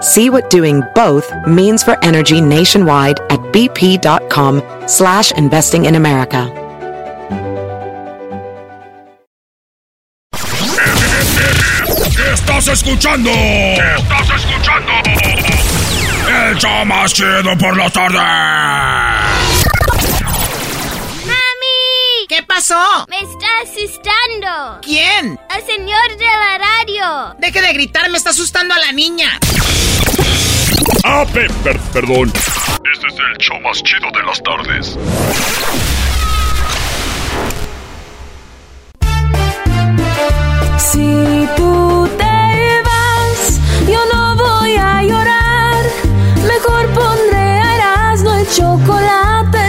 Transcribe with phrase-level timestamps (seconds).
[0.00, 6.54] See what doing both means for energy nationwide at bp.com slash investing in America.
[12.32, 13.30] Estás escuchando.
[13.30, 14.92] Estás escuchando.
[16.28, 18.18] El show más chido por la tarde.
[22.58, 23.06] Pasó?
[23.08, 24.80] Me está asustando.
[24.82, 25.38] ¿Quién?
[25.56, 27.36] El señor de la radio.
[27.38, 29.38] Deje de gritar, me está asustando a la niña.
[31.04, 32.32] Ah, pe- per- perdón.
[32.92, 34.96] Este es el show más chido de las tardes.
[40.78, 45.84] Si tú te vas, yo no voy a llorar.
[46.46, 49.27] Mejor pondré a Erasmo el chocolate,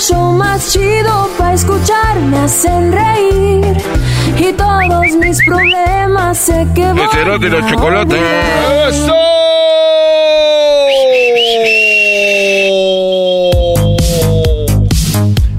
[0.00, 3.76] el show más chido para escuchar me hacen reír
[4.38, 8.14] y todos mis problemas sé que voy será de la a chocolate?
[8.16, 9.20] olvidar.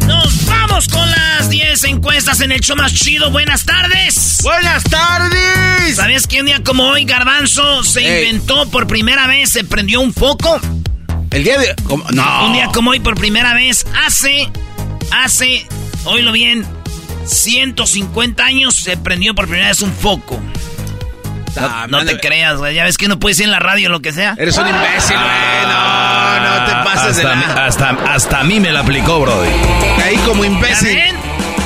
[0.07, 3.31] Nos vamos con las 10 encuestas en el show más chido.
[3.31, 4.40] Buenas tardes.
[4.44, 5.96] Buenas tardes.
[5.96, 8.25] ¿Sabías que un día como hoy Garbanzo se Ey.
[8.30, 10.59] inventó por primera vez, se prendió un foco?
[11.31, 11.75] El día de.
[12.14, 12.46] No.
[12.46, 14.50] Un día como hoy por primera vez, hace,
[15.24, 15.66] hace,
[16.06, 16.66] oílo bien,
[17.25, 20.40] 150 años se prendió por primera vez un foco.
[21.56, 22.75] No, Ah, no te creas, güey.
[22.75, 24.36] Ya ves que no puedes ir en la radio o lo que sea.
[24.38, 25.68] Eres un imbécil, güey.
[25.68, 27.66] No, no te pases de Hasta, mí- nada.
[27.66, 29.50] hasta, hasta a mí me la aplicó, Brody.
[30.03, 30.98] Ahí como ¿Ya imbécil.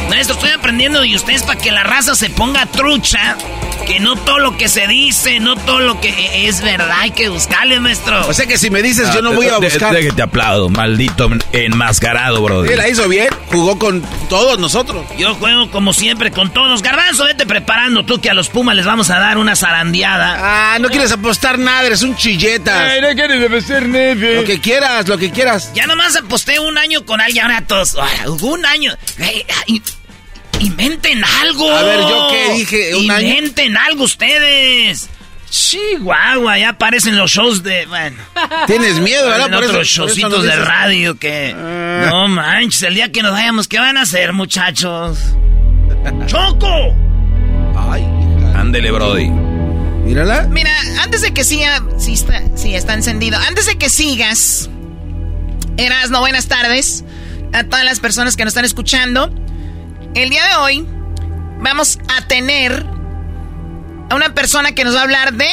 [0.10, 3.36] Maestro, estoy aprendiendo de ustedes para que la raza se ponga trucha.
[3.86, 7.30] Que no todo lo que se dice, no todo lo que es verdad, hay que
[7.30, 8.28] buscarle, maestro.
[8.28, 9.94] O sea que si me dices, yo no voy a De- buscar.
[9.94, 12.70] de- Déjate aplaudo, maldito enmascarado, Brody.
[12.72, 13.28] Él la hizo bien.
[13.48, 15.06] Jugó con todos nosotros.
[15.18, 16.82] Yo juego como siempre con todos.
[16.82, 20.74] Garbanzo, vete preparando tú que a los Pumas les vamos a dar una zarandeada.
[20.74, 23.02] Ah, no quieres apostar nada, eres un chilletas.
[23.02, 24.36] no quieres defender neve.
[24.38, 25.72] Lo que quieras, lo que quieras.
[25.74, 27.96] Ya nomás aposté un año con alguien, ahora todos.
[28.00, 28.08] ah,
[28.42, 28.94] Un año.
[29.20, 29.82] Ey, ay,
[30.60, 31.70] inventen algo.
[31.72, 32.96] A ver, ¿yo qué dije?
[32.96, 33.28] ¿Un año?
[33.28, 35.10] Inventen algo ustedes.
[35.50, 37.86] Chihuahua, ya aparecen los shows de.
[37.86, 38.18] Bueno.
[38.68, 39.48] Tienes miedo, ¿verdad?
[39.48, 41.54] En Por eso- otros por eso showcitos no de radio que.
[41.56, 42.08] Ah.
[42.10, 45.18] No manches, el día que nos vayamos, ¿qué van a hacer, muchachos?
[46.28, 46.96] ¡Choco!
[47.78, 48.60] Ay, hija.
[48.60, 49.30] Ándele, Brody.
[49.30, 50.44] Mírala.
[50.50, 53.38] Mira, antes de que siga, sí está, sí está encendido.
[53.40, 54.70] Antes de que sigas,
[55.78, 57.04] Erasno, buenas tardes
[57.54, 59.34] a todas las personas que nos están escuchando.
[60.16, 60.88] El día de hoy
[61.60, 62.86] vamos a tener
[64.10, 65.50] a una persona que nos va a hablar de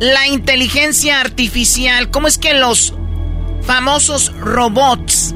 [0.00, 2.10] la inteligencia artificial.
[2.10, 2.94] ¿Cómo es que los
[3.62, 5.34] famosos robots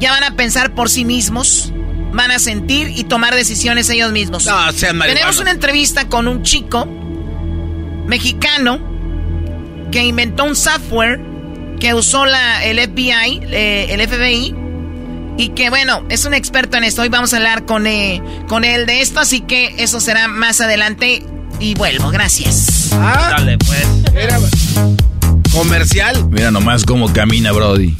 [0.00, 1.72] ya van a pensar por sí mismos?
[2.12, 4.44] Van a sentir y tomar decisiones ellos mismos.
[4.44, 5.20] No, sean marihuanos.
[5.20, 6.84] Tenemos una entrevista con un chico
[8.06, 8.80] mexicano
[9.92, 11.20] que inventó un software
[11.78, 14.65] que usó la, el FBI, eh, el FBI,
[15.36, 17.02] y que bueno, es un experto en esto.
[17.02, 20.60] Hoy vamos a hablar con, eh, con él de esto, así que eso será más
[20.60, 21.22] adelante.
[21.58, 22.90] Y vuelvo, gracias.
[22.92, 23.86] Ah, Dale, pues.
[24.14, 24.38] era
[25.52, 26.28] comercial.
[26.28, 27.94] Mira nomás cómo camina, Brody.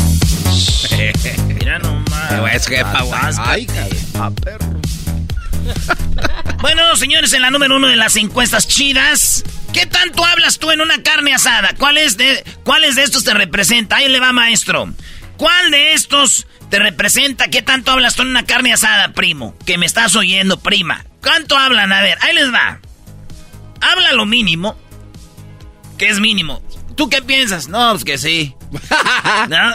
[1.49, 2.55] Mira nomás.
[2.55, 3.05] Es jefa.
[3.39, 4.81] Ay, cabrón.
[6.61, 10.81] Bueno, señores, en la número uno de las encuestas chidas, ¿qué tanto hablas tú en
[10.81, 11.75] una carne asada?
[11.79, 13.97] ¿Cuáles de, ¿Cuáles de estos te representa?
[13.97, 14.93] Ahí le va, maestro.
[15.37, 17.49] ¿Cuál de estos te representa?
[17.49, 19.57] ¿Qué tanto hablas tú en una carne asada, primo?
[19.65, 21.05] Que me estás oyendo, prima.
[21.23, 21.93] ¿Cuánto hablan?
[21.93, 22.81] A ver, ahí les va.
[23.81, 24.77] Habla lo mínimo.
[25.99, 26.63] ¿Qué es mínimo?
[26.97, 27.69] ¿Tú qué piensas?
[27.69, 28.55] No, pues que sí.
[29.49, 29.75] ¿No?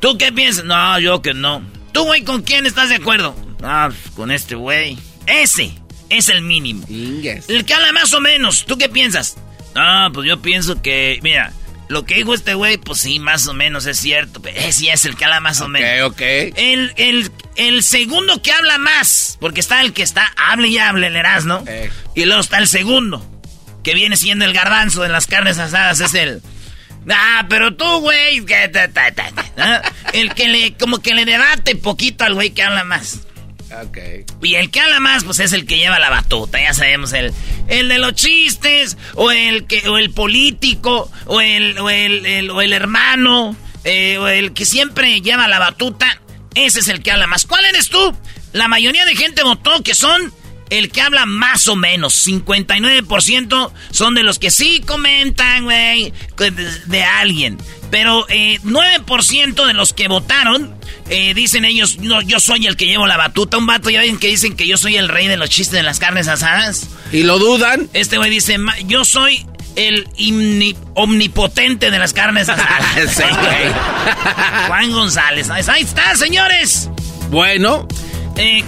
[0.00, 0.64] ¿Tú qué piensas?
[0.64, 1.62] No, yo que no.
[1.92, 3.34] ¿Tú, güey, con quién estás de acuerdo?
[3.62, 4.98] Ah, pues, con este güey.
[5.26, 5.74] Ese
[6.10, 6.84] es el mínimo.
[6.88, 8.64] El que habla más o menos.
[8.66, 9.36] ¿Tú qué piensas?
[9.74, 11.52] Ah, pues yo pienso que, mira,
[11.88, 14.42] lo que dijo este güey, pues sí, más o menos es cierto.
[14.46, 16.10] Ese es el que habla más o menos.
[16.10, 16.20] Ok, ok.
[16.56, 21.08] El, el, el segundo que habla más, porque está el que está, hable y hable,
[21.08, 21.62] el Erasmo.
[21.66, 21.90] Eh.
[22.14, 23.24] Y luego está el segundo,
[23.82, 26.42] que viene siendo el garbanzo de las carnes asadas, es el...
[27.10, 32.62] Ah, pero tú, güey, el que le, como que le debate poquito al güey que
[32.62, 33.20] habla más.
[34.42, 37.32] Y el que habla más, pues es el que lleva la batuta, ya sabemos, el,
[37.68, 42.60] el de los chistes, o el que, o el político, o el, o el- o
[42.62, 46.20] el hermano, eh, o el que siempre lleva la batuta,
[46.54, 47.46] ese es el que habla más.
[47.46, 48.16] ¿Cuál eres tú?
[48.52, 50.32] La mayoría de gente votó que son
[50.78, 52.26] el que habla más o menos.
[52.26, 56.12] 59% son de los que sí comentan, güey,
[56.86, 57.58] de, alguien.
[57.90, 60.74] Pero eh, 9% de los que votaron
[61.08, 63.56] eh, dicen ellos, no, yo soy el que llevo la batuta.
[63.58, 65.82] Un vato, ya ven que dicen que yo soy el rey de los chistes de
[65.82, 66.88] las carnes asadas.
[67.12, 67.88] ¿Y lo dudan?
[67.92, 72.84] Este güey dice, "Ma- yo soy el omni- omnipotente de las carnes asadas.
[73.14, 73.22] Sí.
[74.68, 75.50] Juan González.
[75.50, 76.88] Ahí está, señores.
[77.30, 77.86] Bueno.
[78.36, 78.62] Eh,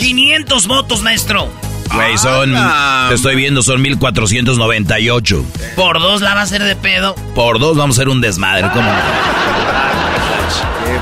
[0.00, 1.50] 1500 votos, maestro.
[1.92, 2.52] Güey, son.
[2.56, 5.44] Ah, Te estoy viendo, son 1498.
[5.76, 7.14] Por dos la va a hacer de pedo.
[7.34, 8.68] Por dos vamos a hacer un desmadre.
[8.74, 8.88] ¿Cómo?
[8.90, 8.94] Eh,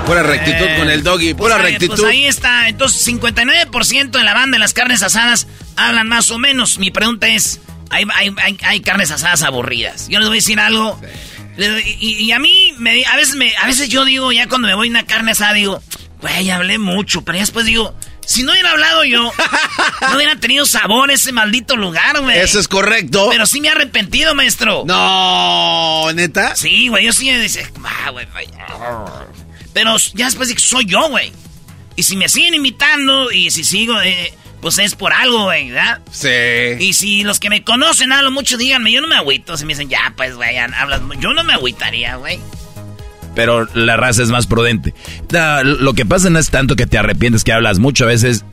[0.07, 1.97] pura rectitud con el doggy, Pues pura ahí- rectitud.
[1.97, 2.69] Pues ahí está.
[2.69, 5.47] Entonces, 59% de la banda de las carnes asadas
[5.77, 6.79] hablan más o menos.
[6.79, 7.61] Mi pregunta es,
[7.91, 10.09] hay, hay- hay- hay carnes asadas aburridas.
[10.09, 10.99] Yo les voy a decir algo.
[12.01, 14.89] Y a mí, me, a, veces me, a veces yo digo, ya cuando me voy
[14.89, 15.83] a una carne asada, digo,
[16.21, 17.23] güey, hablé mucho.
[17.25, 17.95] Pero ya después digo,
[18.27, 19.23] si no hubiera hablado yo,
[20.11, 22.39] no hubiera tenido sabor ese maldito lugar, güey.
[22.39, 23.29] Eso es correcto.
[23.31, 24.83] Pero sí me he arrepentido, maestro.
[24.87, 26.55] No, neta.
[26.57, 28.49] Sí, güey, yo sí dice, ah, güey, güey.
[29.73, 31.33] Pero ya después dije, soy yo, güey.
[31.95, 36.01] Y si me siguen imitando y si sigo, eh, pues es por algo, güey, ¿verdad?
[36.11, 36.29] Sí.
[36.81, 39.57] Y si los que me conocen hablan mucho, díganme, yo no me agüito.
[39.57, 41.15] Si me dicen, ya, pues, güey, hablas, mu-".
[41.15, 42.41] yo no me agüitaría, güey.
[43.37, 44.95] Pero la raza es más prudente.
[45.63, 48.05] Lo que pasa no es tanto que te arrepientes que hablas mucho.
[48.05, 48.45] A veces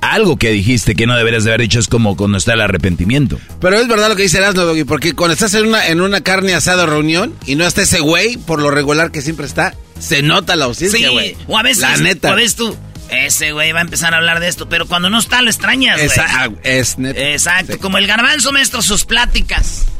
[0.00, 3.38] algo que dijiste que no deberías de haber dicho es como cuando está el arrepentimiento.
[3.60, 6.22] Pero es verdad lo que dice Erasmo, Doggy, porque cuando estás en una, en una
[6.22, 10.22] carne asada reunión y no está ese güey, por lo regular que siempre está, se
[10.22, 11.36] nota la ausencia, Sí, güey.
[11.46, 12.30] o a veces, La neta.
[12.30, 12.74] o a veces tú,
[13.10, 15.96] ese güey va a empezar a hablar de esto, pero cuando no está lo extrañas,
[15.96, 16.06] güey.
[16.06, 16.96] Esa- ah, es.
[16.98, 17.78] Exacto, Sí.
[17.78, 19.86] como el garbanzo, maestro, sus pláticas.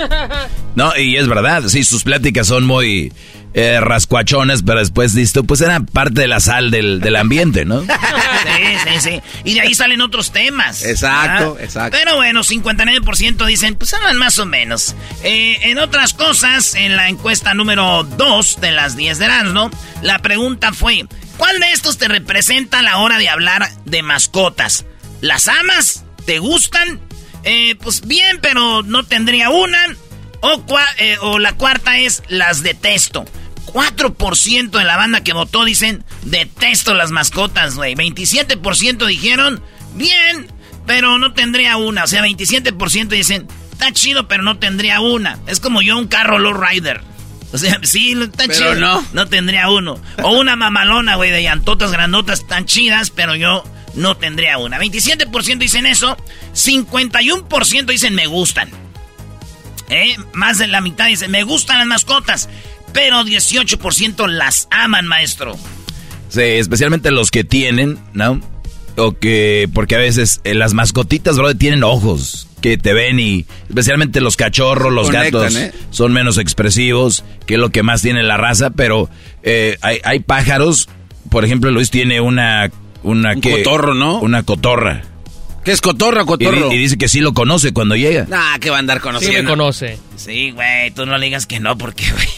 [0.76, 3.12] No, y es verdad, sí, sus pláticas son muy
[3.54, 7.82] eh, rascuachones, pero después listo, pues era parte de la sal del, del ambiente, ¿no?
[8.40, 8.64] Sí,
[9.00, 9.22] sí, sí.
[9.44, 10.84] Y de ahí salen otros temas.
[10.84, 11.64] Exacto, ¿verdad?
[11.64, 11.98] exacto.
[11.98, 14.94] Pero bueno, 59% dicen, pues hablan más o menos.
[15.24, 19.70] Eh, en otras cosas, en la encuesta número 2 de las 10 de Erasmo,
[20.02, 21.04] la pregunta fue,
[21.40, 24.84] ¿cuál de estos te representa a la hora de hablar de mascotas?
[25.22, 26.04] ¿Las amas?
[26.26, 27.00] ¿Te gustan?
[27.44, 29.78] Eh, pues bien, pero no tendría una.
[30.42, 30.62] O,
[30.98, 33.24] eh, la cuarta es, las detesto.
[33.64, 37.94] 4% de la banda que votó dicen, detesto las mascotas, güey.
[37.94, 39.62] 27% dijeron,
[39.94, 40.46] bien,
[40.86, 42.04] pero no tendría una.
[42.04, 45.38] O sea, 27% dicen, está chido, pero no tendría una.
[45.46, 47.00] Es como yo un carro low rider.
[47.52, 48.74] O sea, sí, está Pero chido.
[48.76, 49.04] no.
[49.12, 50.00] No tendría uno.
[50.22, 53.64] O una mamalona, güey, de llantotas grandotas tan chidas, pero yo
[53.94, 54.78] no tendría una.
[54.78, 56.16] 27% dicen eso.
[56.54, 58.70] 51% dicen me gustan.
[59.88, 60.16] ¿Eh?
[60.32, 62.48] Más de la mitad dicen me gustan las mascotas.
[62.92, 65.56] Pero 18% las aman, maestro.
[66.28, 68.40] Sí, especialmente los que tienen, ¿no?
[68.96, 73.46] O que, porque a veces eh, las mascotitas, bro, tienen ojos que te ven y
[73.68, 75.72] especialmente los cachorros, los Conectan, gatos, ¿eh?
[75.90, 79.08] son menos expresivos, que es lo que más tiene la raza, pero
[79.42, 80.88] eh, hay, hay pájaros,
[81.30, 82.70] por ejemplo, Luis tiene una...
[83.02, 84.20] una Un que- cotorro, ¿no?
[84.20, 85.02] Una cotorra.
[85.64, 86.68] ¿Qué es cotorra, Y, cotorro?
[86.68, 88.26] di- y dice que sí lo conoce cuando llega.
[88.28, 89.42] Nah, que va a andar Sí conociendo.
[89.42, 89.98] me conoce.
[90.16, 92.28] Sí, güey, tú no le digas que no, porque, güey.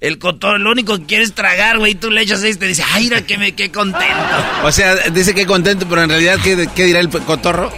[0.00, 2.84] El cotorro, lo único que quieres tragar, güey, tú le echas esto y te dice,
[2.90, 4.06] ay, mira que me qué contento.
[4.64, 7.70] O sea, dice que contento, pero en realidad, ¿qué, qué dirá el cotorro?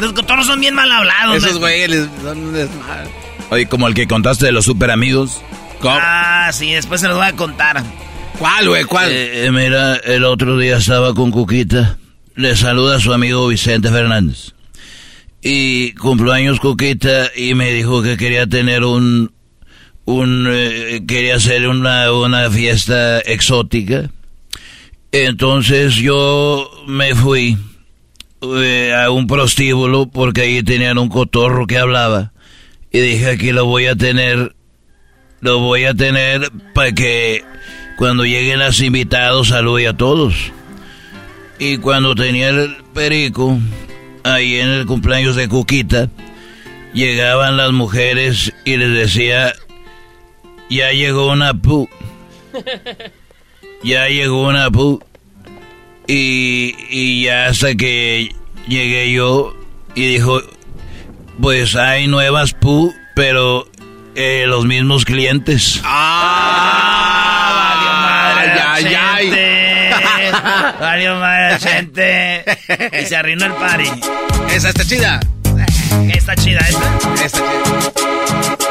[0.00, 1.36] Los cotorros son bien mal hablados.
[1.36, 1.86] Esos güey.
[1.86, 3.08] güeyes son un desmadre.
[3.50, 5.40] Oye, como el que contaste de los super amigos.
[5.82, 7.82] Ah, sí, después se los voy a contar.
[8.38, 8.84] ¿Cuál, güey?
[8.84, 9.10] ¿Cuál?
[9.12, 11.98] Eh, mira, el otro día estaba con Cuquita.
[12.34, 14.54] Le saluda a su amigo Vicente Fernández.
[15.46, 19.30] Y cumpleaños Cuquita y me dijo que quería tener un...
[20.06, 24.10] un eh, quería hacer una, una fiesta exótica.
[25.12, 27.58] Entonces yo me fui
[28.40, 32.32] eh, a un prostíbulo porque ahí tenían un cotorro que hablaba.
[32.90, 34.56] Y dije, aquí lo voy a tener,
[35.40, 37.44] lo voy a tener para que
[37.98, 40.34] cuando lleguen los invitados salude a todos.
[41.58, 43.58] Y cuando tenía el perico,
[44.24, 46.08] ahí en el cumpleaños de Cuquita,
[46.92, 49.52] llegaban las mujeres y les decía,
[50.68, 51.88] ya llegó una pu.
[53.82, 55.00] Ya llegó una pu.
[56.06, 58.34] Y, y ya hasta que
[58.66, 59.54] llegué yo
[59.94, 60.40] y dijo,
[61.40, 63.68] pues hay nuevas pu, pero
[64.14, 65.80] eh, los mismos clientes.
[65.84, 67.74] ¡Ah!
[67.74, 67.92] Valió
[68.46, 69.73] madre, ay, ay, gente.
[70.80, 72.44] Valió madre, gente.
[73.00, 73.90] Y se arruinó el party.
[74.50, 75.20] Esa está chida.
[76.10, 77.24] ¿Qué está chida esta?
[77.24, 78.63] Esta chida.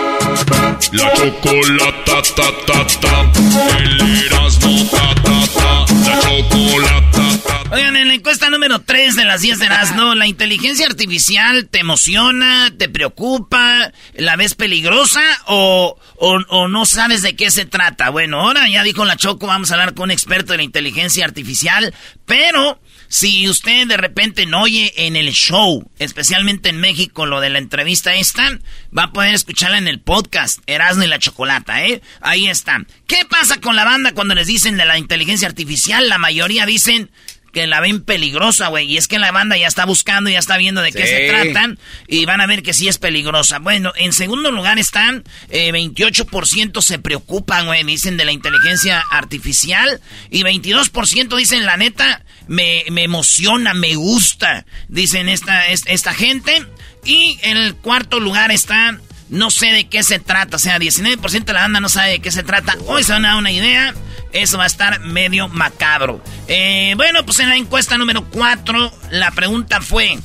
[0.92, 3.32] La chocolata ta ta ta,
[3.80, 7.76] el Erasmo ta ta ta, la chocolata ta.
[7.76, 11.80] Oigan, en la encuesta número 3 de las 10 de Erasmo, ¿la inteligencia artificial te
[11.80, 18.10] emociona, te preocupa, la ves peligrosa o, o, o no sabes de qué se trata?
[18.10, 21.24] Bueno, ahora ya dijo la Choco, vamos a hablar con un experto de la inteligencia
[21.24, 21.94] artificial,
[22.26, 22.80] pero
[23.14, 27.60] si usted de repente no oye en el show, especialmente en México, lo de la
[27.60, 28.58] entrevista esta,
[28.98, 32.02] va a poder escucharla en el podcast Erasmo y la Chocolata, ¿eh?
[32.22, 32.84] Ahí está.
[33.06, 36.10] ¿Qué pasa con la banda cuando les dicen de la inteligencia artificial?
[36.10, 37.12] La mayoría dicen
[37.52, 38.92] que la ven peligrosa, güey.
[38.92, 41.78] Y es que la banda ya está buscando, ya está viendo de qué se tratan
[42.08, 43.60] y van a ver que sí es peligrosa.
[43.60, 50.02] Bueno, en segundo lugar están eh, 28% se preocupan, güey, dicen de la inteligencia artificial
[50.32, 56.66] y 22% dicen la neta me, me emociona, me gusta, dicen esta, es- esta gente.
[57.06, 58.98] Y en el cuarto lugar está
[59.30, 62.20] no sé de qué se trata, o sea, 19% de la banda no sabe de
[62.20, 62.78] qué se trata.
[62.86, 63.94] Hoy se van a dar una idea.
[64.32, 66.24] Eso va a estar medio macabro.
[66.48, 70.18] Eh, bueno, pues en la encuesta número 4, la pregunta fue: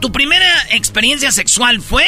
[0.00, 2.04] ¿Tu primera experiencia sexual fue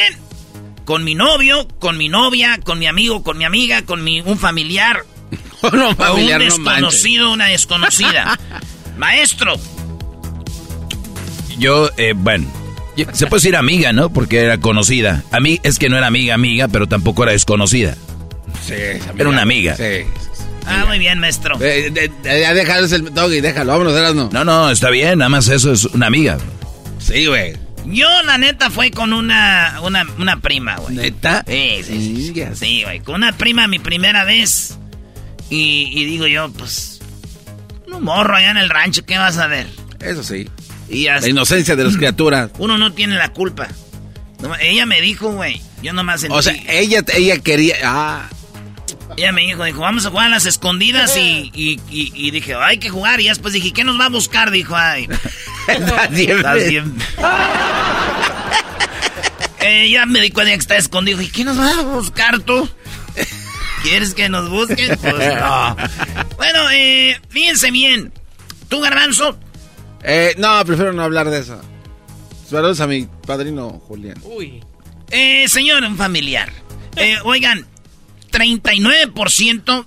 [0.85, 4.37] con mi novio, con mi novia, con mi amigo, con mi amiga, con mi, un
[4.37, 5.03] familiar,
[5.73, 8.39] no, o familiar, un no desconocido, una desconocida?
[8.97, 9.55] Maestro,
[11.59, 12.47] Yo, eh, bueno,
[13.13, 14.11] se puede decir amiga, ¿no?
[14.11, 15.23] Porque era conocida.
[15.31, 17.95] A mí es que no era amiga, amiga, pero tampoco era desconocida.
[18.65, 19.75] Sí, es Era una amiga.
[19.75, 20.05] Sí.
[20.65, 21.57] ah, muy bien, maestro.
[21.61, 22.11] Eh, de-
[22.41, 24.29] ya déjalo, es el doggy, déjalo, vámonos, Erasmo.
[24.31, 26.37] No, no, está bien, nada más eso es una amiga.
[26.99, 27.55] Sí, güey.
[27.85, 30.95] Yo, la neta, fue con una, una, una prima, güey.
[30.95, 31.43] ¿Neta?
[31.47, 32.43] Sí, sí, sí.
[32.53, 32.99] Sí, güey.
[32.99, 34.77] Con una prima mi primera vez.
[35.49, 36.96] Y, y digo yo, pues.
[37.87, 39.67] Un morro allá en el rancho, ¿qué vas a ver?
[39.99, 40.49] Eso sí.
[40.89, 42.51] Y La hasta- inocencia de las criaturas.
[42.59, 43.67] uno no tiene la culpa.
[44.59, 45.61] Ella me dijo, güey.
[45.81, 46.35] Yo nomás sentí.
[46.35, 47.75] O sea, ella, ella quería.
[47.83, 48.29] Ah,
[49.15, 51.15] ella me dijo, dijo, vamos a jugar a las escondidas.
[51.17, 53.19] Y, y, y- y dije, hay que jugar.
[53.19, 54.51] Y después dije, ¿qué nos va a buscar?
[54.51, 55.07] Dijo, ay.
[56.11, 56.37] bien.
[56.37, 56.93] Estás bien.
[59.59, 61.21] Eh, ya me di cuenta que está escondido.
[61.21, 62.69] ¿Y qué nos va a buscar tú?
[63.87, 64.97] ¿Quieres que nos busquen?
[64.97, 65.77] Pues no.
[66.35, 68.11] Bueno, eh, fíjense bien.
[68.67, 69.39] ¿Tú, Garbanzo?
[70.03, 71.61] Eh, no, prefiero no hablar de eso.
[72.49, 74.21] Saludos a mi padrino Julián.
[75.09, 76.51] Eh, señor, un familiar.
[76.97, 77.65] Eh, oigan,
[78.31, 79.85] 39%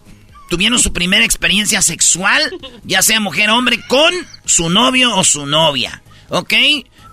[0.49, 2.43] tuvieron su primera experiencia sexual,
[2.85, 4.13] ya sea mujer o hombre, con
[4.47, 6.03] su novio o su novia.
[6.31, 6.55] ¿Ok?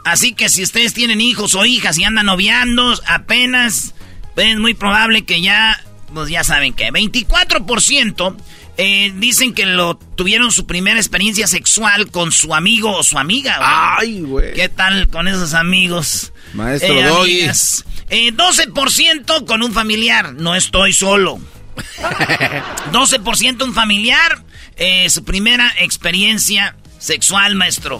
[0.05, 3.93] Así que si ustedes tienen hijos o hijas y andan noviando apenas,
[4.35, 5.83] pues es muy probable que ya,
[6.13, 8.35] pues ya saben que 24%
[8.77, 13.57] eh, dicen que lo tuvieron su primera experiencia sexual con su amigo o su amiga.
[13.57, 13.69] güey.
[14.15, 14.53] Ay, güey.
[14.53, 16.31] ¿Qué tal con esos amigos?
[16.53, 17.39] Maestro Eh, Doggy.
[17.39, 17.85] amigas.
[18.09, 20.33] Eh, 12% con un familiar.
[20.33, 21.39] No estoy solo.
[22.91, 24.43] 12% un familiar.
[24.79, 27.99] eh, su primera experiencia sexual, maestro.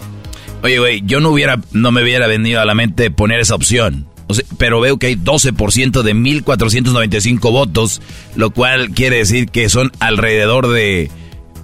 [0.62, 4.06] Oye, güey, yo no hubiera, no me hubiera venido a la mente poner esa opción.
[4.28, 8.00] O sea, pero veo que hay 12% de 1495 votos,
[8.36, 11.10] lo cual quiere decir que son alrededor de,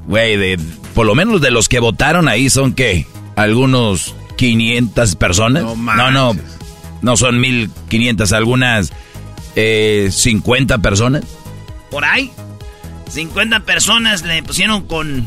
[0.06, 0.58] güey, de,
[0.94, 3.06] por lo menos de los que votaron ahí son que,
[3.36, 5.62] algunos 500 personas.
[5.62, 6.36] No no, no,
[7.02, 8.92] no son 1500, algunas
[9.56, 11.24] eh, 50 personas.
[11.90, 12.30] Por ahí.
[13.10, 15.26] 50 personas le pusieron con...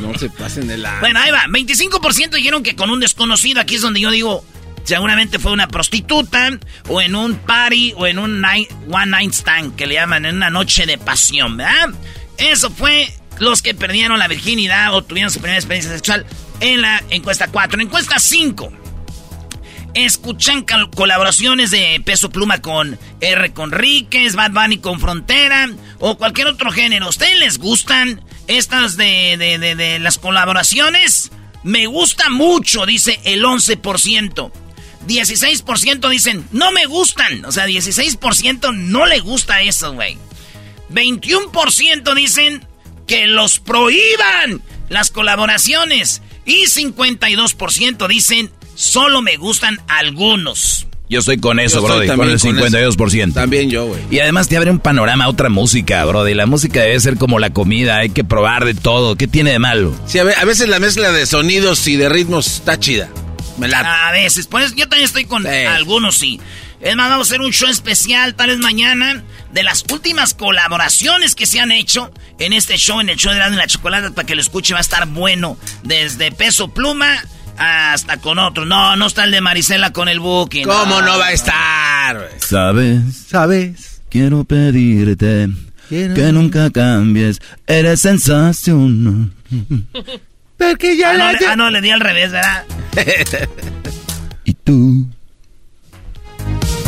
[0.00, 0.98] No se pasen de la.
[0.98, 1.44] Bueno, ahí va.
[1.44, 3.60] 25% dijeron que con un desconocido.
[3.60, 4.44] Aquí es donde yo digo,
[4.84, 6.50] seguramente fue una prostituta,
[6.88, 10.36] o en un party, o en un night, one night stand, que le llaman en
[10.36, 11.90] una noche de pasión, ¿verdad?
[12.38, 16.26] Eso fue los que perdieron la virginidad o tuvieron su primera experiencia sexual
[16.60, 17.80] en la encuesta 4.
[17.80, 18.72] En encuesta 5.
[19.94, 23.52] Escuchan colaboraciones de Peso Pluma con R.
[23.52, 25.68] Conríquez, Bad Bunny con Frontera
[25.98, 27.08] o cualquier otro género.
[27.08, 31.30] ¿Ustedes les gustan estas de, de- de- de las colaboraciones?
[31.62, 34.50] me gusta mucho, dice el 11%.
[35.06, 37.44] 16% dicen, no me gustan.
[37.44, 40.18] O sea, 16% no le gusta eso, güey.
[40.92, 42.64] 21% dicen
[43.06, 46.22] que los prohíban las colaboraciones.
[46.44, 50.86] Y 52% dicen, solo me gustan algunos.
[51.08, 53.34] Yo estoy con eso, Brody, con el 52%.
[53.34, 54.00] también yo, güey.
[54.12, 56.34] Y además te abre un panorama a otra música, Brody.
[56.34, 59.16] La música debe ser como la comida, hay que probar de todo.
[59.16, 59.92] ¿Qué tiene de malo?
[60.06, 63.08] Sí, a veces la mezcla de sonidos y de ritmos está chida.
[63.60, 63.74] Me.
[63.74, 66.40] A veces, pues yo también estoy con algunos, sí.
[66.80, 71.34] Es más, vamos a hacer un show especial, tal vez mañana, de las últimas colaboraciones
[71.34, 74.26] que se han hecho en este show, en el show de la, la chocolate, para
[74.26, 75.58] que lo escuche, va a estar bueno.
[75.82, 77.22] Desde Peso Pluma
[77.58, 78.64] hasta con otro.
[78.64, 80.64] No, no está el de Marisela con el booking.
[80.64, 82.30] ¿Cómo no, va a estar?
[82.38, 83.00] ¿Sabes?
[83.28, 84.00] ¿Sabes?
[84.08, 85.48] Quiero pedirte
[85.90, 87.40] que nunca cambies.
[87.66, 89.34] Eres sensación.
[90.60, 92.66] Porque ya ah, no, le, ah, no, le di al revés, ¿verdad?
[94.44, 95.06] y tú.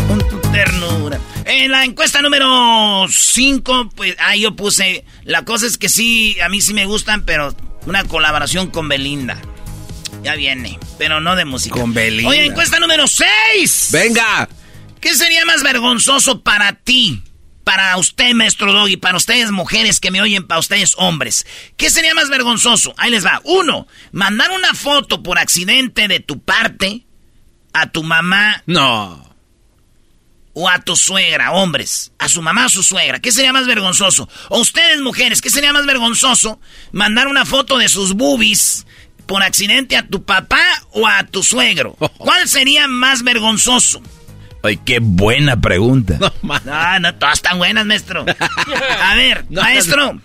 [0.07, 1.19] Con tu ternura.
[1.47, 5.07] En la encuesta número 5, pues ahí yo puse.
[5.25, 9.41] La cosa es que sí, a mí sí me gustan, pero una colaboración con Belinda.
[10.23, 11.81] Ya viene, pero no de música.
[11.81, 12.29] Con Belinda.
[12.29, 13.89] Oye, encuesta número 6.
[13.91, 14.51] Venga.
[15.01, 17.23] ¿Qué sería más vergonzoso para ti?
[17.65, 21.47] Para usted, maestro Doggy, para ustedes mujeres que me oyen, para ustedes hombres.
[21.77, 22.93] ¿Qué sería más vergonzoso?
[22.97, 23.41] Ahí les va.
[23.45, 27.07] Uno, mandar una foto por accidente de tu parte
[27.73, 28.63] a tu mamá.
[28.67, 29.31] No.
[30.55, 32.13] O a tu suegra, hombres.
[32.19, 33.21] A su mamá o su suegra.
[33.21, 34.29] ¿Qué sería más vergonzoso?
[34.49, 36.61] O ustedes, mujeres, ¿qué sería más vergonzoso?
[36.91, 38.87] Mandar una foto de sus boobies
[39.27, 41.93] por accidente a tu papá o a tu suegro?
[42.19, 44.03] ¿Cuál sería más vergonzoso?
[44.63, 46.19] Ay, qué buena pregunta.
[46.43, 48.25] No, no, todas están buenas, maestro.
[49.03, 50.21] A ver, maestro.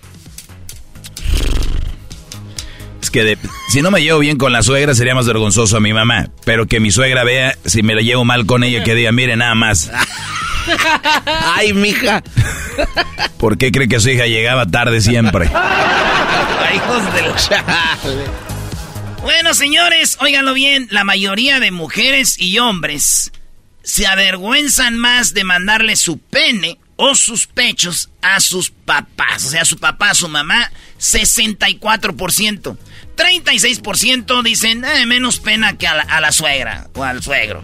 [3.01, 3.37] Es que
[3.69, 6.27] si no me llevo bien con la suegra sería más vergonzoso a mi mamá.
[6.45, 9.35] Pero que mi suegra vea si me la llevo mal con ella que diga, mire
[9.35, 9.89] nada más.
[11.55, 12.21] Ay, mija.
[13.39, 15.45] ¿Por qué cree que su hija llegaba tarde siempre?
[16.75, 18.25] hijos del chale.
[19.21, 23.31] Bueno, señores, óiganlo bien, la mayoría de mujeres y hombres
[23.87, 29.61] se avergüenzan más de mandarle su pene o sus pechos a sus papás, o sea,
[29.61, 30.69] a su papá, a su mamá,
[30.99, 32.77] 64%.
[33.15, 37.61] 36% dicen, eh, menos pena que a la, suegra o al suegro.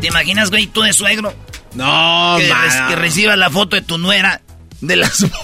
[0.00, 1.34] ¿Te imaginas, güey, tú de suegro?
[1.74, 2.54] No, que,
[2.88, 4.42] que recibas la foto de tu nuera
[4.80, 5.26] de las...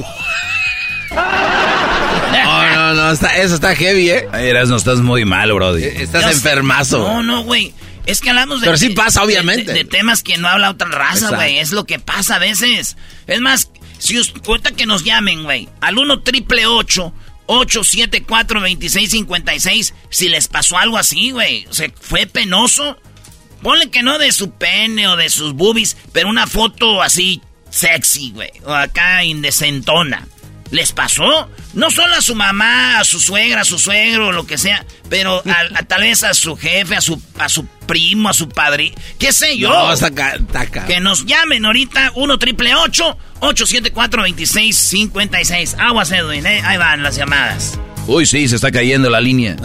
[1.11, 4.29] No, no, no, eso está heavy, ¿eh?
[4.33, 5.83] Eras, no estás muy mal, brody.
[5.83, 6.99] Eh, estás enfermazo.
[6.99, 7.75] No, no, güey.
[8.11, 8.67] Es que hablamos de...
[8.67, 9.73] Pero sí pasa, obviamente.
[9.73, 11.59] De, temas que no habla otra raza, güey.
[11.59, 12.97] Es lo que pasa a veces.
[13.27, 20.29] Es más, si usted, ahorita que nos llamen, güey, al 1 triple 874 2656 si
[20.29, 21.67] les pasó algo así, güey.
[21.67, 22.99] O sea, fue penoso.
[23.63, 28.31] Ponle que no de su pene o de sus boobies, pero una foto así sexy,
[28.33, 28.51] güey.
[28.65, 30.27] O acá indecentona.
[30.71, 31.49] ¿Les pasó?
[31.75, 35.43] No solo a su mamá, a su suegra, a su suegro, lo que sea, pero
[35.75, 39.33] a, tal vez a su jefe, a su, a su primo, a su padre, qué
[39.33, 39.71] sé yo.
[39.71, 40.87] No.
[40.87, 46.63] Que nos llamen ahorita 1 triple 874 2656 Aguas, Edwin, ¿eh?
[46.65, 47.79] ahí van las llamadas.
[48.07, 49.57] Uy, sí, se está cayendo la línea.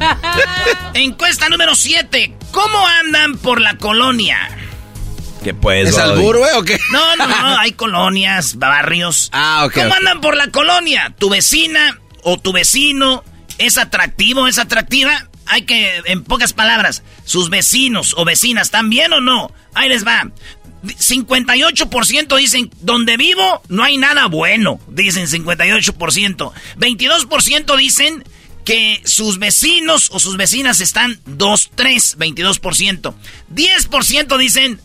[0.94, 2.34] Encuesta número 7.
[2.50, 4.38] ¿Cómo andan por la colonia?
[5.42, 5.88] ¿Qué pues?
[5.88, 6.78] ¿Es albur, güey, o qué?
[6.92, 9.30] No, no, no, hay colonias, barrios.
[9.32, 9.74] Ah, ok.
[9.74, 11.14] ¿Cómo andan por la colonia?
[11.18, 13.24] ¿Tu vecina o tu vecino
[13.58, 15.28] es atractivo, es atractiva?
[15.46, 19.52] Hay que, en pocas palabras, sus vecinos o vecinas, ¿están bien o no?
[19.74, 20.30] Ahí les va.
[20.84, 26.52] 58% dicen, donde vivo no hay nada bueno, dicen 58%.
[26.78, 28.24] 22% dicen
[28.64, 33.14] que sus vecinos o sus vecinas están 2, 3, 22%.
[33.52, 34.80] 10% dicen,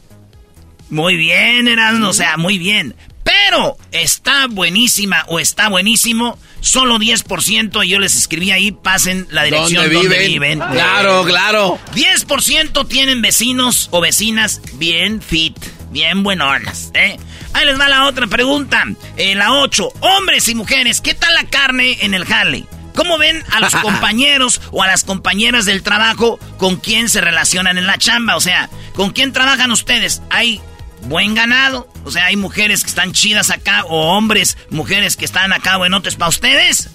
[0.89, 2.95] muy bien, Erasmo, o sea, muy bien.
[3.24, 7.86] Pero está buenísima o está buenísimo, solo 10%.
[7.86, 10.60] Y yo les escribí ahí, pasen la dirección donde viven.
[10.60, 11.80] Claro, claro.
[11.95, 15.58] 10% tienen vecinos o vecinas bien fit,
[15.89, 17.17] bien buenonas, ¿eh?
[17.54, 18.84] Ahí les va la otra pregunta.
[19.17, 19.89] Eh, la 8.
[20.02, 22.65] Hombres y mujeres, ¿qué tal la carne en el jale?
[22.93, 27.78] ¿Cómo ven a los compañeros o a las compañeras del trabajo con quién se relacionan
[27.78, 28.36] en la chamba?
[28.36, 30.21] O sea, ¿con quién trabajan ustedes?
[30.30, 30.62] ¿Hay
[31.06, 31.88] buen ganado.
[32.04, 36.15] O sea, hay mujeres que están chidas acá o hombres, mujeres que están acá buenotes
[36.15, 36.89] para ustedes.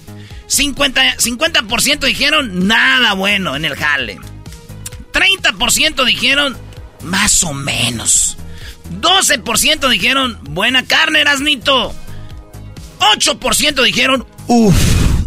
[0.49, 4.19] 50%, 50 dijeron nada bueno en el jale.
[5.13, 6.57] 30% dijeron
[7.03, 8.37] más o menos.
[9.01, 11.95] 12% dijeron buena carne, Erasnito.
[12.99, 14.77] 8% dijeron uff,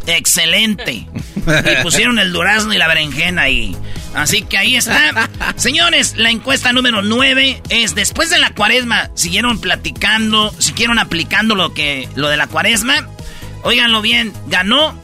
[0.07, 1.07] excelente.
[1.45, 3.75] Y pusieron el durazno y la berenjena ahí.
[4.13, 5.29] Así que ahí está.
[5.55, 11.73] Señores, la encuesta número 9 es después de la cuaresma, siguieron platicando, siguieron aplicando lo
[11.73, 13.07] que lo de la cuaresma.
[13.63, 14.99] Óiganlo bien, ganó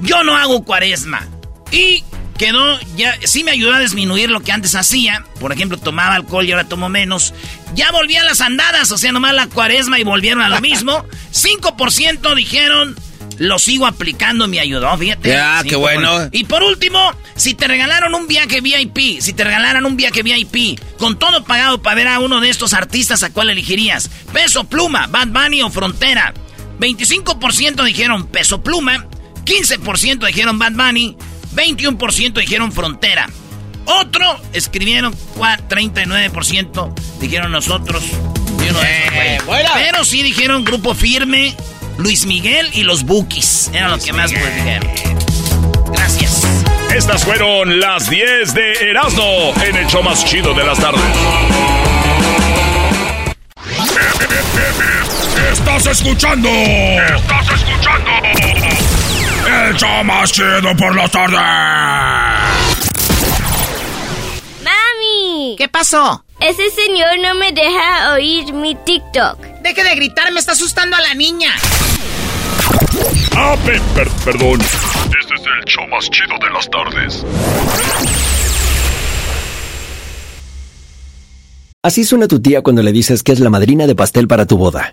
[0.00, 1.26] Yo no hago cuaresma.
[1.70, 2.04] Y
[2.38, 5.24] quedó ya sí me ayudó a disminuir lo que antes hacía.
[5.40, 7.34] Por ejemplo, tomaba alcohol y ahora tomo menos.
[7.74, 11.04] Ya volví a las andadas, o sea, nomás la cuaresma y volvieron a lo mismo.
[11.32, 12.94] 5% dijeron
[13.38, 15.28] lo sigo aplicando, me ayudó, fíjate.
[15.28, 16.28] Ya, qué bueno.
[16.32, 16.98] Y por último,
[17.36, 21.82] si te regalaron un viaje VIP, si te regalaran un viaje VIP, con todo pagado
[21.82, 24.10] para ver a uno de estos artistas, ¿a cuál elegirías?
[24.32, 26.34] Peso Pluma, Bad Bunny o Frontera.
[26.78, 29.06] 25% dijeron Peso Pluma,
[29.44, 31.16] 15% dijeron Bad Bunny,
[31.54, 33.28] 21% dijeron Frontera.
[33.84, 38.02] Otro escribieron 39% dijeron nosotros.
[38.84, 39.38] Eh,
[39.74, 41.54] Pero sí dijeron Grupo Firme,
[42.02, 43.70] Luis Miguel y los Bookies.
[43.72, 44.90] Era lo que más dijeron.
[45.92, 46.42] Gracias.
[46.92, 51.00] Estas fueron las 10 de Erasmo en el show más chido de las tardes.
[55.52, 56.48] Estás escuchando.
[56.48, 58.10] Estás escuchando.
[59.68, 61.38] El show más chido por las tardes.
[64.64, 65.54] ¡Mami!
[65.56, 66.24] ¿Qué pasó?
[66.42, 69.38] Ese señor no me deja oír mi TikTok.
[69.62, 71.50] Deje de gritar, me está asustando a la niña.
[73.36, 74.60] Ah, pe- per- perdón.
[74.60, 77.24] Este es el show más chido de las tardes.
[81.84, 84.56] Así suena tu tía cuando le dices que es la madrina de pastel para tu
[84.56, 84.92] boda.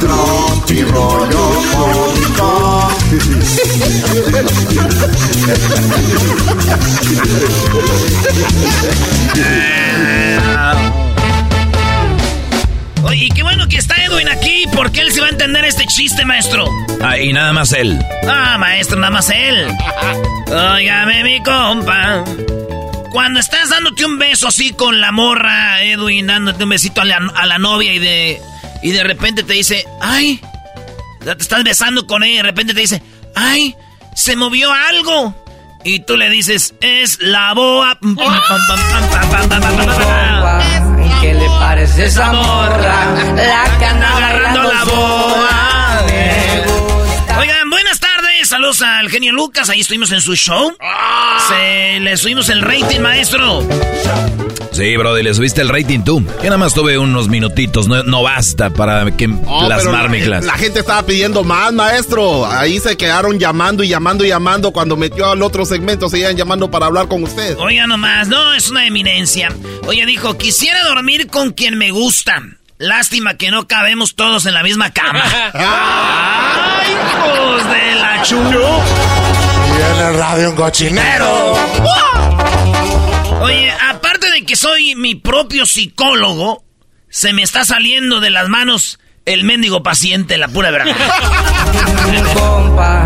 [0.00, 2.88] Tropi rollo cómico.
[13.02, 15.84] Oye, y qué bueno que está Edwin aquí, porque él se va a entender este
[15.86, 16.68] chiste, maestro.
[17.02, 17.98] Ah, y nada más él.
[18.28, 19.66] Ah, maestro, nada más él.
[20.46, 22.24] Óigame, mi compa.
[23.10, 27.16] Cuando estás dándote un beso así con la morra, Edwin, dándote un besito a la,
[27.34, 28.42] a la novia y de,
[28.82, 30.40] y de repente te dice, ay,
[31.20, 33.02] te estás besando con ella y de repente te dice,
[33.34, 33.74] ay,
[34.14, 35.34] se movió algo.
[35.84, 37.98] Y tú le dices, es la boa.
[41.20, 43.14] ¿Qué le parece esa morra?
[43.36, 45.57] La cana agarrando la boa.
[48.48, 49.68] Saludos al genio Lucas.
[49.68, 50.74] Ahí estuvimos en su show.
[51.48, 53.62] Se le subimos el rating, maestro.
[54.72, 56.20] Sí, brother, le subiste el rating tú.
[56.38, 60.46] Yo nada más tuve unos minutitos, no, no basta para que Oh, plasmar mi clase.
[60.46, 62.46] la gente estaba pidiendo más, maestro.
[62.46, 64.72] Ahí se quedaron llamando y llamando y llamando.
[64.72, 67.54] Cuando metió al otro segmento, seguían llamando para hablar con usted.
[67.58, 69.52] Oiga nomás, no, es una eminencia.
[69.86, 72.42] Oye, dijo, quisiera dormir con quien me gusta.
[72.78, 75.22] Lástima que no cabemos todos en la misma cama.
[75.52, 78.82] ¡Ay, hijos de la chulo!
[79.66, 81.54] Y en el radio un cochinero.
[83.40, 86.64] Oye, aparte de que soy mi propio psicólogo,
[87.08, 90.96] se me está saliendo de las manos el mendigo paciente, la pura verdad.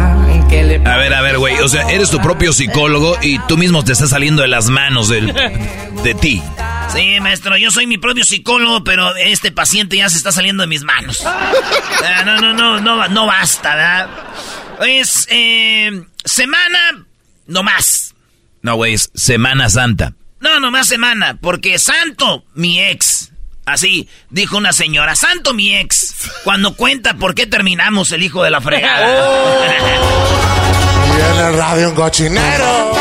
[0.85, 1.59] A ver, a ver, güey.
[1.61, 5.09] O sea, eres tu propio psicólogo y tú mismo te estás saliendo de las manos
[5.09, 6.43] del, de ti.
[6.93, 10.67] Sí, maestro, yo soy mi propio psicólogo, pero este paciente ya se está saliendo de
[10.67, 11.25] mis manos.
[12.05, 14.09] Ah, no, no, no, no, no basta, ¿verdad?
[14.85, 17.07] Es eh, semana
[17.47, 18.15] no más.
[18.61, 20.15] No, güey, es Semana Santa.
[20.41, 23.32] No, nomás semana, porque santo, mi ex.
[23.65, 26.15] Así, dijo una señora, santo mi ex.
[26.45, 29.07] Cuando cuenta por qué terminamos el hijo de la fregada.
[31.05, 32.93] Y en el radio un cochinero.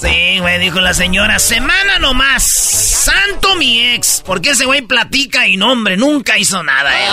[0.00, 2.42] Sí, güey, dijo la señora, semana nomás.
[2.42, 4.22] Santo mi ex.
[4.26, 7.06] Porque ese güey platica y no, hombre, nunca hizo nada, eh.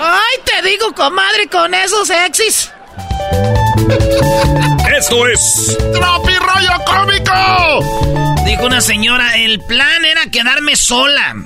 [0.00, 2.70] Ay, te digo, comadre, con esos exis.
[4.96, 8.44] Esto es ¡Tropi rollo cómico!
[8.46, 11.36] Dijo una señora, el plan era quedarme sola.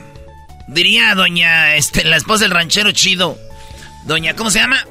[0.73, 3.37] Diría doña, este, la esposa del ranchero chido.
[4.05, 4.85] Doña, ¿cómo se llama?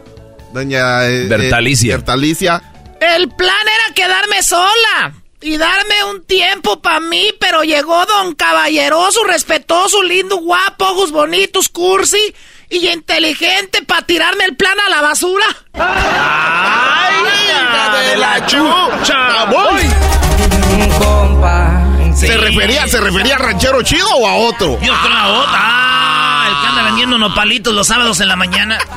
[0.54, 1.94] Doña eh, Bertalicia.
[1.94, 2.62] eh, Bertalicia.
[3.00, 9.24] El plan era quedarme sola y darme un tiempo para mí, pero llegó don caballeroso,
[9.24, 12.36] respetuoso, lindo, guapo, ojos bonitos, cursi
[12.70, 15.46] y inteligente para tirarme el plan a la basura.
[15.74, 17.16] ¡Ay,
[17.48, 19.46] hija de la chucha!
[19.46, 19.82] ¡Voy!
[21.00, 21.61] compa.
[22.28, 24.80] ¿Se refería, ¿Se refería a ranchero chido o a otro?
[24.82, 25.52] Yo creo a otra.
[25.54, 28.78] Ah, el que anda vendiendo nopalitos los sábados en la mañana.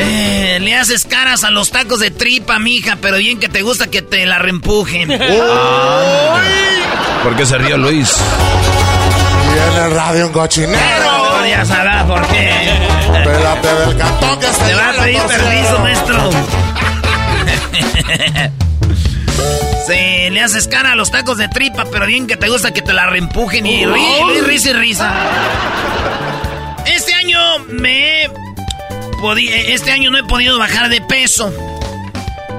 [0.00, 3.88] Eh, le haces caras a los tacos de tripa, mija, pero bien que te gusta
[3.88, 5.08] que te la reempujen.
[7.22, 8.16] ¿Por qué se rió Luis?
[9.84, 10.78] El radio un cochinero.
[11.02, 12.48] No, ya sabrás por qué.
[13.24, 16.30] Pélate del cantón que se Te va a pedir permiso, maestro.
[19.86, 22.82] Sí, le haces cara a los tacos de tripa, pero bien que te gusta que
[22.82, 25.12] te la reempujen y ri, ri- risa y risa.
[26.86, 28.30] Este año me he
[29.20, 31.52] podi- este año no he podido bajar de peso.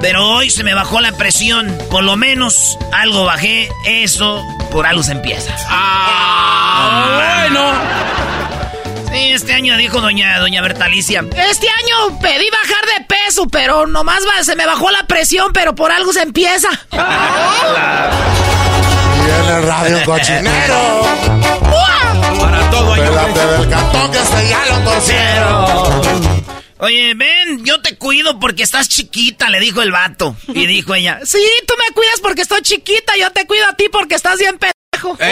[0.02, 1.78] Pero hoy se me bajó la presión.
[1.92, 3.68] Por lo menos algo bajé.
[3.86, 5.54] Eso por algo se empieza.
[5.68, 7.74] Ah, bueno.
[9.12, 11.22] Sí, este año dijo doña, doña Bertalicia.
[11.36, 15.74] Este año pedí bajar de peso, pero nomás va- se me bajó la presión, pero
[15.76, 16.70] por algo se empieza.
[19.48, 21.06] El radio cochinero.
[22.40, 26.40] Para todo hay un del cantón que se ya lo torcieron.
[26.82, 30.36] Oye, ven, yo te cuido porque estás chiquita, le dijo el vato.
[30.48, 33.90] Y dijo ella, sí, tú me cuidas porque estoy chiquita, yo te cuido a ti
[33.92, 35.18] porque estás bien pendejo.
[35.18, 35.26] compa.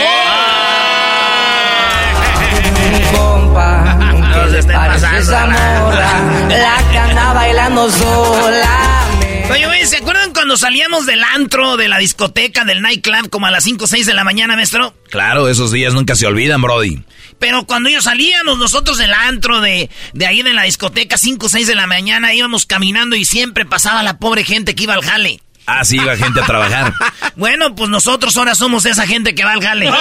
[5.01, 6.47] Pasando, esa morra?
[6.49, 9.03] La que anda bailando sola.
[9.49, 13.51] Oye, güey, ¿se acuerdan cuando salíamos del antro, de la discoteca, del nightclub, como a
[13.51, 14.93] las 5 o 6 de la mañana, maestro?
[15.09, 17.03] Claro, esos días nunca se olvidan, Brody.
[17.39, 21.49] Pero cuando ellos salíamos, nosotros del antro, de, de ahí de la discoteca, 5 o
[21.49, 25.03] 6 de la mañana, íbamos caminando y siempre pasaba la pobre gente que iba al
[25.03, 25.39] jale.
[25.65, 26.93] Ah, sí, iba gente a trabajar.
[27.35, 29.91] Bueno, pues nosotros ahora somos esa gente que va al jale.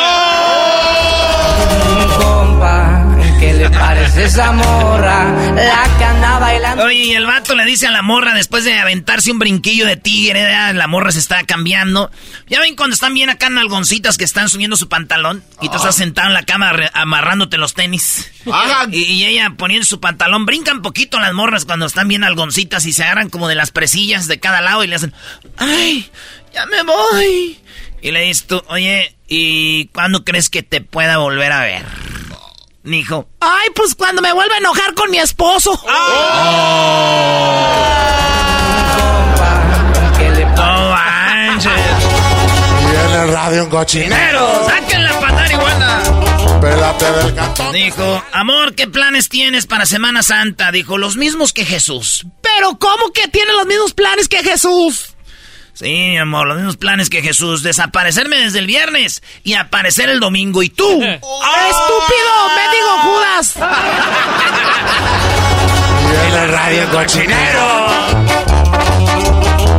[2.18, 3.05] compa.
[3.38, 5.52] ¿Qué le parece esa morra?
[5.54, 6.84] La que anda bailando.
[6.84, 9.96] Oye, y el vato le dice a la morra después de aventarse un brinquillo de
[9.96, 10.74] tigre, ¿verdad?
[10.74, 12.10] la morra se está cambiando.
[12.48, 15.96] Ya ven cuando están bien acá nalgoncitas que están subiendo su pantalón y tú estás
[15.96, 18.30] sentado en la cama amarrándote los tenis.
[18.90, 23.04] Y ella poniendo su pantalón, brincan poquito las morras cuando están bien algoncitas y se
[23.04, 25.12] agarran como de las presillas de cada lado y le hacen,
[25.58, 26.10] ¡ay!
[26.54, 27.58] ¡Ya me voy!
[28.00, 31.84] Y le dices tú, oye, ¿y cuándo crees que te pueda volver a ver?
[32.86, 35.72] Dijo, ¡ay, pues cuando me vuelva a enojar con mi esposo!
[35.72, 35.92] compa.
[40.16, 40.56] ¿Qué le parece?
[40.56, 41.72] ¡No manches!
[42.80, 44.68] Y en el radio un cochinero.
[44.68, 46.00] ¡Saquen la patada iguana!
[46.60, 47.72] Pélate del cantón.
[47.72, 50.70] Dijo, amor, ¿qué planes tienes para Semana Santa?
[50.70, 52.24] Dijo, los mismos que Jesús.
[52.40, 55.15] ¿Pero cómo que tiene los mismos planes que Jesús?
[55.76, 57.62] Sí, mi amor, los mismos planes que Jesús.
[57.62, 60.62] Desaparecerme desde el viernes y aparecer el domingo.
[60.62, 60.88] ¿Y tú?
[61.02, 61.20] ¡Estúpido!
[62.56, 63.54] ¡Me digo Judas!
[66.00, 67.86] Y en el radio cochinero.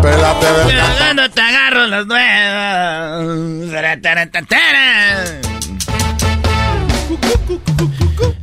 [0.04, 3.26] Cagando te agarro las nuevas.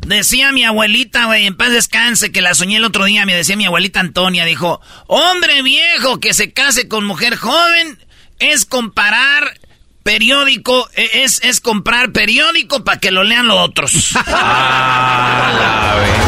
[0.06, 3.56] Decía mi abuelita, güey, en paz descanse, que la soñé el otro día, me decía
[3.56, 7.98] mi abuelita Antonia, dijo, hombre viejo que se case con mujer joven
[8.38, 9.58] es comparar
[10.02, 13.92] periódico, e- es, es comprar periódico para que lo lean los otros.
[16.04, 16.23] Y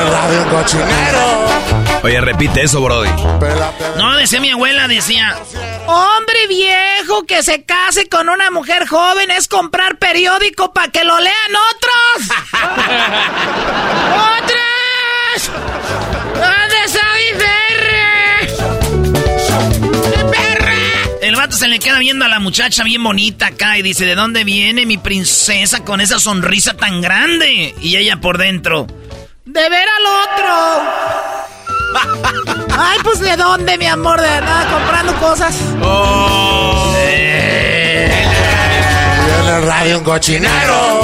[0.00, 1.48] el radio un cochinero.
[2.02, 3.10] Oye, repite eso, Brody.
[3.96, 5.36] No, decía mi abuela, decía,
[5.86, 11.18] hombre viejo que se case con una mujer joven es comprar periódico para que lo
[11.18, 12.36] lean otros.
[14.38, 15.50] ¡Otros!
[16.34, 18.48] ¿Dónde está mi perre?
[20.30, 21.18] ¡Perre!
[21.22, 24.14] El vato se le queda viendo a la muchacha bien bonita acá y dice, ¿de
[24.14, 27.74] dónde viene mi princesa con esa sonrisa tan grande?
[27.80, 28.86] Y ella por dentro,
[29.48, 30.54] de ver al otro.
[32.78, 35.56] Ay, pues de dónde, mi amor, de verdad, comprando cosas.
[35.82, 36.94] Oh.
[39.60, 41.00] radio un cochinero.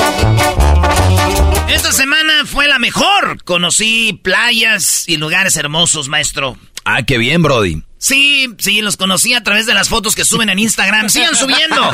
[1.69, 3.43] Esta semana fue la mejor.
[3.45, 6.57] Conocí playas y lugares hermosos, maestro.
[6.85, 7.83] Ah, qué bien, Brody.
[7.99, 11.09] Sí, sí, los conocí a través de las fotos que suben en Instagram.
[11.09, 11.91] Sigan subiendo.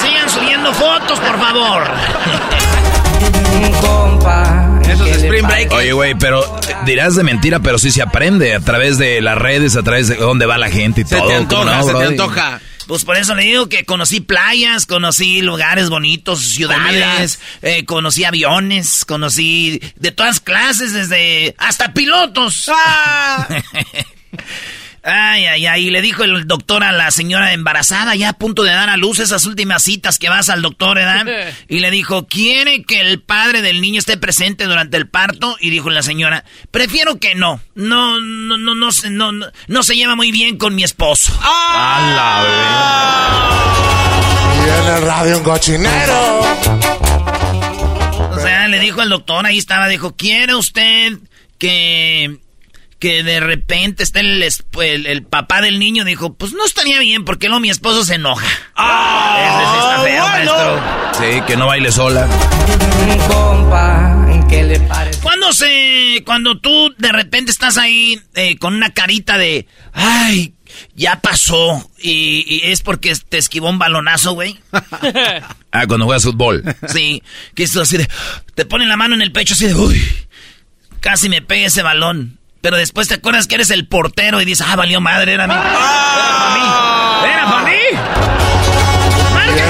[0.00, 1.90] Sigan subiendo fotos, por favor.
[4.90, 5.72] Eso es Spring Break.
[5.72, 6.44] Oye, güey, pero
[6.84, 10.16] dirás de mentira, pero sí se aprende a través de las redes, a través de
[10.16, 11.28] dónde va la gente y se todo.
[11.28, 12.60] Te antoja, se te antoja.
[12.86, 19.04] Pues por eso le digo que conocí playas, conocí lugares bonitos, ciudades, eh, conocí aviones,
[19.04, 22.68] conocí de todas clases, desde hasta pilotos.
[22.74, 23.46] ¡Ah!
[25.02, 25.86] Ay, ay, ay.
[25.86, 28.96] Y le dijo el doctor a la señora embarazada, ya a punto de dar a
[28.96, 31.26] luz esas últimas citas que vas al doctor, ¿verdad?
[31.68, 35.56] Y le dijo, ¿quiere que el padre del niño esté presente durante el parto?
[35.60, 37.60] Y dijo la señora, prefiero que no.
[37.74, 41.32] No, no, no, no, no, no, no se lleva muy bien con mi esposo.
[41.42, 42.80] ¡Ah!
[44.56, 46.40] Y en el radio un cochinero.
[48.32, 51.18] O sea, le dijo al doctor, ahí estaba, dijo, ¿quiere usted
[51.58, 52.38] que
[53.00, 57.48] que de repente está el, el, papá del niño dijo, pues no estaría bien porque
[57.48, 58.46] luego mi esposo se enoja.
[58.76, 59.80] ¡Ah!
[59.80, 60.80] está feo, maestro.
[61.18, 62.28] Sí, que no baile sola.
[64.50, 65.20] ¿qué le parece?
[65.22, 70.52] Cuando se, cuando tú de repente estás ahí eh, con una carita de, ay,
[70.94, 74.58] ya pasó y, es porque te esquivó un balonazo, güey.
[75.72, 76.62] ah, cuando juegas fútbol.
[76.88, 77.22] Sí,
[77.54, 78.08] que esto así de,
[78.54, 80.02] te ponen la mano en el pecho así de, uy,
[81.00, 82.39] casi me pega ese balón.
[82.60, 85.54] Pero después te acuerdas que eres el portero y dices, ah, valió madre, era mí.
[85.56, 87.24] ¡Ah!
[87.26, 87.76] Era para mí.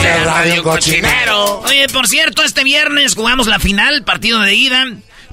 [0.03, 1.61] Era Radio Cochinero.
[1.61, 4.85] Oye, por cierto, este viernes jugamos la final, partido de ida.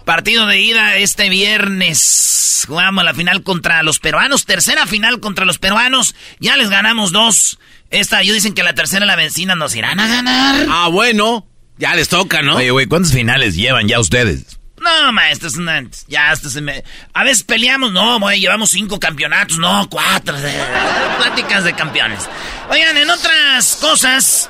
[0.05, 2.63] Partido de ida este viernes.
[2.67, 4.45] Jugamos la final contra los peruanos.
[4.45, 6.15] Tercera final contra los peruanos.
[6.39, 7.59] Ya les ganamos dos.
[7.89, 10.65] Esta, ellos dicen que la tercera la vencina nos irán a ganar.
[10.69, 11.45] Ah, bueno.
[11.77, 12.55] Ya les toca, ¿no?
[12.55, 14.56] Oye, güey, ¿cuántas finales llevan ya ustedes?
[14.88, 16.84] No, maestro, es una, ya hasta se me...
[17.13, 20.36] A veces peleamos, no, güey, llevamos cinco campeonatos, no, cuatro.
[21.17, 22.28] pláticas de campeones.
[22.69, 24.50] Oigan, en otras cosas,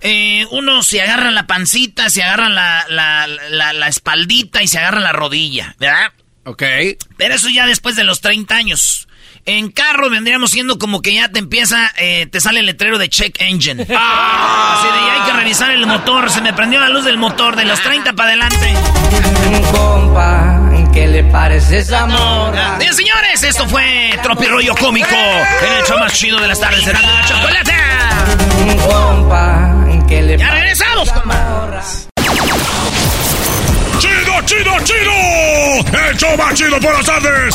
[0.00, 4.78] eh, uno se agarra la pancita, se agarra la, la, la, la, espaldita y se
[4.78, 6.12] agarra la rodilla, ¿verdad?
[6.44, 6.62] Ok.
[7.16, 9.07] Pero eso ya después de los 30 años.
[9.48, 13.08] En carro vendríamos siendo como que ya te empieza, eh, te sale el letrero de
[13.08, 13.86] check engine.
[13.96, 14.76] ¡Ah!
[14.78, 17.64] Así de, hay que revisar el motor, se me prendió la luz del motor de
[17.64, 18.74] los 30 para adelante.
[19.72, 20.60] Compa,
[20.92, 22.76] ¿qué le parece esa morra?
[22.78, 26.84] Bien, señores, esto fue Tropi Rollo Cómico en el show más chido de las tardes
[26.84, 27.72] de la chocolate.
[28.86, 31.08] Compa, ¿qué le Ya regresamos.
[33.98, 36.00] ¡Chido, chido, chido!
[36.06, 37.54] ¡El show más chido por las tardes!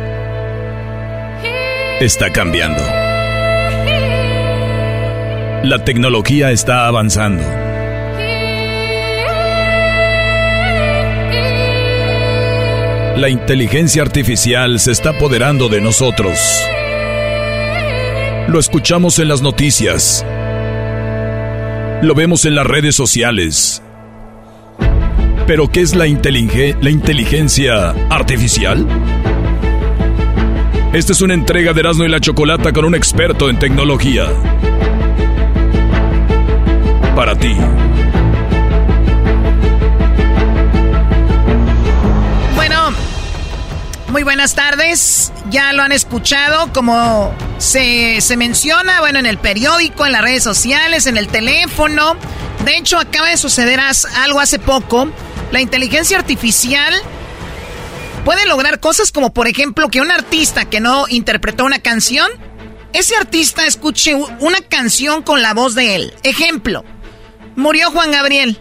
[2.01, 2.83] está cambiando.
[5.63, 7.43] La tecnología está avanzando.
[13.17, 16.39] La inteligencia artificial se está apoderando de nosotros.
[18.47, 20.25] Lo escuchamos en las noticias.
[22.01, 23.83] Lo vemos en las redes sociales.
[25.45, 28.87] Pero ¿qué es la, inteligencia artificial?
[30.93, 34.27] Esta es una entrega de Erasmo y la Chocolata con un experto en tecnología.
[37.15, 37.55] Para ti.
[42.57, 42.91] Bueno,
[44.09, 45.31] muy buenas tardes.
[45.49, 50.43] Ya lo han escuchado como se, se menciona, bueno, en el periódico, en las redes
[50.43, 52.17] sociales, en el teléfono.
[52.65, 55.09] De hecho, acaba de suceder algo hace poco.
[55.53, 56.93] La inteligencia artificial
[58.23, 62.29] puede lograr cosas como, por ejemplo, que un artista que no interpretó una canción,
[62.93, 66.13] ese artista escuche una canción con la voz de él.
[66.23, 66.83] Ejemplo,
[67.55, 68.59] murió Juan Gabriel.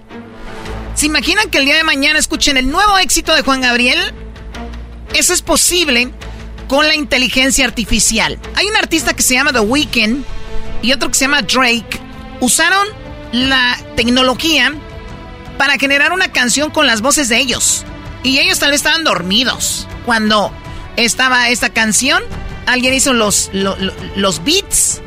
[0.95, 3.99] ¿Se imaginan que el día de mañana escuchen el nuevo éxito de Juan Gabriel?
[5.15, 6.11] Eso es posible
[6.69, 8.39] con la inteligencia artificial.
[8.55, 10.25] Hay un artista que se llama The Weeknd
[10.83, 12.01] y otro que se llama Drake.
[12.41, 12.87] Usaron
[13.33, 14.73] la tecnología
[15.59, 17.85] para generar una canción con las voces de ellos.
[18.23, 20.53] Y ellos tal vez estaban dormidos cuando
[20.97, 22.23] estaba esta canción.
[22.67, 25.01] Alguien hizo los, los, beats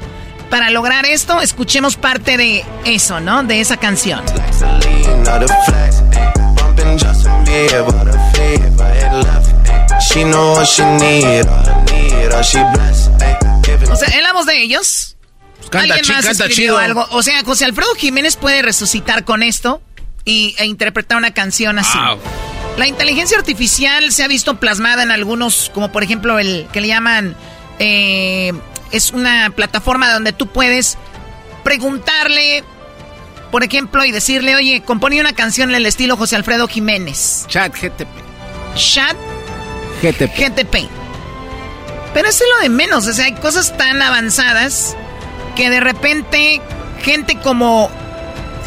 [0.50, 1.42] para lograr esto.
[1.42, 3.44] Escuchemos parte de eso, ¿no?
[3.44, 4.22] De esa canción.
[13.92, 15.18] O sea, en la voz de ellos.
[15.60, 16.78] Pues canta, canta chido.
[16.78, 17.08] Algo.
[17.12, 19.82] O sea, José Alfredo Jiménez puede resucitar con esto
[20.26, 21.98] y, e interpretar una canción así.
[22.78, 26.88] La inteligencia artificial se ha visto plasmada en algunos, como por ejemplo el que le
[26.88, 27.36] llaman,
[27.78, 28.52] eh,
[28.92, 30.98] es una plataforma donde tú puedes
[31.64, 32.64] preguntarle,
[33.52, 37.46] por ejemplo, y decirle, oye, compone una canción en el estilo José Alfredo Jiménez.
[37.48, 38.08] Chat GTP.
[38.76, 39.16] Chat
[40.02, 40.36] GTP.
[40.36, 40.90] GTP.
[42.14, 44.96] Pero eso es lo de menos, o sea, hay cosas tan avanzadas
[45.56, 46.62] que de repente
[47.04, 47.92] gente como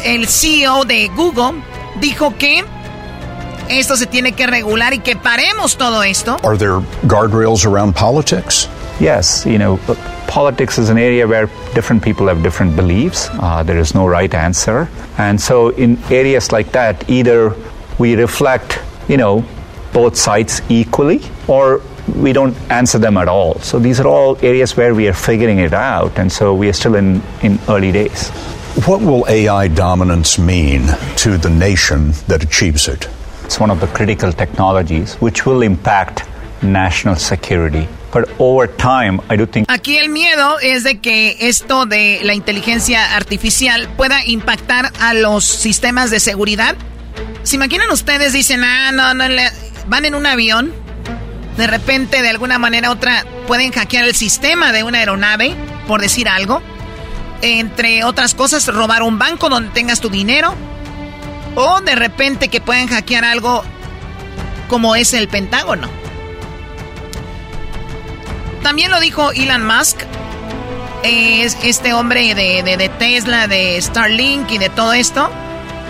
[0.03, 1.61] el CEO de Google
[1.99, 2.63] dijo que
[3.69, 6.37] esto se tiene que regular y que paremos todo esto.
[6.43, 8.67] Are there guardrails around politics?
[8.99, 9.77] Yes, you know,
[10.27, 13.29] politics is an area where different people have different beliefs.
[13.31, 14.89] Uh, there is no right answer.
[15.17, 17.53] And so, in areas like that, either
[17.99, 19.45] we reflect, you know,
[19.93, 21.81] both sides equally or
[22.15, 23.59] we don't answer them at all.
[23.59, 26.17] So, these are all areas where we are figuring it out.
[26.17, 28.29] And so, we are still in, in early days.
[28.85, 30.87] What will AI dominance mean
[31.17, 33.07] to the nation that achieves it?
[33.47, 36.25] It's one of the critical technologies which will impact
[36.61, 37.87] national security.
[38.11, 39.71] But over time, I do think...
[39.71, 45.45] Aquí el miedo es de que esto de la inteligencia artificial pueda impactar a los
[45.45, 46.75] sistemas de seguridad.
[47.43, 48.33] ¿Se imaginan ustedes?
[48.33, 49.49] Dicen, ah, no, no, le...
[49.87, 50.73] van en un avión.
[51.55, 55.55] De repente, de alguna manera u otra, pueden hackear el sistema de una aeronave,
[55.87, 56.61] por decir algo.
[57.41, 60.53] Entre otras cosas, robar un banco donde tengas tu dinero
[61.59, 63.63] o de repente que puedan hackear algo
[64.69, 65.89] como es el Pentágono.
[68.61, 69.97] También lo dijo Elon Musk,
[71.01, 75.31] es este hombre de, de, de Tesla, de Starlink y de todo esto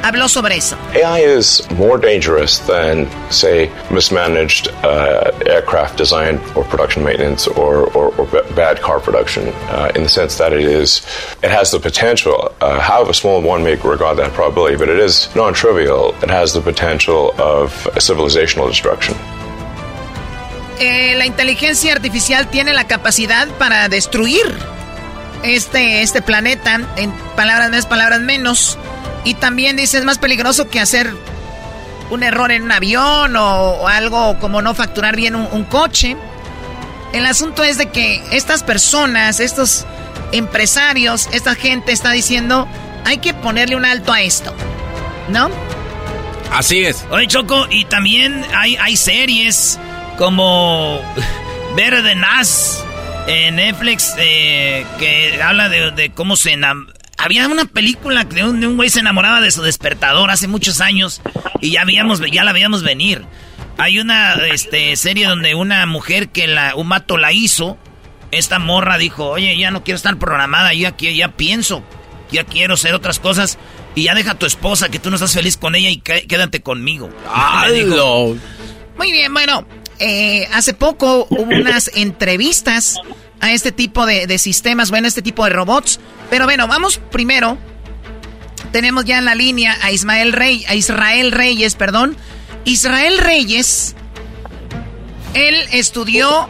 [0.04, 0.78] habló sobre eso.
[0.94, 8.14] AI is more dangerous than, say, mismanaged uh, aircraft design or production maintenance or, or,
[8.18, 8.26] or
[8.56, 11.06] bad car production uh, in the sense that it is,
[11.44, 15.34] it has the potential, uh, however small one may regard that probability, but it is
[15.36, 16.14] non-trivial.
[16.24, 19.16] It has the potential of civilizational destruction.
[20.80, 24.46] Eh, la inteligencia artificial tiene la capacidad para destruir
[25.44, 28.78] este, este planeta, en palabras más, palabras menos.
[29.24, 31.14] Y también dice, es más peligroso que hacer
[32.10, 36.16] un error en un avión o, algo como no facturar bien un, coche.
[37.14, 39.86] El asunto es de que estas personas, estos
[40.32, 42.68] empresarios, esta gente está diciendo,
[43.06, 44.54] hay que ponerle un alto a esto.
[45.30, 45.50] ¿No?
[46.52, 47.06] Así es.
[47.12, 49.78] Oye, Choco, y también hay, hay series
[50.18, 51.02] como
[51.76, 52.84] Verde Nas
[53.28, 56.58] en Netflix eh, que habla de, de cómo se
[57.18, 61.22] había una película de un, un güey se enamoraba de su despertador hace muchos años
[61.62, 63.26] y ya, habíamos, ya la veíamos venir.
[63.78, 67.78] Hay una este, serie donde una mujer que la, un mato la hizo,
[68.32, 71.84] esta morra dijo, oye, ya no quiero estar programada, yo aquí ya pienso,
[72.32, 73.58] ya quiero hacer otras cosas
[73.94, 76.62] y ya deja a tu esposa que tú no estás feliz con ella y quédate
[76.62, 77.10] conmigo.
[78.98, 79.66] Muy bien, bueno,
[80.00, 82.98] eh, hace poco hubo unas entrevistas
[83.40, 86.00] a este tipo de, sistemas, bueno, este tipo de robots.
[86.30, 87.58] Pero bueno, vamos primero.
[88.72, 92.18] Tenemos ya en la línea a Ismael Rey, a Israel Reyes, perdón.
[92.66, 93.96] Israel Reyes
[95.34, 96.50] Él estudió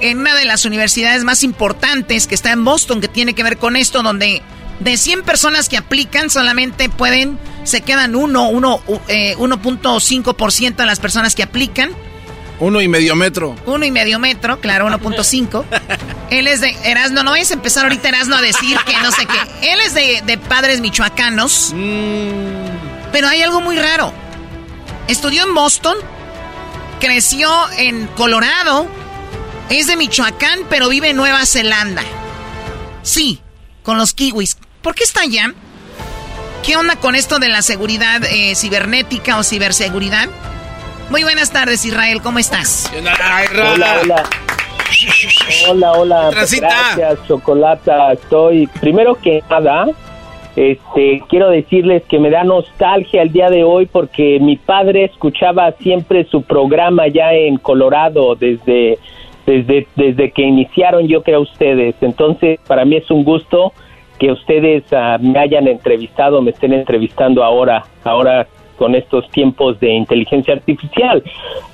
[0.00, 3.58] en una de las universidades más importantes que está en Boston, que tiene que ver
[3.58, 4.42] con esto, donde
[4.80, 10.98] de 100 personas que aplican, solamente pueden, se quedan uno, uno, 1.5% eh, de las
[10.98, 11.90] personas que aplican.
[12.62, 13.56] Uno y medio metro.
[13.66, 15.64] Uno y medio metro, claro, 1.5.
[16.30, 19.26] Él es de Erasno, no vayas a empezar ahorita Erasno a decir que no sé
[19.26, 19.72] qué.
[19.72, 21.72] Él es de, padres michoacanos.
[21.74, 23.10] Mm.
[23.10, 24.12] Pero hay algo muy raro.
[25.08, 25.96] Estudió en Boston,
[27.00, 28.86] creció en Colorado,
[29.68, 32.04] es de Michoacán, pero vive en Nueva Zelanda.
[33.02, 33.40] Sí,
[33.82, 34.56] con los kiwis.
[34.82, 35.52] ¿Por qué está allá?
[36.64, 40.28] ¿Qué onda con esto de la seguridad eh, cibernética o ciberseguridad?
[41.12, 42.90] Muy buenas tardes, Israel, ¿cómo estás?
[42.98, 44.24] Hola, hola.
[45.68, 46.30] Hola, hola.
[46.30, 48.14] Gracias, Chocolata.
[48.14, 49.88] Estoy, primero que nada,
[50.56, 55.72] este, quiero decirles que me da nostalgia el día de hoy porque mi padre escuchaba
[55.72, 58.98] siempre su programa ya en Colorado desde
[59.44, 61.94] desde, desde que iniciaron yo creo ustedes.
[62.00, 63.74] Entonces, para mí es un gusto
[64.18, 69.90] que ustedes ah, me hayan entrevistado, me estén entrevistando ahora, ahora con estos tiempos de
[69.90, 71.22] inteligencia artificial.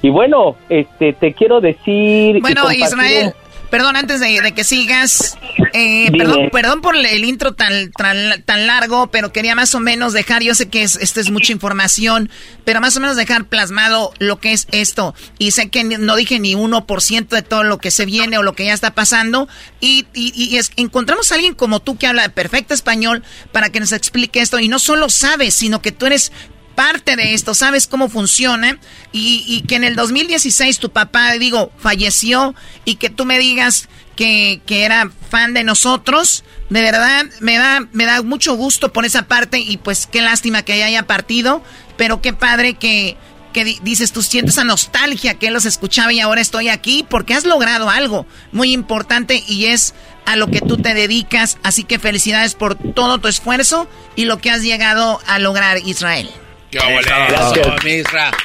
[0.03, 2.41] Y bueno, este, te quiero decir...
[2.41, 3.35] Bueno, Israel,
[3.71, 5.37] Perdón, antes de, que sigas,
[5.75, 10.43] eh, perdón, perdón por el intro tan, tan, largo, pero quería más o menos dejar,
[10.43, 12.31] yo sé que es, esto es mucha información,
[12.65, 15.15] pero más o menos dejar plasmado lo que es esto.
[15.39, 18.55] Y sé que no dije ni 1% de todo lo que se viene o lo
[18.55, 19.49] que ya está pasando.
[19.81, 23.23] Y, y, es, encontramos a alguien como tú que habla perfecto español
[23.53, 24.59] para que nos explique esto.
[24.59, 26.33] Y no solo sabes, sino que tú eres
[26.79, 28.79] parte de esto, sabes cómo funciona
[29.11, 32.55] y, que en el 2016 tu papá, digo, falleció
[32.85, 38.05] y que tú me digas que, era fan de nosotros, de verdad me da, me
[38.05, 41.65] da mucho gusto por esa parte y pues qué lástima que haya partido,
[41.97, 43.17] pero qué padre que,
[43.53, 47.45] que dices, tú sientes esa nostalgia que los escuchaba y ahora estoy aquí porque has
[47.45, 49.95] logrado algo muy importante y es
[50.27, 51.59] a lo que tú te dedicas.
[51.65, 56.31] Así que felicidades por todo tu esfuerzo y lo que has llegado a lograr, Israel.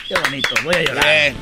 [0.07, 1.33] Qué bonito, voy a llorar.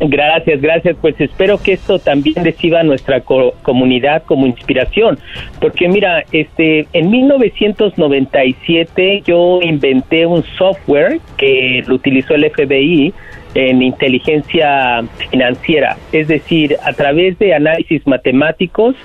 [0.00, 0.96] Gracias, gracias.
[1.00, 5.20] Pues espero que esto también reciba a nuestra comunidad como inspiración,
[5.60, 13.14] porque mira, este, en 1997 yo inventé un software que lo utilizó el FBI
[13.54, 18.96] en inteligencia financiera, es decir, a través de análisis matemáticos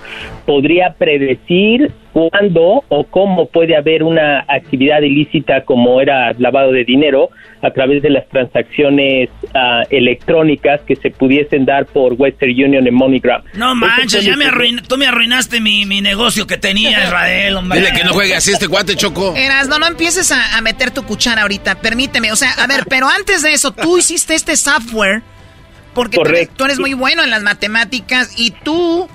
[0.49, 7.29] podría predecir cuándo o cómo puede haber una actividad ilícita como era lavado de dinero
[7.61, 12.89] a través de las transacciones uh, electrónicas que se pudiesen dar por Western Union y
[12.89, 13.43] MoneyGram.
[13.53, 14.47] No manches, ya me
[14.87, 17.81] tú me arruinaste mi, mi, negocio que tenía Israel, hombre.
[17.81, 19.35] Dile que no juegue así este guante, Choco.
[19.35, 22.31] Eras, no, no empieces a, a meter tu cuchara ahorita, permíteme.
[22.31, 25.21] O sea, a ver, pero antes de eso, tú hiciste este software
[25.93, 29.09] porque tú eres, muy bueno en las matemáticas y tú,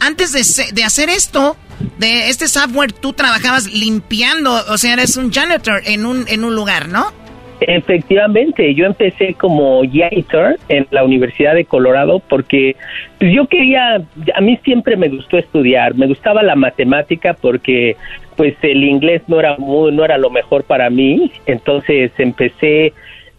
[0.00, 1.56] antes de, de hacer esto,
[1.98, 6.54] de este software, tú trabajabas limpiando, o sea, eres un janitor en un, en un
[6.54, 7.12] lugar, ¿no?
[7.60, 12.76] Efectivamente, yo empecé como janitor en la Universidad de Colorado porque
[13.18, 13.96] pues, yo quería,
[14.34, 17.96] a mí siempre me gustó estudiar, me gustaba la matemática porque
[18.36, 22.92] pues el inglés no era muy, no era lo mejor para mí, entonces empecé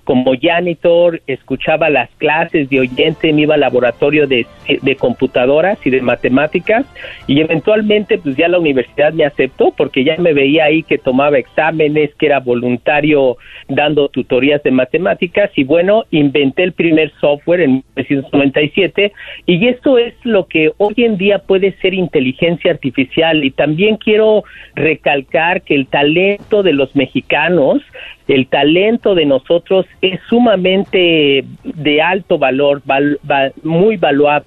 [0.10, 4.48] como janitor, escuchaba las clases de oyente, me iba al laboratorio de,
[4.82, 6.84] de, computadoras y de matemáticas
[7.28, 11.38] y eventualmente pues ya la universidad me aceptó porque ya me veía ahí que tomaba
[11.38, 13.38] exámenes, que era voluntario
[13.68, 19.14] dando tutorías de matemáticas y bueno, inventé el primer software en 1997
[19.46, 24.44] y esto es lo que hoy en día puede ser inteligencia artificial y también quiero
[24.74, 27.84] recalcar que el talento de los mexicanos
[28.30, 32.82] el talento de nosotros es sumamente de alto valor,
[33.64, 34.46] muy valuable.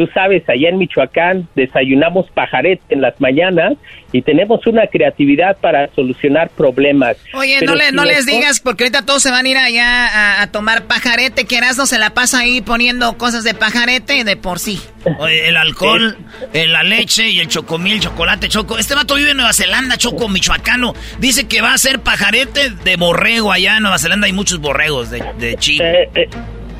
[0.00, 3.74] Tú sabes, allá en Michoacán desayunamos pajarete en las mañanas
[4.12, 7.18] y tenemos una creatividad para solucionar problemas.
[7.34, 10.84] Oye, no, no les digas porque ahorita todos se van a ir allá a, tomar
[10.84, 14.80] pajarete, que no se la pasa ahí poniendo cosas de pajarete de por sí.
[15.18, 16.16] Oye, el alcohol,
[16.54, 18.78] eh, la leche y el chocomil, chocolate, choco.
[18.78, 20.94] Este vato vive en Nueva Zelanda, choco michoacano.
[21.18, 24.28] Dice que va a ser pajarete de borrego allá en Nueva Zelanda.
[24.28, 25.84] Hay muchos borregos de, de chico.
[25.84, 26.28] Eh, eh,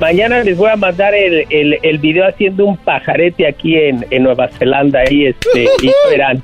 [0.01, 1.45] Mañana les voy a mandar el,
[1.79, 6.41] el, video haciendo un pajarete aquí en, Nueva Zelanda y este y verán.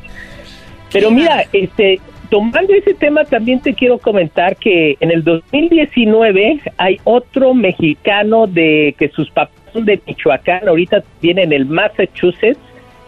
[0.93, 1.99] Pero mira, este
[2.30, 8.93] tomando ese tema también te quiero comentar que en el 2019 hay otro mexicano de
[8.95, 12.60] que sus papás son de Michoacán, ahorita viene en el Massachusetts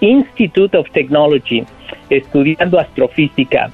[0.01, 1.63] Institute of Technology
[2.09, 3.69] estudiando astrofísica.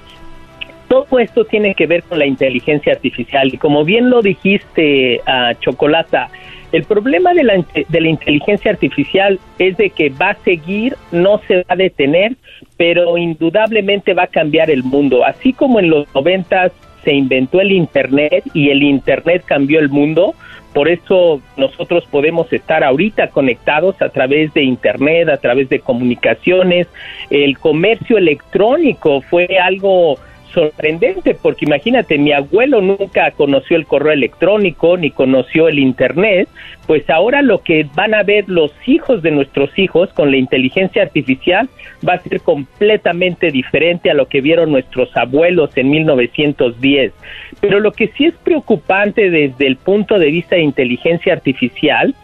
[0.89, 5.53] Todo esto tiene que ver con la inteligencia artificial y como bien lo dijiste, a
[5.55, 6.29] Chocolata,
[6.75, 11.39] el problema de la, de la inteligencia artificial es de que va a seguir, no
[11.47, 12.35] se va a detener,
[12.77, 15.25] pero indudablemente va a cambiar el mundo.
[15.25, 16.71] Así como en los noventas
[17.03, 20.33] se inventó el Internet y el Internet cambió el mundo,
[20.75, 26.87] por eso nosotros podemos estar ahorita conectados a través de Internet, a través de comunicaciones.
[27.29, 30.19] El comercio electrónico fue algo
[30.55, 36.49] sorprendente porque imagínate, mi abuelo nunca conoció el correo electrónico ni conoció el Internet,
[36.87, 41.03] pues ahora lo que van a ver los hijos de nuestros hijos con la inteligencia
[41.03, 41.69] artificial
[42.07, 47.13] va a ser completamente diferente a lo que vieron nuestros abuelos en 1910.
[47.59, 52.15] Pero lo que sí es preocupante desde el punto de vista de inteligencia artificial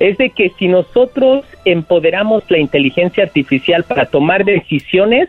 [0.00, 5.28] es de que si nosotros empoderamos la inteligencia artificial para tomar decisiones,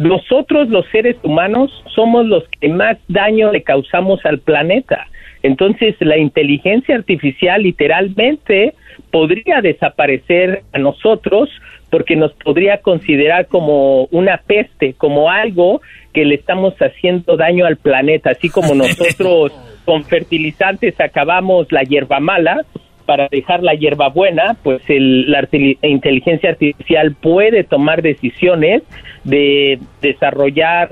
[0.00, 5.06] nosotros los seres humanos somos los que más daño le causamos al planeta.
[5.42, 8.72] Entonces la inteligencia artificial literalmente
[9.10, 11.50] podría desaparecer a nosotros
[11.90, 15.82] porque nos podría considerar como una peste, como algo
[16.14, 19.52] que le estamos haciendo daño al planeta, así como nosotros
[19.84, 22.64] con fertilizantes acabamos la hierba mala,
[23.06, 25.48] para dejar la hierba buena, pues la
[25.82, 28.82] inteligencia artificial puede tomar decisiones
[29.24, 30.90] de desarrollar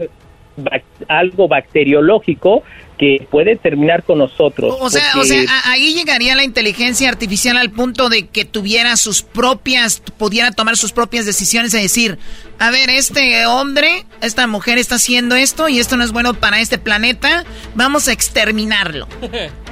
[1.09, 2.63] algo bacteriológico
[2.99, 4.77] que puede terminar con nosotros.
[4.81, 9.23] O sea, o sea, ahí llegaría la inteligencia artificial al punto de que tuviera sus
[9.23, 12.19] propias, pudiera tomar sus propias decisiones y decir,
[12.59, 16.61] a ver, este hombre, esta mujer está haciendo esto y esto no es bueno para
[16.61, 17.45] este planeta,
[17.77, 19.07] vamos a exterminarlo.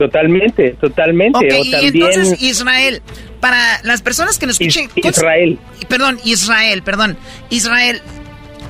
[0.00, 1.36] Totalmente, totalmente.
[1.36, 3.02] Okay, y entonces Israel,
[3.38, 4.88] para las personas que nos escuchen...
[4.94, 5.58] Israel.
[5.90, 7.18] Perdón, Israel, perdón.
[7.50, 8.00] Israel,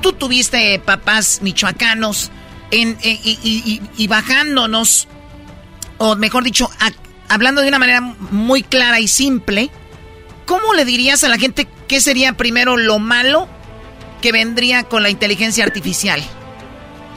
[0.01, 2.33] tú tuviste papás michoacanos
[2.72, 5.07] en, y, bajándonos,
[5.99, 6.68] o mejor dicho,
[7.28, 9.70] hablando de una manera muy clara y simple,
[10.47, 13.47] ¿cómo le dirías a la gente qué sería primero lo malo
[14.20, 16.20] que vendría con la inteligencia artificial?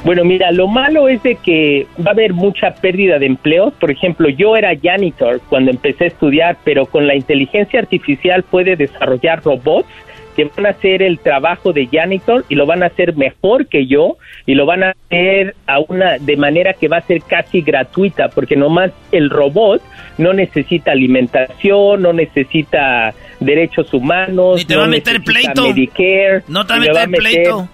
[0.03, 3.73] Bueno, mira, lo malo es de que va a haber mucha pérdida de empleos.
[3.79, 8.75] Por ejemplo, yo era janitor cuando empecé a estudiar, pero con la inteligencia artificial puede
[8.75, 9.87] desarrollar robots
[10.35, 13.85] que van a hacer el trabajo de janitor y lo van a hacer mejor que
[13.85, 17.61] yo y lo van a hacer a una de manera que va a ser casi
[17.61, 19.81] gratuita porque nomás el robot
[20.17, 25.73] no necesita alimentación, no necesita derechos humanos, Ni te va a meter pleito.
[26.47, 27.69] No te va a meter pleito.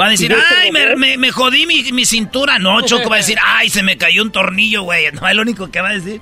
[0.00, 2.58] Va a decir, ay, me, me, jodí mi, mi, cintura.
[2.58, 5.04] No, Choco va a decir, ay, se me cayó un tornillo, güey.
[5.12, 6.20] No es lo único que va a decir.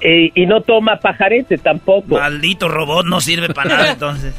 [0.00, 2.18] Eh, y no toma pajarete tampoco.
[2.18, 4.34] Maldito robot, no sirve para nada entonces.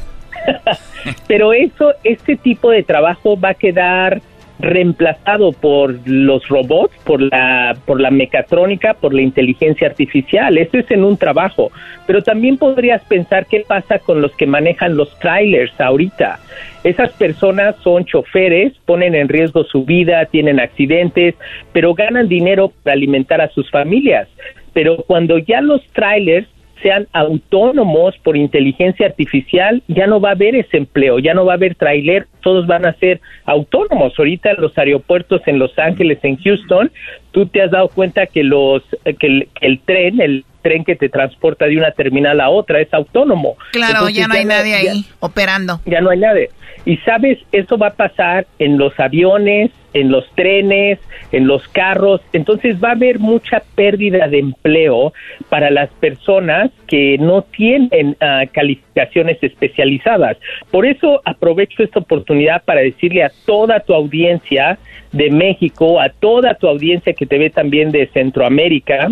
[1.26, 4.22] Pero eso, este tipo de trabajo va a quedar
[4.58, 10.56] reemplazado por los robots, por la, por la mecatrónica, por la inteligencia artificial.
[10.56, 11.70] Eso es en un trabajo.
[12.06, 16.38] Pero también podrías pensar qué pasa con los que manejan los trailers ahorita.
[16.86, 21.34] Esas personas son choferes, ponen en riesgo su vida, tienen accidentes,
[21.72, 24.28] pero ganan dinero para alimentar a sus familias.
[24.72, 26.46] Pero cuando ya los trailers
[26.80, 31.54] sean autónomos por inteligencia artificial, ya no va a haber ese empleo, ya no va
[31.54, 34.12] a haber trailer, todos van a ser autónomos.
[34.16, 36.92] Ahorita los aeropuertos en Los Ángeles, en Houston,
[37.32, 38.84] tú te has dado cuenta que los
[39.18, 43.56] que el, tren, el tren que te transporta de una terminal a otra es autónomo.
[43.72, 45.80] Claro, ya no hay nadie ahí operando.
[45.86, 46.50] Ya no hay nadie.
[46.86, 51.00] Y sabes, eso va a pasar en los aviones, en los trenes,
[51.32, 52.20] en los carros.
[52.32, 55.12] Entonces va a haber mucha pérdida de empleo
[55.48, 60.36] para las personas que no tienen ah, calificaciones especializadas.
[60.70, 64.78] Por eso aprovecho esta oportunidad para decirle a toda tu audiencia
[65.10, 69.10] de México, a toda tu audiencia que te ve también de Centroamérica,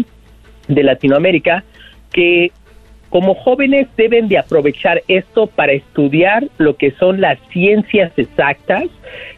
[0.69, 1.65] de Latinoamérica,
[2.13, 2.53] que
[3.15, 8.87] como jóvenes deben de aprovechar esto para estudiar lo que son las ciencias exactas,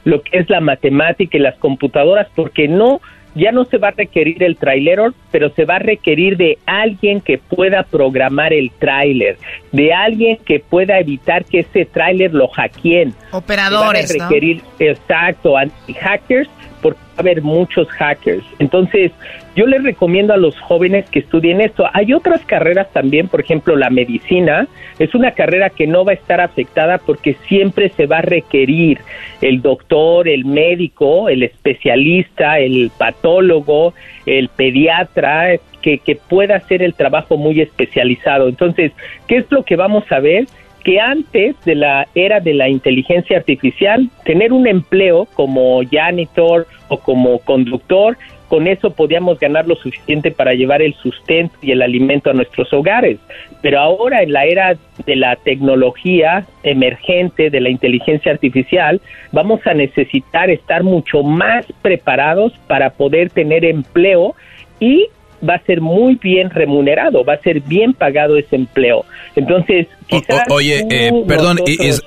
[0.05, 3.03] lo que es la matemática y las computadoras, porque no
[3.35, 4.99] ya no se va a requerir el trailer,
[5.31, 9.37] pero se va a requerir de alguien que pueda programar el tráiler,
[9.73, 13.13] de alguien que pueda evitar que ese tráiler lo hackeen.
[13.31, 16.76] Operadores, se a requerir, Exacto, anti-hackers, porque va a
[17.17, 18.45] haber muchos hackers.
[18.59, 19.13] Entonces,
[19.55, 21.87] yo les recomiendo a los jóvenes que estudien esto.
[21.93, 26.15] Hay otras carreras también, por ejemplo, la medicina es una carrera que no va a
[26.15, 28.99] estar afectada porque siempre se va a requerir
[29.41, 33.95] el doctor, el médico, el especialista, el patólogo,
[34.27, 38.49] el pediatra, que, que pueda hacer el trabajo muy especializado.
[38.49, 38.93] Entonces,
[39.27, 40.47] ¿qué es lo que vamos a ver?
[40.87, 46.99] Que antes de la era de la inteligencia artificial, tener un empleo como janitor o
[46.99, 48.17] como conductor,
[48.47, 52.73] con eso podíamos ganar lo suficiente para llevar el sustento y el alimento a nuestros
[52.73, 53.19] hogares.
[53.63, 59.01] Pero ahora en la era de la tecnología emergente, de la inteligencia artificial,
[59.33, 64.37] vamos a necesitar estar mucho más preparados para poder tener empleo
[64.79, 65.09] y
[65.47, 69.05] va a ser muy bien remunerado, va a ser bien pagado ese empleo.
[69.35, 71.59] Entonces, quizás oye, eh, perdón,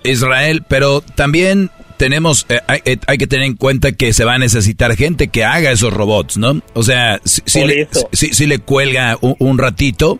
[0.04, 1.70] Israel, pero también
[2.00, 5.44] tenemos, eh, eh, hay, que tener en cuenta que se va a necesitar gente que
[5.44, 6.62] haga esos robots, ¿no?
[6.74, 10.18] O sea, si, le, si, le, cuelga un, ratito,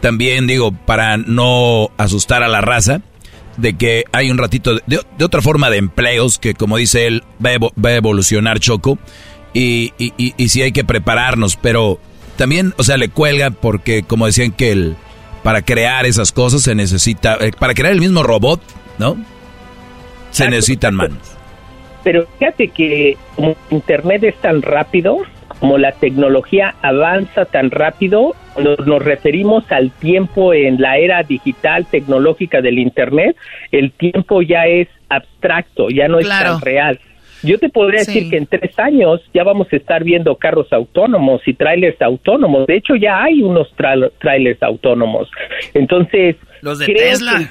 [0.00, 3.00] también digo, para no asustar a la raza,
[3.56, 7.50] de que hay un ratito de, otra forma de empleos que, como dice él, va
[7.50, 8.98] a, evolucionar Choco.
[9.54, 11.98] Y, y, y, y sí hay que prepararnos, pero
[12.42, 14.96] también, o sea, le cuelga porque, como decían que el,
[15.44, 18.60] para crear esas cosas se necesita, eh, para crear el mismo robot,
[18.98, 19.16] ¿no?
[20.32, 21.38] se necesitan manos.
[22.02, 25.18] Pero fíjate que como Internet es tan rápido,
[25.60, 31.86] como la tecnología avanza tan rápido, nos, nos referimos al tiempo en la era digital
[31.86, 33.36] tecnológica del Internet,
[33.70, 36.98] el tiempo ya es abstracto, ya no es tan real.
[37.42, 41.40] Yo te podría decir que en tres años ya vamos a estar viendo carros autónomos
[41.46, 42.66] y trailers autónomos.
[42.66, 43.72] De hecho, ya hay unos
[44.18, 45.30] trailers autónomos.
[45.74, 47.50] Entonces, los de Tesla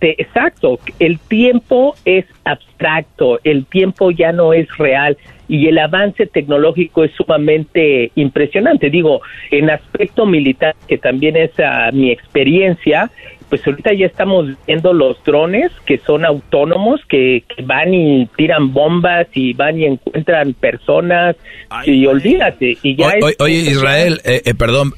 [0.00, 5.16] exacto, el tiempo es abstracto, el tiempo ya no es real
[5.48, 8.90] y el avance tecnológico es sumamente impresionante.
[8.90, 9.20] Digo,
[9.50, 13.10] en aspecto militar, que también es ah, mi experiencia,
[13.48, 19.28] pues ahorita ya estamos viendo los drones que son autónomos, que, van y tiran bombas
[19.34, 21.36] y van y encuentran personas
[21.84, 22.78] y olvídate.
[22.82, 24.94] Y ya oye, Israel, eh, eh, perdón.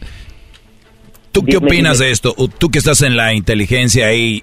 [1.33, 2.35] ¿Tú qué opinas de esto?
[2.59, 4.43] Tú que estás en la inteligencia ahí,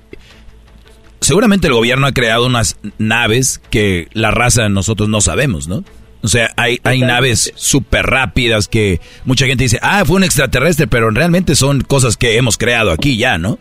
[1.20, 5.84] seguramente el gobierno ha creado unas naves que la raza nosotros no sabemos, ¿no?
[6.22, 10.88] O sea, hay, hay naves súper rápidas que mucha gente dice, ah, fue un extraterrestre,
[10.88, 13.60] pero realmente son cosas que hemos creado aquí ya, ¿no?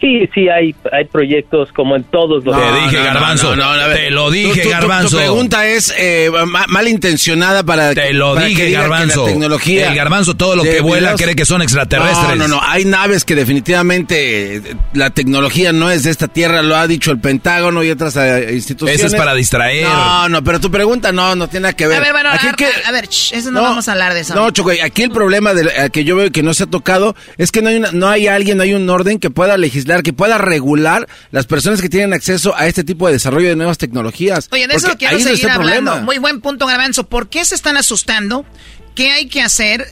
[0.00, 2.56] Sí, sí, hay, hay proyectos como en todos los...
[2.56, 3.54] te dije, Garbanzo,
[3.94, 5.16] te lo dije, Garbanzo.
[5.16, 6.30] Tu, pregunta es eh,
[6.68, 7.92] malintencionada para...
[7.92, 9.26] Te lo dije, Garbanzo.
[9.26, 12.38] tecnología el Garbanzo todo lo que vuela cree que son extraterrestres.
[12.38, 14.62] No, no, no, hay naves que definitivamente eh,
[14.94, 18.54] la tecnología no es de esta tierra, lo ha dicho el Pentágono y otras eh,
[18.54, 19.00] instituciones.
[19.00, 19.84] Eso es para distraer.
[19.84, 21.98] No, no, pero tu pregunta no, no tiene nada que ver.
[21.98, 24.34] A ver, bueno, a, ver, eso no, vamos a hablar de eso.
[24.34, 27.52] No, Choco, aquí el problema de, que yo veo que no se ha tocado es
[27.52, 30.12] que no hay, una, no hay alguien, no hay un orden que pueda legislar que
[30.12, 34.48] pueda regular las personas que tienen acceso a este tipo de desarrollo de nuevas tecnologías.
[34.50, 36.00] Oye, de eso quiero seguir hablando.
[36.02, 37.06] Muy buen punto, Garbanzo.
[37.06, 38.46] ¿Por qué se están asustando?
[38.94, 39.86] ¿Qué hay que hacer?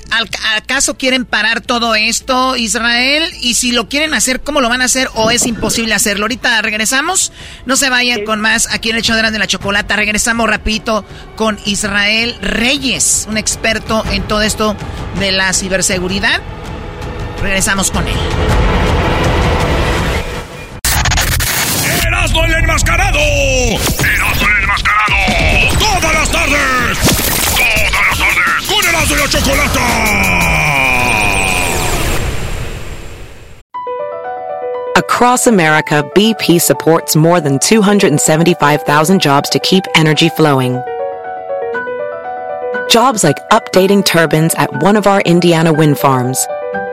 [0.57, 3.32] ¿Acaso quieren parar todo esto, Israel?
[3.40, 6.24] Y si lo quieren hacer, ¿cómo lo van a hacer o es imposible hacerlo?
[6.24, 7.32] Ahorita regresamos.
[7.64, 9.96] No se vayan con más aquí en el Chodrán de la Chocolata.
[9.96, 11.05] Regresamos rapidito
[11.36, 14.76] con Israel Reyes, un experto en todo esto
[15.20, 16.42] de la ciberseguridad.
[17.40, 18.16] Regresamos con él.
[22.18, 23.18] Erasmo el enmascarado.
[23.18, 25.14] Erasmo el enmascarado.
[25.78, 26.98] Todas las tardes.
[27.56, 28.66] Todas las tardes.
[28.66, 29.80] Con Erasmo y la Chocolata.
[34.96, 40.82] Across America, BP supports more than 275,000 jobs to keep energy flowing.
[42.90, 46.44] Jobs like updating turbines at one of our Indiana wind farms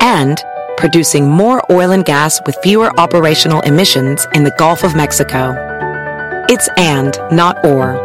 [0.01, 0.37] and
[0.77, 5.53] producing more oil and gas with fewer operational emissions in the Gulf of Mexico.
[6.49, 7.97] It's and, not or.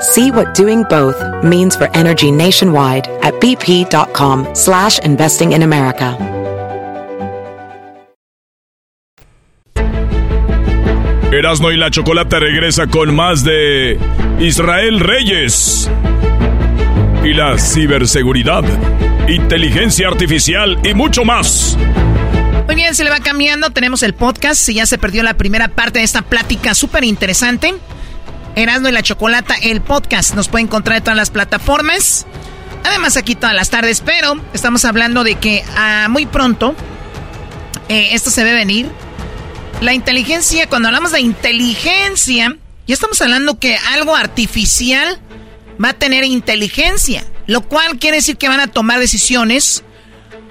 [0.00, 6.16] See what doing both means for energy nationwide at bp.com slash investing in America.
[11.32, 13.98] Erasmo y la Chocolata regresa con más de
[14.38, 15.90] Israel Reyes
[17.24, 18.62] y la ciberseguridad
[19.28, 21.76] inteligencia artificial y mucho más.
[22.66, 23.70] Muy bien, se le va cambiando.
[23.70, 24.60] Tenemos el podcast.
[24.60, 27.74] Si ya se perdió la primera parte de esta plática súper interesante.
[28.56, 30.34] Erasmo y la Chocolata, el podcast.
[30.34, 32.26] Nos puede encontrar en todas las plataformas.
[32.84, 34.02] Además, aquí todas las tardes.
[34.02, 36.74] Pero estamos hablando de que ah, muy pronto
[37.88, 38.90] eh, esto se ve venir.
[39.80, 42.56] La inteligencia, cuando hablamos de inteligencia,
[42.86, 45.18] ya estamos hablando que algo artificial
[45.82, 47.24] va a tener inteligencia.
[47.46, 49.84] Lo cual quiere decir que van a tomar decisiones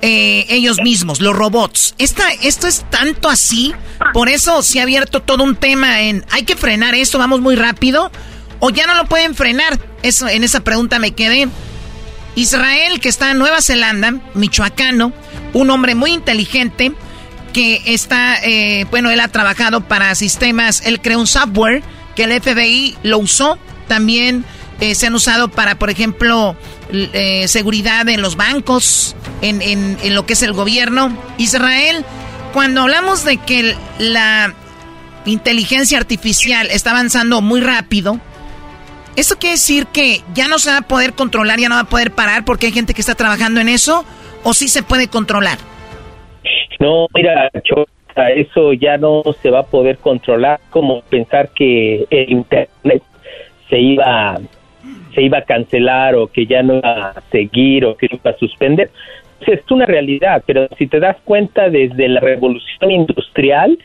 [0.05, 1.95] eh, ellos mismos, los robots.
[1.97, 3.73] Esta, esto es tanto así,
[4.13, 7.55] por eso se ha abierto todo un tema en, hay que frenar esto, vamos muy
[7.55, 8.11] rápido,
[8.59, 9.79] o ya no lo pueden frenar.
[10.01, 11.47] Eso, en esa pregunta me quedé.
[12.35, 15.13] Israel, que está en Nueva Zelanda, michoacano,
[15.53, 16.91] un hombre muy inteligente,
[17.53, 21.81] que está, eh, bueno, él ha trabajado para sistemas, él creó un software
[22.15, 23.57] que el FBI lo usó,
[23.87, 24.43] también
[24.79, 26.55] eh, se han usado para, por ejemplo,
[26.91, 31.15] eh, seguridad en los bancos, en, en, lo que es el gobierno.
[31.37, 32.05] Israel,
[32.53, 34.53] cuando hablamos de que la
[35.25, 38.19] inteligencia artificial está avanzando muy rápido,
[39.15, 41.89] ¿Esto quiere decir que ya no se va a poder controlar, ya no va a
[41.89, 44.05] poder parar porque hay gente que está trabajando en eso?
[44.43, 45.59] ¿O sí se puede controlar?
[46.79, 47.51] No, mira,
[48.35, 53.03] eso ya no se va a poder controlar como pensar que el Internet
[53.69, 54.39] se iba,
[55.13, 58.37] se iba a cancelar o que ya no iba a seguir o que iba a
[58.37, 58.89] suspender.
[59.45, 63.77] Es una realidad, pero si te das cuenta desde la revolución industrial,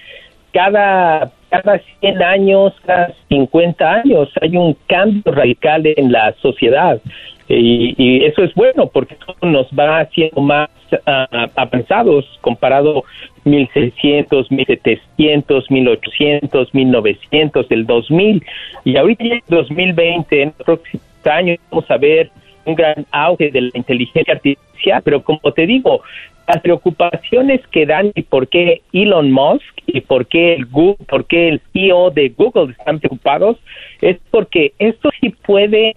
[0.52, 7.00] cada cada 100 años, cada 50 años hay un cambio radical en la sociedad.
[7.48, 13.04] Y, eso es bueno porque nos va haciendo más uh, avanzados comparado
[13.44, 18.44] 1600, 1700, 1800, 1900, el 2000
[18.84, 22.30] y ahorita en 2020, en los próximos años vamos a ver
[22.64, 26.02] un gran auge de la inteligencia artificial, pero como te digo,
[26.48, 31.26] las preocupaciones que dan y por qué Elon Musk y por qué el Google, por
[31.26, 33.58] qué el CEO de Google están preocupados
[34.00, 35.92] es porque esto sí puede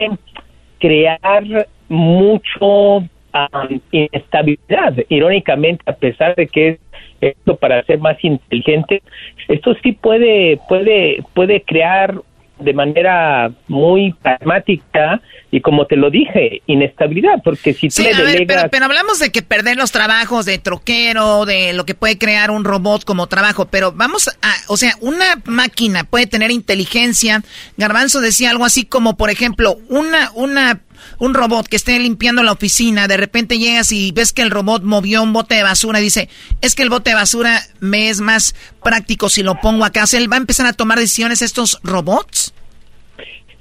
[0.80, 4.94] crear mucho um, inestabilidad.
[5.08, 6.80] Irónicamente, a pesar de que es
[7.22, 9.02] esto para ser más inteligente,
[9.48, 12.16] esto sí puede puede puede crear
[12.62, 18.04] de manera muy pragmática y como te lo dije, inestabilidad, porque si tú
[18.48, 22.52] pero, pero, hablamos de que perder los trabajos de troquero, de lo que puede crear
[22.52, 27.44] un robot como trabajo, pero vamos a, o sea, una máquina puede tener inteligencia.
[27.76, 30.80] Garbanzo decía algo así como, por ejemplo, una, una
[31.20, 34.84] un robot que esté limpiando la oficina, de repente llegas y ves que el robot
[34.84, 36.30] movió un bote de basura, dice,
[36.62, 40.04] es que el bote de basura me es más práctico si lo pongo acá.
[40.04, 42.54] O sea, él va a empezar a tomar decisiones estos robots.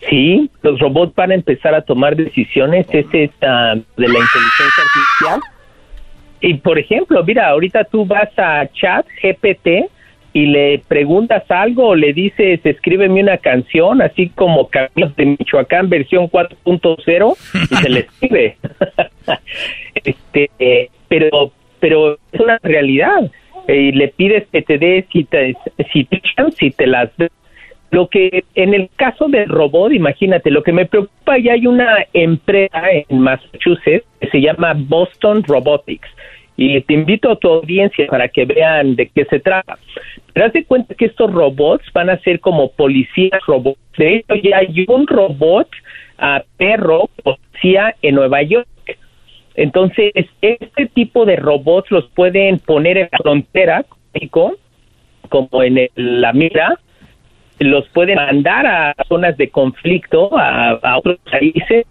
[0.08, 5.40] Sí, los robots van a empezar a tomar decisiones, es de la inteligencia artificial.
[6.40, 9.90] Y por ejemplo, mira, ahorita tú vas a chat GPT
[10.32, 15.88] y le preguntas algo o le dices, escríbeme una canción, así como Carlos de Michoacán
[15.88, 17.36] versión 4.0
[17.70, 18.56] y se le escribe.
[20.04, 23.30] este, pero, pero es una realidad.
[23.68, 25.54] Y le pides que te dé si te,
[25.92, 26.22] si te,
[26.56, 27.10] si te las
[27.90, 32.06] lo que en el caso del robot, imagínate, lo que me preocupa, ya hay una
[32.12, 36.08] empresa en Massachusetts que se llama Boston Robotics.
[36.62, 39.78] Y te invito a tu audiencia para que vean de qué se trata.
[40.34, 43.80] Pero haz de cuenta que estos robots van a ser como policías robots.
[43.96, 45.70] De hecho, ya hay un robot
[46.18, 48.68] a perro policía en Nueva York.
[49.54, 53.86] Entonces, este tipo de robots los pueden poner en la frontera,
[55.30, 56.78] como en la mira,
[57.58, 61.86] los pueden mandar a zonas de conflicto, a, otros países,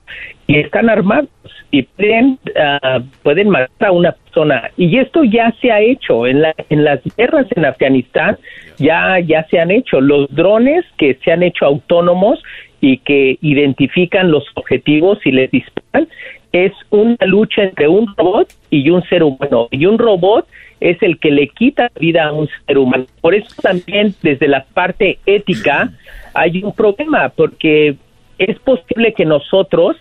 [0.49, 1.29] y están armados
[1.69, 4.71] y pueden, ah, pueden matar a una persona.
[4.77, 8.35] Y esto ya se ha hecho en, la, en las guerras en Afganistán,
[8.79, 10.01] ya, ya se han hecho.
[10.01, 12.41] Los drones que se han hecho autónomos
[12.81, 16.07] y que identifican los objetivos y les disparan,
[16.51, 19.67] es una lucha entre un robot y un ser humano.
[19.69, 20.47] Y un robot
[20.79, 23.05] es el que le quita vida a un ser humano.
[23.21, 25.91] Por eso también desde la parte ética
[26.33, 27.97] hay un problema, porque
[28.39, 29.95] es posible que nosotros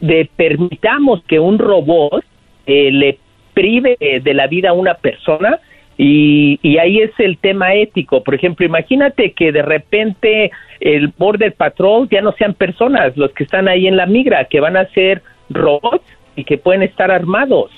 [0.00, 2.24] de, permitamos que un robot
[2.66, 3.18] eh, le
[3.54, 5.58] prive de la vida a una persona
[5.96, 8.22] y, y, ahí es el tema ético.
[8.22, 13.42] Por ejemplo, imagínate que de repente el Border Patrol ya no sean personas los que
[13.42, 16.04] están ahí en la migra, que van a ser robots
[16.36, 17.72] y que pueden estar armados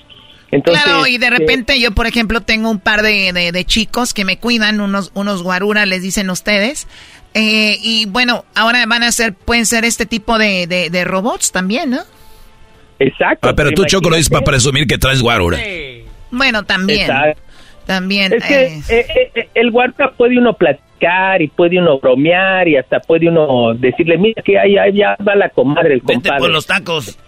[0.59, 4.25] claro, y de eh, repente yo, por ejemplo, tengo un par de, de, chicos que
[4.25, 6.89] me cuidan, unos, unos guaruras, les dicen ustedes.
[7.35, 11.91] Eh, y bueno, ahora van a ser, pueden ser este tipo de, de, robots también,
[11.91, 12.01] ¿no?
[12.99, 13.49] Exacto.
[13.49, 15.59] Ah, pero tú, Choco, lo dices para presumir que traes guarura.
[16.31, 17.09] Bueno, también.
[17.87, 18.33] También.
[18.33, 19.49] Es que eh.
[19.55, 24.43] el guarda puede uno platicar y puede uno bromear y hasta puede uno decirle, mira
[24.43, 26.31] que ahí, ya va la comadre, el compadre.
[26.31, 27.19] Vete por los tacos.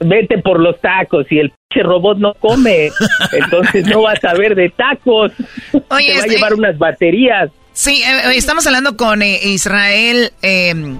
[0.00, 2.90] Vete por los tacos y el robot no come,
[3.32, 5.32] entonces no vas a ver de tacos.
[5.72, 7.50] Te va a llevar unas baterías.
[7.78, 10.98] Sí, eh, eh, estamos hablando con eh, Israel em,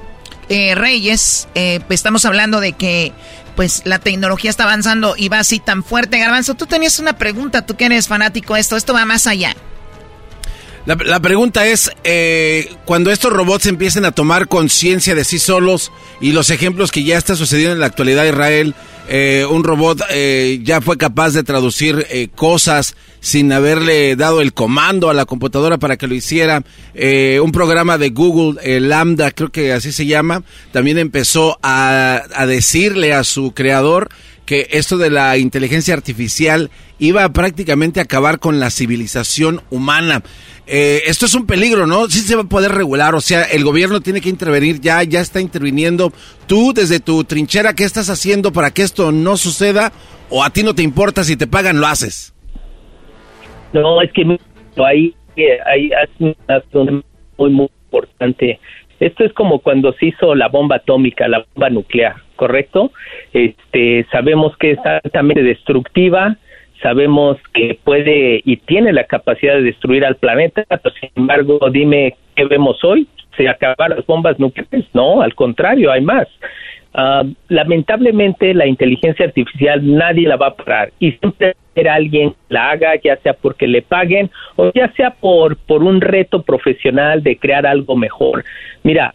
[0.49, 1.49] Reyes.
[1.55, 3.12] estamos hablando de que
[3.57, 6.20] pues la tecnología está avanzando y va así tan fuerte.
[6.20, 9.57] Garbanzo, tú tenías una pregunta, tú que eres fanático de esto, esto va más allá.
[10.89, 16.32] La, pregunta es, eh, cuando estos robots empiecen a tomar conciencia de sí solos y
[16.32, 18.74] los ejemplos que ya está sucediendo en la actualidad Israel,
[19.07, 24.55] eh, un robot eh, ya fue capaz de traducir eh, cosas sin haberle dado el
[24.55, 26.62] comando a la computadora para que lo hiciera.
[26.95, 33.12] Eh, un programa de Google, Lambda, creo que así se llama, también empezó a decirle
[33.12, 34.09] a su creador
[34.49, 40.22] que esto de la inteligencia artificial iba prácticamente a acabar con la civilización humana.
[40.66, 42.07] Eh, esto es un peligro, ¿no?
[42.07, 45.20] Sí se va a poder regular, o sea, el gobierno tiene que intervenir ya, ya
[45.20, 46.14] está interviniendo.
[46.46, 49.92] Tú, desde tu trinchera, ¿qué estás haciendo para que esto no suceda?
[50.30, 52.34] ¿O a ti no te importa si te pagan, lo haces?
[53.74, 54.22] No, es que
[54.82, 55.14] ahí
[55.66, 56.62] hay, hay una
[57.36, 58.59] muy, muy importante.
[58.99, 62.93] Esto es como cuando se hizo la bomba atómica, la bomba nuclear ¿correcto?
[63.32, 66.36] Este, sabemos que es altamente destructiva,
[66.80, 72.14] sabemos que puede y tiene la capacidad de destruir al planeta, pero sin embargo, dime
[72.36, 73.07] qué vemos hoy.
[73.36, 74.86] ¿Se acabaron las bombas nucleares?
[74.95, 76.28] No, al contrario, hay más.
[76.95, 81.55] Ah, lamentablemente, la inteligencia artificial nadie la va a parar y siempre
[81.86, 86.01] a alguien la haga, ya sea porque le paguen o ya sea por, por un
[86.01, 88.45] reto profesional de crear algo mejor.
[88.82, 89.14] Mira,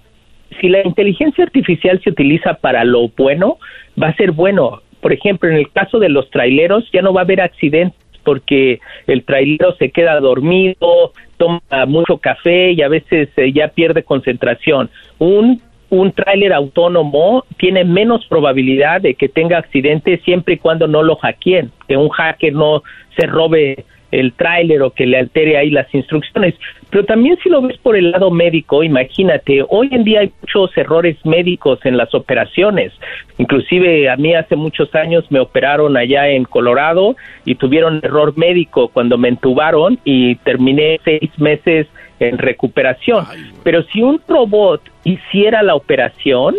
[0.59, 3.57] si la inteligencia artificial se utiliza para lo bueno,
[4.01, 4.81] va a ser bueno.
[5.01, 8.79] Por ejemplo, en el caso de los traileros ya no va a haber accidentes porque
[9.07, 14.89] el trailero se queda dormido, toma mucho café y a veces eh, ya pierde concentración.
[15.19, 15.61] Un
[15.93, 21.17] un tráiler autónomo tiene menos probabilidad de que tenga accidentes siempre y cuando no lo
[21.17, 22.81] hackeen, que un hacker no
[23.15, 26.53] se robe el tráiler o que le altere ahí las instrucciones.
[26.89, 30.77] Pero también si lo ves por el lado médico, imagínate, hoy en día hay muchos
[30.77, 32.93] errores médicos en las operaciones.
[33.39, 38.89] Inclusive a mí hace muchos años me operaron allá en Colorado y tuvieron error médico
[38.89, 41.87] cuando me entubaron y terminé seis meses
[42.19, 43.25] en recuperación.
[43.63, 46.55] Pero si un robot hiciera la operación,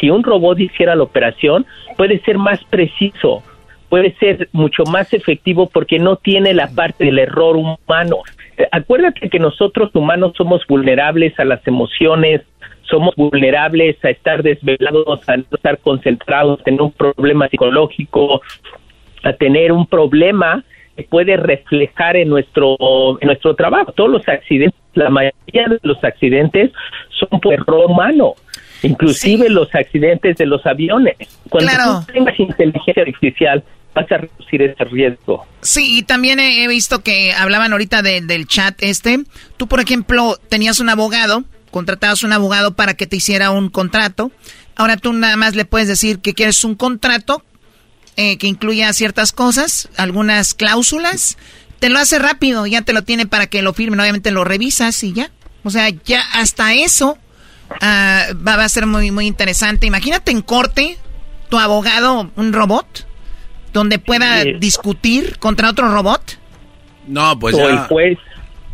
[0.00, 1.64] si un robot hiciera la operación,
[1.96, 3.44] puede ser más preciso,
[3.88, 8.18] puede ser mucho más efectivo porque no tiene la parte del error humano.
[8.56, 12.42] Eh, acuérdate que nosotros humanos somos vulnerables a las emociones,
[12.82, 18.40] somos vulnerables a estar desvelados, a no estar concentrados, en un problema psicológico,
[19.22, 20.64] a tener un problema
[20.96, 22.76] que puede reflejar en nuestro
[23.20, 23.92] en nuestro trabajo.
[23.92, 26.72] Todos los accidentes, la mayoría de los accidentes
[27.10, 28.34] son por error humano
[28.82, 31.16] inclusive los accidentes de los aviones.
[31.48, 31.70] Cuando
[32.06, 33.64] tú tengas inteligencia artificial,
[33.98, 35.46] vas a reducir ese riesgo.
[35.60, 39.24] Sí, y también he, visto que hablaban ahorita del chat este.
[39.56, 44.30] Tú, por ejemplo, tenías un abogado, contratabas un abogado para que te hiciera un contrato.
[44.76, 47.42] Ahora tú nada más le puedes decir que quieres un contrato
[48.16, 51.36] eh, que incluya ciertas cosas, algunas cláusulas.
[51.80, 53.98] Te lo hace rápido, ya te lo tiene para que lo firmen.
[53.98, 55.30] Obviamente lo revisas y ya.
[55.64, 57.18] O sea, ya hasta eso
[57.80, 59.86] ah, va, va, a ser muy, muy interesante.
[59.86, 60.98] Imagínate en corte,
[61.48, 63.07] tu abogado, un robot
[63.78, 66.38] donde pueda discutir contra otro robot?
[67.06, 67.86] No, pues ya.
[67.88, 68.18] juez.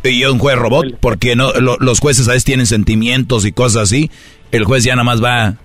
[0.03, 4.11] Y un juez robot, porque no los jueces a veces tienen sentimientos y cosas así.
[4.51, 5.55] El juez ya nada más va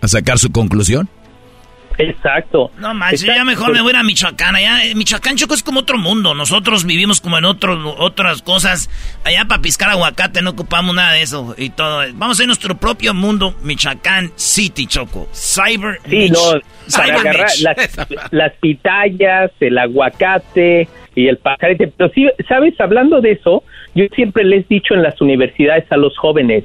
[0.00, 1.08] a sacar su conclusión.
[2.00, 2.70] Exacto.
[2.78, 4.56] No manches, ya mejor me voy a Michoacán.
[4.56, 6.34] Allá, eh, Michoacán, Choco, es como otro mundo.
[6.34, 8.88] Nosotros vivimos como en otro, otras cosas.
[9.24, 12.02] Allá para piscar aguacate no ocupamos nada de eso y todo.
[12.14, 15.28] Vamos a nuestro propio mundo, Michoacán City, Choco.
[15.32, 16.38] Cyber Sí, no,
[16.96, 17.50] para agarrar
[18.30, 21.92] las, pitayas, el aguacate y el pajarete.
[21.96, 22.80] Pero sí, ¿sabes?
[22.80, 23.62] Hablando de eso,
[23.94, 26.64] yo siempre les he dicho en las universidades a los jóvenes,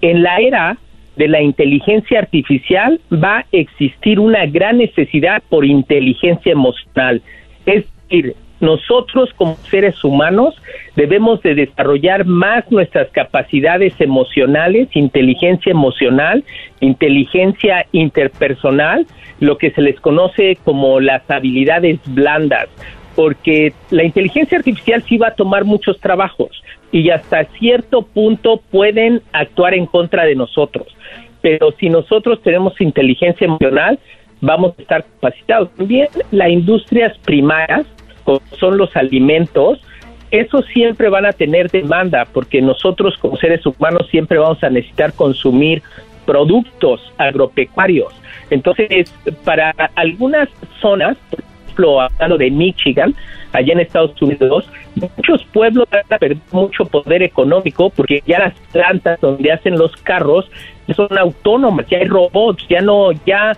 [0.00, 0.78] en la era
[1.16, 7.22] de la inteligencia artificial va a existir una gran necesidad por inteligencia emocional.
[7.64, 10.54] Es decir, nosotros como seres humanos
[10.94, 16.44] debemos de desarrollar más nuestras capacidades emocionales, inteligencia emocional,
[16.80, 19.06] inteligencia interpersonal,
[19.40, 22.68] lo que se les conoce como las habilidades blandas,
[23.14, 26.62] porque la inteligencia artificial sí va a tomar muchos trabajos
[26.92, 30.95] y hasta cierto punto pueden actuar en contra de nosotros
[31.46, 34.00] pero si nosotros tenemos inteligencia emocional,
[34.40, 35.70] vamos a estar capacitados.
[35.76, 37.86] También las industrias primarias,
[38.24, 39.78] como son los alimentos,
[40.32, 45.12] eso siempre van a tener demanda, porque nosotros como seres humanos siempre vamos a necesitar
[45.12, 45.84] consumir
[46.24, 48.12] productos agropecuarios.
[48.50, 50.48] Entonces, para algunas
[50.80, 53.14] zonas, por ejemplo, hablando de Michigan,
[53.52, 58.54] allá en Estados Unidos, muchos pueblos van a perder mucho poder económico porque ya las
[58.72, 60.50] plantas donde hacen los carros
[60.94, 63.56] son autónomas, ya hay robots, ya no, ya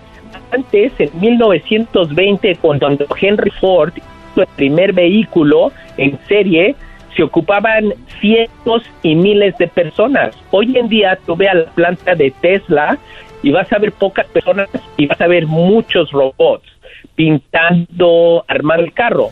[0.51, 2.89] antes, en 1920, cuando
[3.21, 6.75] Henry Ford hizo el primer vehículo en serie,
[7.17, 10.37] se ocupaban cientos y miles de personas.
[10.51, 12.99] Hoy en día tú ve a la planta de Tesla
[13.43, 16.67] y vas a ver pocas personas y vas a ver muchos robots
[17.15, 19.31] pintando, armar el carro.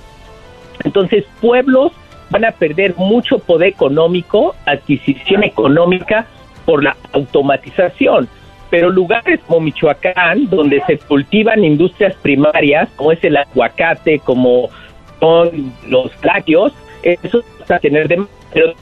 [0.84, 1.92] Entonces, pueblos
[2.30, 6.26] van a perder mucho poder económico, adquisición económica
[6.66, 8.28] por la automatización.
[8.68, 14.68] Pero lugares como Michoacán, donde se cultivan industrias primarias, como es el aguacate, como
[15.20, 18.22] son los lácteos, eso va a tener de...
[18.52, 18.74] Pero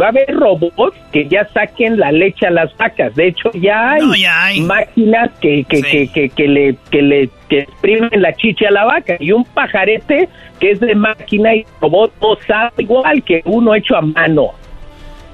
[0.00, 3.14] va a haber robots que ya saquen la leche a las vacas.
[3.14, 8.32] De hecho, ya hay, máquinas que, que, que, que, le, que le que exprimen la
[8.34, 9.16] chicha a la vaca.
[9.18, 10.28] Y un pajarete
[10.60, 14.52] que es de máquina y robot no sabe igual que uno hecho a mano.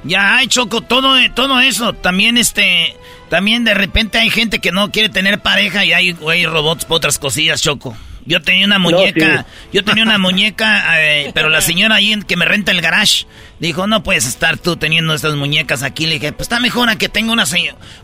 [0.04, 1.92] Ya hay Choco, todo, todo eso.
[1.92, 2.96] También este,
[3.28, 6.96] también de repente hay gente que no quiere tener pareja y hay, hay robots por
[6.96, 7.96] otras cosillas, Choco.
[8.24, 12.44] Yo tenía una muñeca, yo tenía una muñeca, eh, pero la señora ahí que me
[12.44, 13.26] renta el garage
[13.58, 16.06] dijo, no puedes estar tú teniendo estas muñecas aquí.
[16.06, 17.44] Le dije, pues está mejor a que tenga una,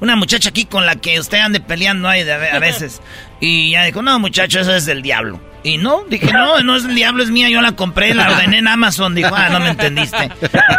[0.00, 3.00] una muchacha aquí con la que usted ande peleando ahí a veces.
[3.40, 5.40] Y ya dijo, no muchacho, eso es del diablo.
[5.62, 8.58] Y no, dije, no, no es el diablo, es mía, yo la compré, la ordené
[8.58, 9.14] en Amazon.
[9.14, 10.28] Dijo, ah, no me entendiste.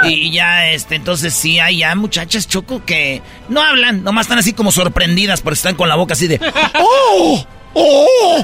[0.04, 4.52] Y ya, este, entonces sí hay ya muchachas choco que no hablan, nomás están así
[4.52, 6.40] como sorprendidas porque están con la boca así de,
[6.76, 7.46] ¡oh!
[7.74, 8.42] ¡Oh!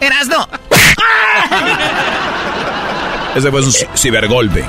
[0.00, 0.36] ¡Erasno!
[3.36, 4.64] Ese fue un cibergolpe.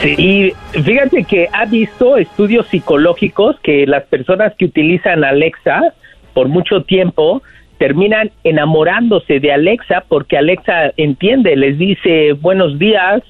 [0.00, 5.94] Sí, fíjate que ha visto estudios psicológicos que las personas que utilizan Alexa
[6.34, 7.42] por mucho tiempo
[7.78, 13.22] terminan enamorándose de Alexa porque Alexa entiende, les dice buenos días,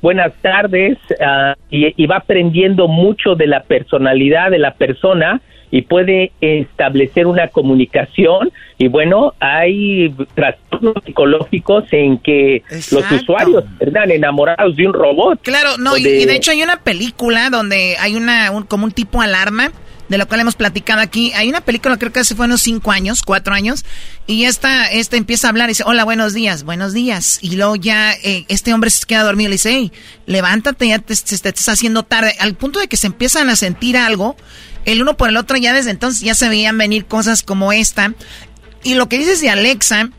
[0.00, 5.40] buenas tardes ah, y, va aprendiendo mucho de la personalidad de la persona
[5.72, 14.10] y puede establecer una comunicación y bueno, hay trastornos psicológicos en que los usuarios están
[14.10, 15.40] enamorados de un robot.
[15.42, 19.72] Claro, no, y de hecho hay una película donde hay una como un tipo alarma
[20.12, 21.32] de lo cual hemos platicado aquí.
[21.34, 23.84] Hay una película, creo que hace fue unos cinco años, cuatro años,
[24.26, 27.38] y esta, empieza a hablar y dice, hola, buenos días, buenos días.
[27.40, 29.92] Y luego ya eh, este hombre se queda dormido y le dice, hey,
[30.26, 32.34] levántate, ya te, te, estás haciendo tarde.
[32.40, 34.36] Al punto de que se empiezan a sentir algo,
[34.84, 38.14] el uno por el otro, ya desde entonces ya se veían venir cosas como esta.
[38.82, 40.10] Y lo que dices de Alexa,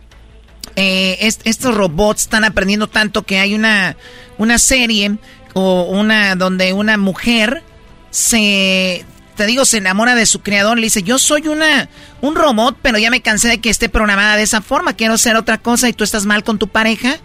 [0.76, 3.98] eh, estos robots están aprendiendo tanto que hay una,
[4.38, 5.18] una serie
[5.54, 7.64] o una donde una mujer
[8.10, 9.06] se
[9.36, 11.90] te digo, se enamora de su creador, le dice, yo soy una,
[12.22, 15.36] un robot, pero ya me cansé de que esté programada de esa forma, quiero ser
[15.36, 17.18] otra cosa y tú estás mal con tu pareja,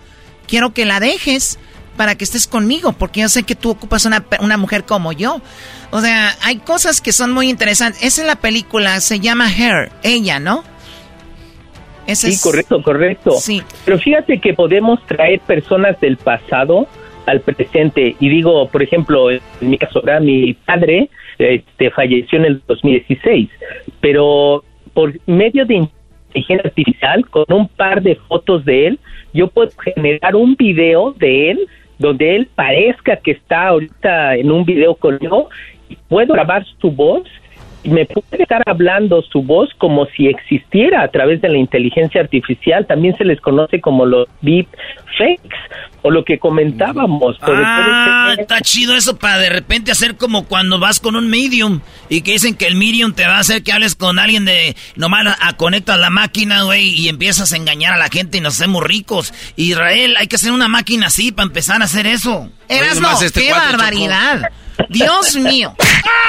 [0.46, 1.58] quiero que la dejes
[1.98, 5.42] para que estés conmigo, porque yo sé que tú ocupas una, una mujer como yo.
[5.90, 8.02] O sea, hay cosas que son muy interesantes.
[8.02, 10.64] Esa es la película, se llama Her, ella, ¿no?
[12.14, 13.32] sí, correcto, correcto.
[13.32, 13.62] Sí.
[13.84, 16.86] Pero fíjate que podemos traer personas del pasado
[17.26, 18.16] al presente.
[18.18, 23.50] Y digo, por ejemplo, en mi caso, mi padre este, falleció en el 2016,
[24.00, 25.88] pero por medio de
[26.28, 28.98] inteligencia artificial, con un par de fotos de él,
[29.34, 31.68] yo puedo generar un video de él
[31.98, 35.48] donde él parezca que está ahorita en un video conmigo
[35.88, 37.28] y puedo grabar su voz
[37.88, 42.86] me puede estar hablando su voz como si existiera a través de la inteligencia artificial.
[42.86, 44.68] También se les conoce como los deep
[45.16, 45.56] fakes
[46.02, 47.36] o lo que comentábamos.
[47.42, 52.22] Ah, está chido eso para de repente hacer como cuando vas con un medium y
[52.22, 55.36] que dicen que el medium te va a hacer que hables con alguien de nomás
[55.40, 58.82] a, conectas la máquina, güey, y empiezas a engañar a la gente y nos hacemos
[58.84, 59.34] ricos.
[59.56, 62.48] Israel, hay que hacer una máquina así para empezar a hacer eso.
[62.68, 64.50] Eras no, este qué barbaridad.
[64.88, 65.74] Dios mío.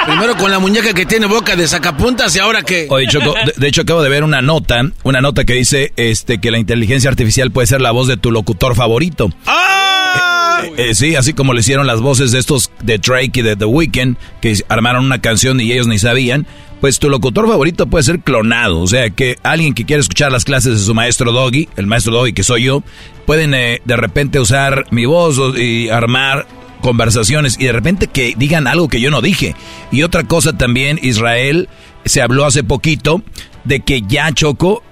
[0.05, 2.87] Primero con la muñeca que tiene boca de sacapuntas y ahora que...
[2.89, 6.51] Oye, Choco, de, hecho acabo de ver una nota, una nota que dice este que
[6.51, 9.29] la inteligencia artificial puede ser la voz de tu locutor favorito.
[9.45, 10.63] ¡Ah!
[10.63, 13.55] Eh, eh, sí, así como le hicieron las voces de estos de Drake y de
[13.55, 16.47] The Weeknd, que armaron una canción y ellos ni sabían.
[16.81, 18.79] Pues tu locutor favorito puede ser clonado.
[18.79, 22.13] O sea, que alguien que quiere escuchar las clases de su maestro Doggy, el maestro
[22.13, 22.83] Doggy que soy yo,
[23.25, 26.47] pueden eh, de repente usar mi voz y armar
[26.81, 29.55] conversaciones y de repente que digan algo que yo no dije.
[29.91, 31.69] Y otra cosa también, Israel,
[32.05, 33.21] se habló hace poquito
[33.63, 34.83] de que ya Choco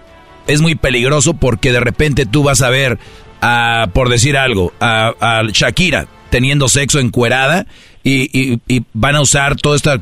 [0.48, 3.00] es muy peligroso porque de repente tú vas a ver,
[3.42, 7.66] a, por decir algo, a, Shakira teniendo sexo encuerada
[8.04, 10.00] y, y, van a usar todas estas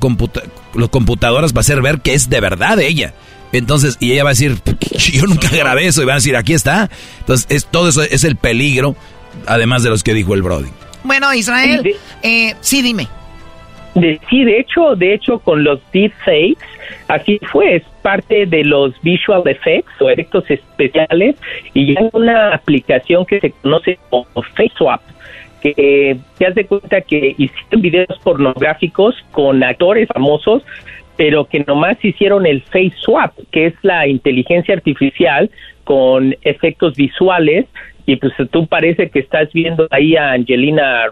[0.73, 3.13] los computadoras para hacer ver que es de verdad ella.
[3.51, 4.59] Entonces, y ella va a decir,
[5.13, 6.89] yo nunca grabé eso, y van a decir, aquí está.
[7.19, 8.95] Entonces, es, todo eso es el peligro,
[9.47, 10.69] además de los que dijo el Brody.
[11.05, 11.81] Bueno, Israel,
[12.23, 13.07] eh, sí, dime.
[13.93, 16.65] sí, de hecho, de hecho, con los deepfakes,
[17.07, 21.35] así fue, es parte de los visual effects o efectos especiales
[21.75, 24.25] y hay una aplicación que se conoce como
[24.55, 25.01] FaceSwap
[25.61, 30.63] que te das de cuenta que hicieron videos pornográficos con actores famosos,
[31.17, 35.49] pero que nomás hicieron el face swap, que es la inteligencia artificial
[35.83, 37.65] con efectos visuales
[38.05, 41.05] y pues tú parece que estás viendo ahí a Angelina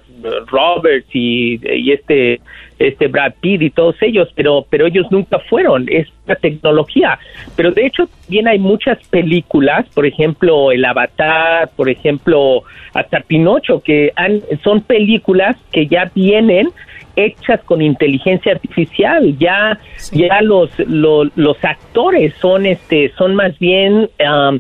[0.48, 2.40] Roberts y, y, este
[2.78, 7.18] este Brad Pitt y todos ellos, pero pero ellos nunca fueron, es la tecnología.
[7.56, 12.64] Pero de hecho también hay muchas películas, por ejemplo, El Avatar, por ejemplo,
[12.94, 16.70] hasta Pinocho que han, son películas que ya vienen
[17.16, 19.80] hechas con inteligencia artificial, ya
[20.12, 24.60] ya los, los los actores son este son más bien um,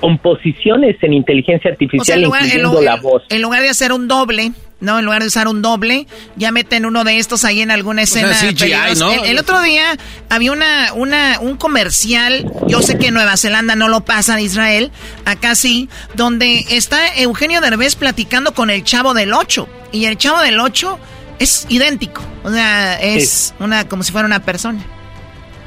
[0.00, 3.22] composiciones en inteligencia artificial, o sea, en incluyendo lugar, la voz.
[3.28, 4.98] En lugar de hacer un doble, ¿no?
[4.98, 6.06] En lugar de usar un doble,
[6.36, 8.30] ya meten uno de estos ahí en alguna escena.
[8.30, 9.10] O sea, CGI, ¿no?
[9.12, 9.96] el, el, otro día
[10.28, 14.44] había una, una, un comercial, yo sé que en Nueva Zelanda no lo pasa en
[14.44, 14.90] Israel,
[15.24, 19.68] acá sí, donde está Eugenio Derbez platicando con el chavo del 8.
[19.92, 20.98] Y el chavo del 8
[21.38, 22.22] es idéntico.
[22.44, 23.54] O sea, es Sí.
[23.60, 24.84] una, como si fuera una persona.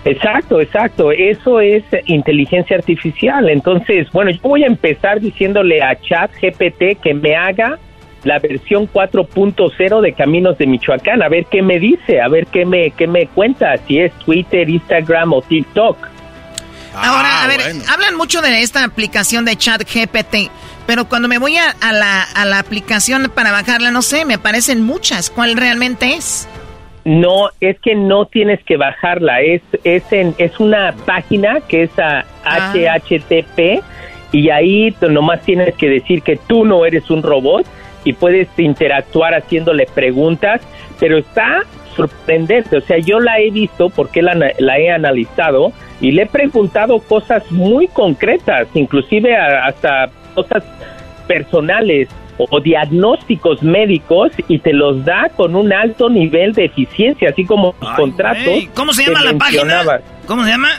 [0.06, 1.12] Exacto, exacto.
[1.12, 3.50] Eso es inteligencia artificial.
[3.50, 7.78] Entonces, bueno, yo voy a empezar diciéndole a Chat GPT que me haga
[8.24, 12.66] la versión 4.0 de Caminos de Michoacán, a ver qué me dice, a ver qué
[12.66, 15.98] me, qué me cuenta, si es Twitter, Instagram o TikTok.
[16.94, 20.52] Ahora, a ver, hablan mucho de esta aplicación de chat GPT,
[20.86, 24.34] pero cuando me voy a, a la, a la aplicación para bajarla, no sé, me
[24.34, 25.30] aparecen muchas.
[25.30, 26.48] ¿Cuál realmente es?
[27.06, 31.92] No, es que no tienes que bajarla, es, es, en, es una página que es
[31.98, 33.82] a HHTP
[34.32, 37.66] y ahí nomás tienes que decir que tú no eres un robot
[38.04, 40.62] y puedes interactuar haciéndole preguntas,
[41.00, 41.64] pero está
[41.96, 46.26] sorprendente, o sea, yo la he visto porque la, la he analizado y le he
[46.28, 50.64] preguntado cosas muy concretas, inclusive a- hasta cosas
[51.28, 52.08] personales
[52.50, 57.76] o diagnósticos médicos y te los da con un alto nivel de eficiencia, así como
[57.82, 58.44] los contratos.
[58.44, 60.02] güey, ¿cómo se llama la página?
[60.26, 60.70] ¿Cómo se llama?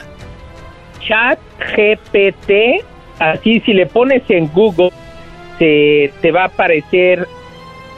[1.07, 1.39] Chat
[1.75, 2.83] GPT,
[3.19, 4.91] así si le pones en Google,
[5.59, 7.27] te, te va a aparecer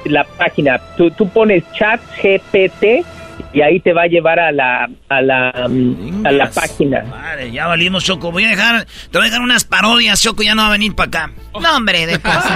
[0.06, 0.80] la página.
[0.98, 3.06] Tú, tú pones Chat GPT
[3.54, 7.04] y ahí te va a llevar a la, a la, a la página.
[7.04, 8.32] Madre, ya valimos, Choco.
[8.32, 10.96] Voy a dejar, te voy a dejar unas parodias, Choco, ya no va a venir
[10.96, 11.32] para acá.
[11.60, 12.50] No, hombre, de paso.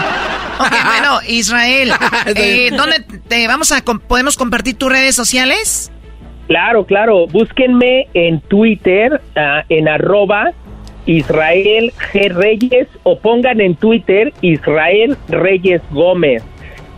[0.60, 1.91] ok, bueno, Israel,
[2.36, 5.91] eh, ¿dónde te vamos a, podemos compartir tus redes sociales?
[6.48, 7.28] Claro, claro.
[7.28, 10.52] Búsquenme en Twitter, ah, en arroba
[11.06, 12.34] Israel G.
[12.34, 16.44] Reyes o pongan en Twitter Israel Reyes Gómez.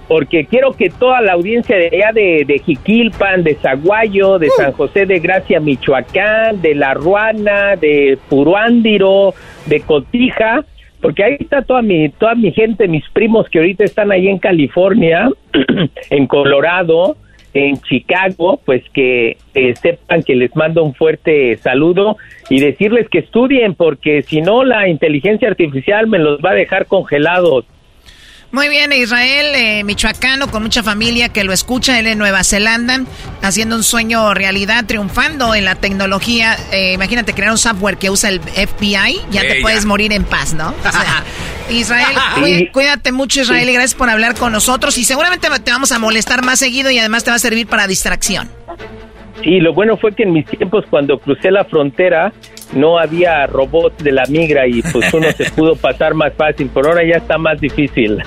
[0.10, 4.74] Porque quiero que toda la audiencia de allá de, de Jiquilpan, de Zaguayo, de San
[4.74, 9.34] José de Gracia, Michoacán, de La Ruana, de Puruándiro,
[9.68, 10.66] de Cotija,
[11.00, 14.40] porque ahí está toda mi, toda mi gente, mis primos que ahorita están ahí en
[14.40, 15.30] California,
[16.10, 17.16] en Colorado,
[17.54, 22.18] en Chicago, pues que eh, sepan que les mando un fuerte saludo
[22.50, 26.86] y decirles que estudien, porque si no la inteligencia artificial me los va a dejar
[26.86, 27.66] congelados.
[28.52, 33.02] Muy bien, Israel, eh, michoacano, con mucha familia que lo escucha, él en Nueva Zelanda,
[33.44, 36.58] haciendo un sueño realidad, triunfando en la tecnología.
[36.72, 40.54] Eh, imagínate crear un software que usa el FBI, ya te puedes morir en paz,
[40.54, 40.70] ¿no?
[40.70, 41.24] O sea,
[41.70, 44.98] Israel, cuídate mucho, Israel, y gracias por hablar con nosotros.
[44.98, 47.86] Y seguramente te vamos a molestar más seguido y además te va a servir para
[47.86, 48.50] distracción.
[49.44, 52.32] Sí, lo bueno fue que en mis tiempos cuando crucé la frontera
[52.74, 56.86] no había robots de la migra y pues uno se pudo pasar más fácil, por
[56.88, 58.18] ahora ya está más difícil.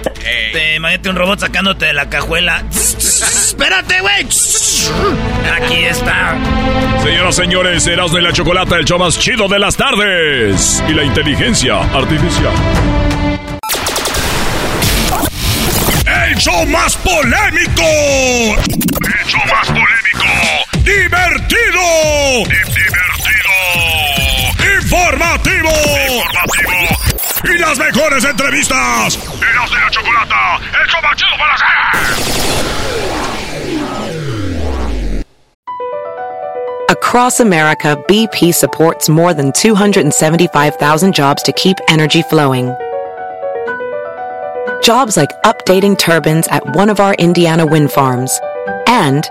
[0.52, 2.62] Te imagínate un robot sacándote de la cajuela.
[2.70, 4.24] Espérate, güey.
[5.54, 6.36] Aquí está.
[7.02, 10.82] Señoras, señores, Erasmo y la Chocolata, el show más chido de las tardes.
[10.88, 12.52] Y la inteligencia artificial.
[16.06, 17.82] ¡El show más polémico!
[17.82, 19.91] ¡El show más polémico!
[20.84, 22.42] ¡Divertido!
[22.48, 23.54] ¡Divertido!
[24.80, 25.70] ¡Informativo!
[26.10, 26.72] ¡Informativo!
[27.44, 29.16] ¡Y las mejores entrevistas!
[29.16, 30.58] ¡Erasmo y la Chocolata!
[30.82, 31.68] ¡El show chido para hacer!
[36.88, 42.74] Across America, BP supports more than 275,000 jobs to keep energy flowing.
[44.82, 48.40] Jobs like updating turbines at one of our Indiana wind farms
[48.88, 49.30] and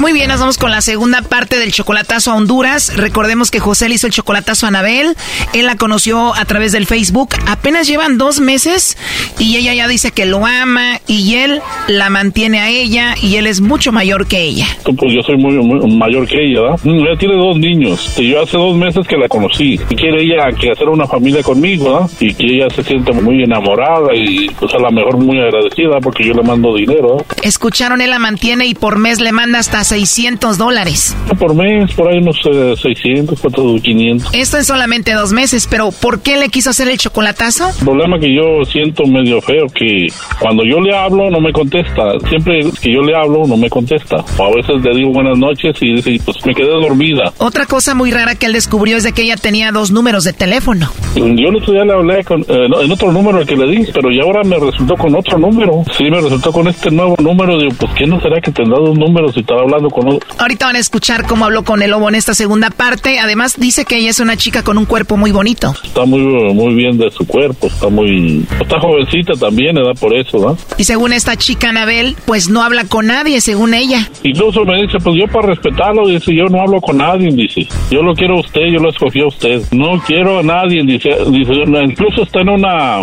[0.00, 2.96] Muy bien, nos vamos con la segunda parte del chocolatazo a Honduras.
[2.96, 5.14] Recordemos que José le hizo el chocolatazo a Anabel.
[5.52, 7.34] Él la conoció a través del Facebook.
[7.46, 8.96] Apenas llevan dos meses
[9.38, 13.46] y ella ya dice que lo ama y él la mantiene a ella y él
[13.46, 14.64] es mucho mayor que ella.
[14.84, 16.80] Pues yo soy muy, muy mayor que ella, ¿verdad?
[16.82, 18.14] Mm, Ella tiene dos niños.
[18.16, 19.78] Y yo hace dos meses que la conocí.
[19.90, 22.10] Y quiere ella que hacer una familia conmigo, ¿verdad?
[22.20, 26.26] Y que ella se siente muy enamorada y pues a lo mejor muy agradecida porque
[26.26, 27.26] yo le mando dinero, ¿verdad?
[27.42, 31.16] Escucharon, él la mantiene y por mes le manda hasta 600 dólares.
[31.36, 34.34] Por mes, por ahí unos eh, 600, 400, 500.
[34.34, 37.68] Esto en solamente dos meses, pero ¿por qué le quiso hacer el chocolatazo?
[37.70, 40.06] El problema que yo siento medio feo que
[40.38, 42.02] cuando yo le hablo no me contesta.
[42.28, 44.24] Siempre que yo le hablo no me contesta.
[44.38, 47.32] O a veces le digo buenas noches y dice, pues me quedé dormida.
[47.38, 50.32] Otra cosa muy rara que él descubrió es de que ella tenía dos números de
[50.32, 50.88] teléfono.
[51.16, 54.10] Yo el otro día le hablé con, eh, en otro número que le di, pero
[54.12, 55.82] ya ahora me resultó con otro número.
[55.98, 57.58] Sí, me resultó con este nuevo número.
[57.58, 60.18] Digo, pues ¿qué no será que tendrá dos números y estaba hablando con?
[60.38, 63.18] Ahorita van a escuchar cómo habló con el lobo en esta segunda parte.
[63.18, 65.74] Además dice que ella es una chica con un cuerpo muy bonito.
[65.82, 66.20] Está muy,
[66.52, 68.44] muy bien de su cuerpo, está muy...
[68.60, 69.98] Está jovencita también, ¿verdad?
[69.98, 70.58] Por eso, ¿verdad?
[70.76, 74.08] Y según esta chica Anabel, pues no habla con nadie, según ella.
[74.22, 77.66] Incluso me dice, pues yo para respetarlo, dice, yo no hablo con nadie, dice.
[77.90, 79.62] Yo lo quiero a usted, yo lo escogí a usted.
[79.72, 81.10] No quiero a nadie, dice.
[81.30, 81.52] dice
[81.84, 82.62] incluso está en un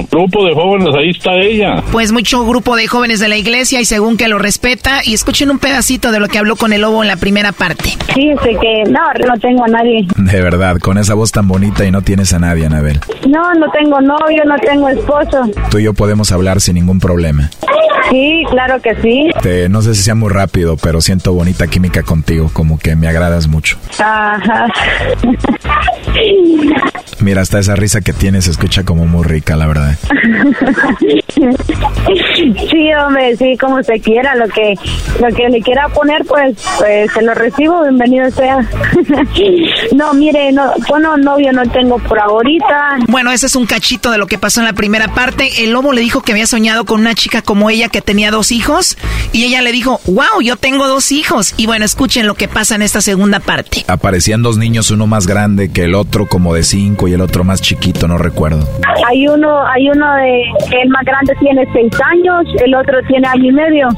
[0.10, 1.84] grupo de jóvenes, ahí está ella.
[1.92, 5.02] Pues mucho grupo de jóvenes de la iglesia y según que lo respeta.
[5.04, 7.90] Y escuchen un pedacito de lo que habló con el lobo en la primera parte.
[8.14, 10.08] Fíjese que no, no tengo a nadie.
[10.16, 13.00] De verdad, con esa voz tan bonita y no tienes a nadie, Anabel.
[13.28, 15.50] No, no tengo novio, no tengo esposo.
[15.70, 17.50] Tú y yo podemos hablar sin ningún problema.
[18.10, 19.30] Sí, claro que sí.
[19.42, 23.08] Te- no sé si sea muy rápido, pero siento bonita química contigo, como que me
[23.08, 23.78] agradas mucho.
[24.00, 24.68] Ajá.
[27.20, 29.96] Mira, hasta esa risa que tienes se escucha como muy rica, la verdad.
[32.70, 34.76] Sí, hombre, sí, como se quiera, lo que
[35.20, 38.68] lo que le quiera poner, pues, pues se lo recibo, bienvenido sea.
[39.96, 42.98] No, mire, no, bueno, novio no tengo por ahorita.
[43.08, 45.64] Bueno, ese es un cachito de lo que pasó en la primera parte.
[45.64, 48.52] El lobo le dijo que había soñado con una chica como ella que tenía dos
[48.52, 48.98] hijos.
[49.32, 51.54] Y ella le dijo, wow, yo tengo dos hijos.
[51.58, 53.86] Y bueno, escuchen lo que pasa en esta segunda parte.
[53.88, 57.44] Aparecían dos niños, uno más grande que el otro, como de cinco, y el otro
[57.44, 58.68] más chiquito, no recuerdo.
[59.08, 60.42] Hay uno, hay uno de,
[60.82, 63.90] el más grande tiene seis años, el otro tiene año y medio.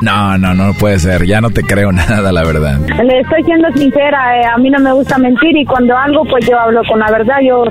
[0.00, 1.26] No, no, no puede ser.
[1.26, 2.78] Ya no te creo nada, la verdad.
[3.02, 6.46] Le estoy siendo sincera, eh, a mí no me gusta mentir y cuando algo pues
[6.48, 7.64] yo hablo con la verdad, yo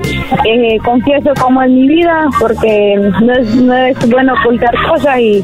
[0.44, 5.42] eh, confieso como en mi vida porque no es, no es bueno ocultar cosas y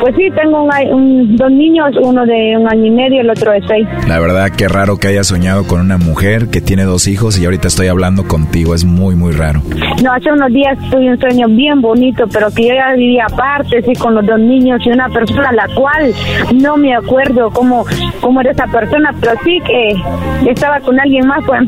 [0.00, 3.52] pues sí, tengo un, un- dos niños, uno de un año y medio, el otro
[3.52, 3.86] de seis.
[4.08, 7.44] La verdad, qué raro que hayas soñado con una mujer que tiene dos hijos y
[7.44, 8.74] ahorita estoy hablando contigo.
[8.74, 9.62] Es muy, muy raro.
[10.02, 13.82] No, hace unos días tuve un sueño bien bonito, pero que yo ya vivía aparte,
[13.82, 16.12] sí, con los dos niños y una persona a la cual
[16.54, 17.84] no me acuerdo cómo,
[18.20, 21.60] cómo era esa persona, pero sí que estaba con alguien más, pues.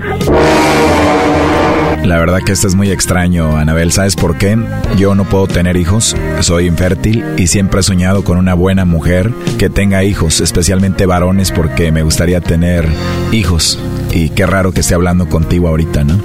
[2.05, 3.93] La verdad que esto es muy extraño, Anabel.
[3.93, 4.57] ¿Sabes por qué?
[4.97, 9.31] Yo no puedo tener hijos, soy infértil y siempre he soñado con una buena mujer
[9.59, 12.87] que tenga hijos, especialmente varones, porque me gustaría tener
[13.33, 13.79] hijos.
[14.11, 16.19] Y qué raro que esté hablando contigo ahorita, ¿no?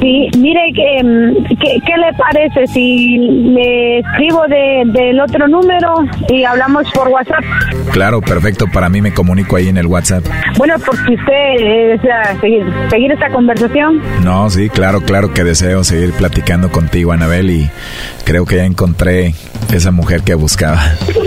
[0.00, 0.60] Sí, mire,
[1.04, 5.94] mm, ¿qué, qué le parece si le escribo de, del otro número
[6.30, 7.44] y hablamos por WhatsApp?
[7.92, 8.66] Claro, perfecto.
[8.72, 10.24] Para mí me comunico ahí en el WhatsApp.
[10.56, 14.00] Bueno, porque usted desea seguir, seguir esta conversación.
[14.24, 17.70] No, sí, claro, claro que deseo seguir platicando contigo, Anabel, y
[18.24, 19.34] creo que ya encontré
[19.72, 20.80] esa mujer que buscaba.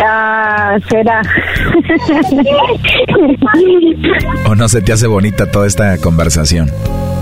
[0.03, 1.21] Ah, será.
[4.49, 6.69] ¿O no se te hace bonita toda esta conversación?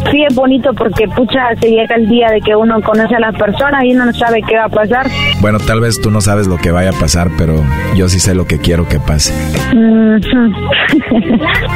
[0.10, 3.35] Sí, es bonito porque, pucha, se llega el día de que uno conoce a las
[3.35, 5.07] personas y uno no sabe qué va a pasar.
[5.39, 7.63] Bueno, tal vez tú no sabes lo que vaya a pasar, pero
[7.95, 9.34] yo sí sé lo que quiero que pase.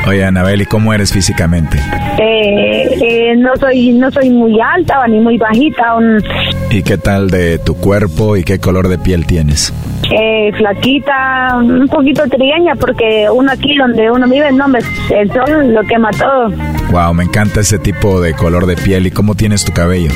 [0.07, 1.77] Oye, Anabel, ¿y cómo eres físicamente?
[2.17, 6.23] eh, eh, no soy no soy muy alta ni muy bajita, un,
[6.69, 9.73] ¿Y qué tal de tu cuerpo y qué color de piel tienes?
[10.11, 14.65] eh, flaquita, un poquito trigueña porque uno aquí donde uno vive, no,
[15.09, 16.49] el sol lo quema todo.
[16.91, 19.07] Wow, me encanta ese tipo de color de piel.
[19.07, 20.11] ¿Y cómo tienes tu cabello?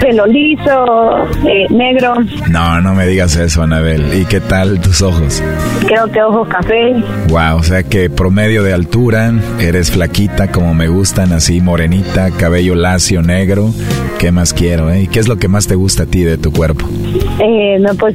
[0.00, 2.14] Pelo liso, eh, negro,
[2.50, 4.12] No, no me digas eso, Anabel.
[4.14, 5.42] ¿Y qué tal tus ojos?
[5.86, 6.94] creo que ojos café.
[7.28, 12.74] Wow, o sea que promedio de altura, eres flaquita como me gustan, así morenita, cabello
[12.74, 13.70] lacio, negro.
[14.18, 15.02] ¿Qué más quiero, eh?
[15.02, 16.86] ¿Y qué es lo que más te gusta a ti de tu cuerpo?
[17.40, 18.14] Eh, no, pues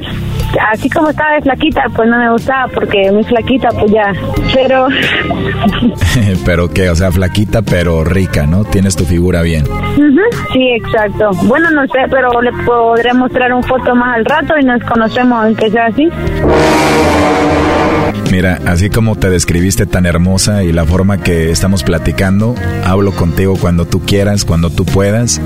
[0.72, 4.12] así como estaba de flaquita, pues no me gustaba porque muy flaquita, pues ya.
[4.54, 4.86] Pero
[6.44, 8.64] pero qué, o sea, flaquita pero rica, ¿no?
[8.64, 9.64] Tienes tu figura bien.
[10.52, 11.30] Sí, exacto.
[11.44, 15.44] Bueno, no sé, pero le podré mostrar un foto más al rato y nos conocemos,
[15.44, 16.10] aunque sea así.
[18.30, 22.54] Mira, así como te describiste tan hermosa y la forma que estamos platicando,
[22.84, 25.40] hablo contigo cuando tú quieras, cuando tú puedas.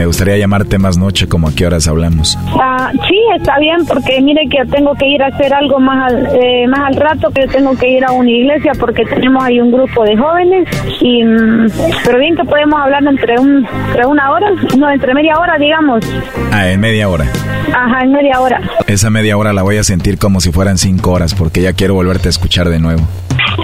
[0.00, 2.38] Me gustaría llamarte más noche, como a qué horas hablamos.
[2.58, 6.26] Ah, sí, está bien, porque mire que tengo que ir a hacer algo más al,
[6.42, 9.70] eh, más al rato, que tengo que ir a una iglesia porque tenemos ahí un
[9.70, 10.66] grupo de jóvenes.
[11.02, 11.66] y mm,
[12.02, 14.46] Pero bien que podemos hablar entre, un, entre una hora,
[14.78, 16.02] no, entre media hora, digamos.
[16.50, 17.26] Ah, en media hora.
[17.70, 18.58] Ajá, en media hora.
[18.86, 21.92] Esa media hora la voy a sentir como si fueran cinco horas, porque ya quiero
[21.92, 23.02] volverte a escuchar de nuevo.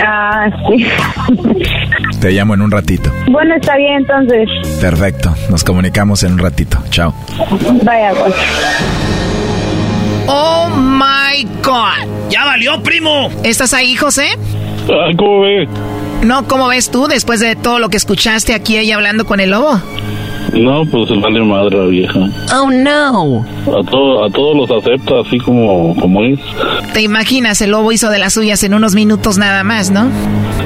[0.05, 0.87] Ah, sí.
[2.21, 3.11] Te llamo en un ratito.
[3.31, 4.49] bueno, está bien, entonces.
[4.81, 6.79] Perfecto, nos comunicamos en un ratito.
[6.91, 7.15] Chao.
[7.83, 8.35] Vaya, pues.
[10.29, 12.31] Oh my God.
[12.31, 13.31] Ya valió, primo.
[13.45, 14.27] ¿Estás ahí, José?
[15.17, 15.69] ¿Cómo ves?
[16.23, 19.51] No, ¿cómo ves tú después de todo lo que escuchaste aquí ella hablando con el
[19.51, 19.81] lobo?
[20.53, 22.19] No, pues vale madre la vieja.
[22.55, 23.45] Oh no.
[23.67, 26.39] A, todo, a todos los acepta así como, como es.
[26.93, 30.09] Te imaginas, el lobo hizo de las suyas en unos minutos nada más, ¿no?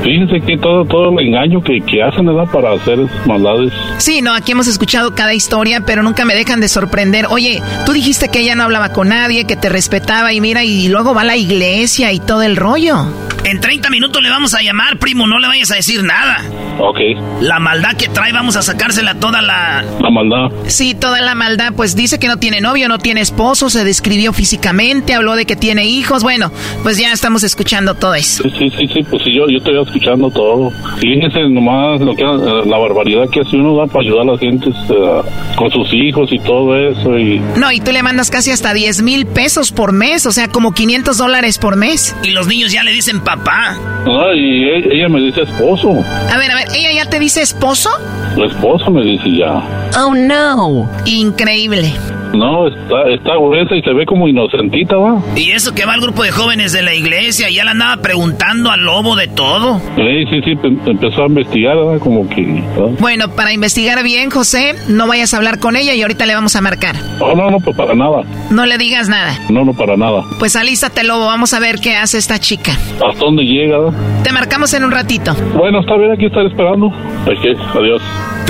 [0.03, 2.51] Fíjense que todo, todo el engaño que, que hacen, ¿verdad?
[2.51, 3.73] Para hacer esas maldades.
[3.99, 7.27] Sí, no, aquí hemos escuchado cada historia, pero nunca me dejan de sorprender.
[7.29, 10.89] Oye, tú dijiste que ella no hablaba con nadie, que te respetaba y mira, y
[10.89, 13.07] luego va a la iglesia y todo el rollo.
[13.45, 16.43] En 30 minutos le vamos a llamar, primo, no le vayas a decir nada.
[16.79, 16.99] Ok.
[17.41, 19.70] La maldad que trae, vamos a sacársela toda la...
[20.01, 20.51] La maldad.
[20.67, 24.33] Sí, toda la maldad, pues dice que no tiene novio, no tiene esposo, se describió
[24.33, 26.23] físicamente, habló de que tiene hijos.
[26.23, 26.51] Bueno,
[26.83, 28.43] pues ya estamos escuchando todo eso.
[28.43, 30.71] Sí, sí, sí, sí, pues sí, yo, yo estoy escuchando todo.
[31.01, 34.39] Fíjense nomás lo que, eh, la barbaridad que hace uno da para ayudar a la
[34.39, 35.23] gente eh,
[35.57, 37.19] con sus hijos y todo eso.
[37.19, 40.49] Y No, y tú le mandas casi hasta 10 mil pesos por mes, o sea,
[40.49, 42.15] como 500 dólares por mes.
[42.23, 43.77] Y los niños ya le dicen papá.
[44.07, 45.91] Ah, y e- ella me dice esposo.
[46.33, 47.91] A ver, a ver, ¿ella ya te dice esposo?
[48.35, 49.60] Su esposo me dice ya.
[49.99, 50.89] Oh, no.
[51.07, 51.93] Increíble.
[52.33, 55.21] No, está, está gruesa y se ve como inocentita, va.
[55.35, 58.71] Y eso que va al grupo de jóvenes de la iglesia, ya le andaba preguntando
[58.71, 59.81] al lobo de todo.
[59.97, 61.99] Sí, sí, sí, pe- empezó a investigar, ¿verdad?
[61.99, 62.63] Como que...
[63.01, 66.55] Bueno, para investigar bien, José, no vayas a hablar con ella y ahorita le vamos
[66.55, 66.95] a marcar.
[67.19, 68.23] No, no, no, pues para nada.
[68.51, 69.37] No le digas nada.
[69.49, 70.23] No, no, para nada.
[70.39, 72.71] Pues alístate, lobo, vamos a ver qué hace esta chica.
[73.05, 73.77] ¿Hasta dónde llega?
[73.81, 74.23] ¿verdad?
[74.23, 75.35] Te marcamos en un ratito.
[75.57, 76.87] Bueno, está bien, aquí estaré esperando.
[76.87, 78.01] Ok, adiós.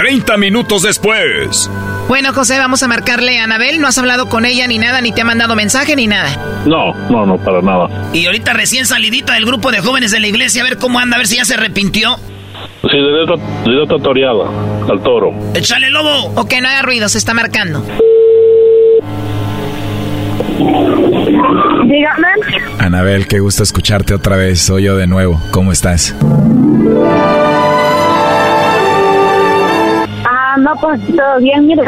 [0.00, 1.70] 30 minutos después.
[2.08, 3.82] Bueno, José, vamos a marcarle a Anabel.
[3.82, 6.62] No has hablado con ella ni nada, ni te ha mandado mensaje ni nada.
[6.64, 8.08] No, no, no, para nada.
[8.14, 11.16] Y ahorita recién salidita del grupo de jóvenes de la iglesia, a ver cómo anda,
[11.16, 12.16] a ver si ya se arrepintió.
[12.16, 13.34] Sí, directo,
[13.66, 14.44] directo a toreada,
[14.90, 15.34] al toro.
[15.52, 16.32] ¡Échale, lobo!
[16.40, 17.84] Ok, no haga ruido, se está marcando.
[21.84, 22.28] Dígame.
[22.78, 24.62] Anabel, qué gusto escucharte otra vez.
[24.62, 25.42] Soy yo de nuevo.
[25.50, 26.14] ¿Cómo estás?
[30.60, 31.82] No, pues todo bien, mire.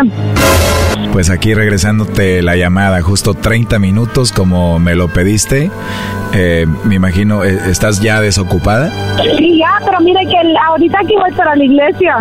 [1.12, 5.70] Pues aquí regresándote la llamada, justo 30 minutos como me lo pediste.
[6.32, 8.90] Eh, me imagino, eh, ¿estás ya desocupada?
[9.36, 10.36] Sí, ya, pero mire que
[10.66, 12.16] ahorita aquí voy para la iglesia.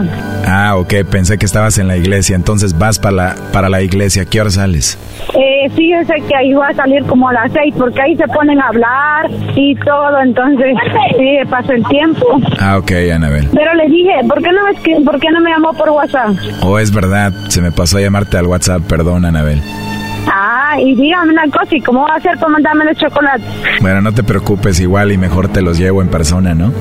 [0.53, 4.25] Ah, ok, pensé que estabas en la iglesia, entonces vas para la, para la iglesia.
[4.25, 4.97] ¿Qué hora sales?
[5.33, 8.59] Eh, fíjese que ahí va a salir como a las seis, porque ahí se ponen
[8.59, 10.75] a hablar y todo, entonces
[11.17, 12.25] sí, pasa el tiempo.
[12.59, 13.47] Ah, ok, Anabel.
[13.53, 16.35] Pero le dije, ¿por qué no me, ¿por qué no me llamó por WhatsApp?
[16.63, 19.61] Oh, es verdad, se me pasó a llamarte al WhatsApp, perdón, Anabel.
[20.27, 23.45] Ah, y dígame una cosa, ¿y cómo va a hacer para mandarme los chocolates?
[23.79, 26.73] Bueno, no te preocupes, igual y mejor te los llevo en persona, ¿no?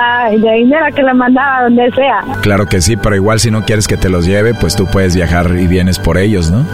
[0.00, 2.24] Ay, de era que la mandaba donde sea.
[2.42, 5.14] Claro que sí, pero igual si no quieres que te los lleve, pues tú puedes
[5.14, 6.64] viajar y vienes por ellos, ¿no?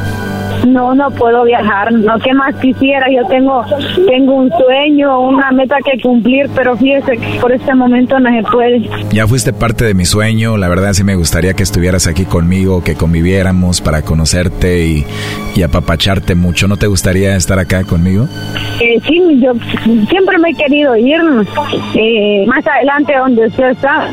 [0.66, 1.93] No, no puedo viajar.
[1.93, 3.07] No, ¿qué más quisiera?
[3.11, 3.65] Yo tengo,
[4.07, 8.43] tengo un sueño, una meta que cumplir, pero fíjese que por este momento no se
[8.51, 8.89] puede.
[9.11, 12.82] Ya fuiste parte de mi sueño, la verdad sí me gustaría que estuvieras aquí conmigo,
[12.82, 15.07] que conviviéramos para conocerte y,
[15.55, 16.69] y apapacharte mucho.
[16.69, 18.27] ¿No te gustaría estar acá conmigo?
[18.81, 19.53] Eh, sí, yo
[20.09, 21.20] siempre me he querido ir
[21.95, 24.09] eh, más adelante donde usted está.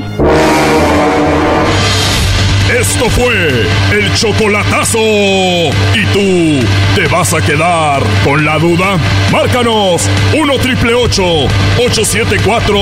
[2.79, 4.99] Esto fue el chocolatazo.
[4.99, 6.59] ¿Y tú
[6.95, 8.97] te vas a quedar con la duda?
[9.31, 12.73] Márcanos 1 triple 874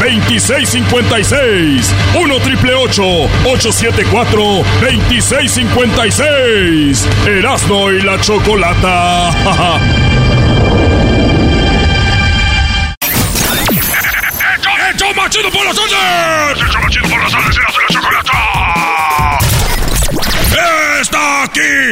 [0.00, 1.94] 2656.
[2.14, 4.40] 1 triple 874
[4.80, 7.06] 2656.
[7.26, 9.30] Erasno y la chocolata.
[14.94, 16.62] ¡Hecho machido por las tardes!
[16.62, 17.53] ¡Hecho machido por las tardes!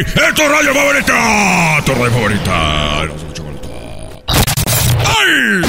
[0.02, 0.10] Aquí!
[0.10, 1.82] ¡Es radio favorita!
[1.84, 3.02] ¡Tu radio favorita!
[5.04, 5.62] ¡Ay!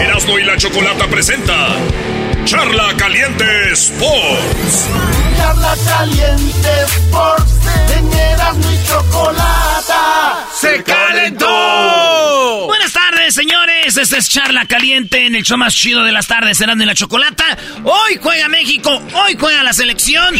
[0.00, 1.76] Erasmo y la Chocolata presenta
[2.46, 4.88] Charla Caliente Sports.
[5.36, 7.52] Charla Caliente Sports.
[7.98, 10.46] En Erasmo y Chocolata.
[10.54, 12.66] ¡Se calentó!
[12.68, 13.96] Buenas tardes, señores.
[13.96, 16.94] Este es Charla Caliente en el show más chido de las tardes, Erasmo y la
[16.94, 17.44] Chocolata.
[17.82, 20.32] Hoy juega México, hoy juega la selección.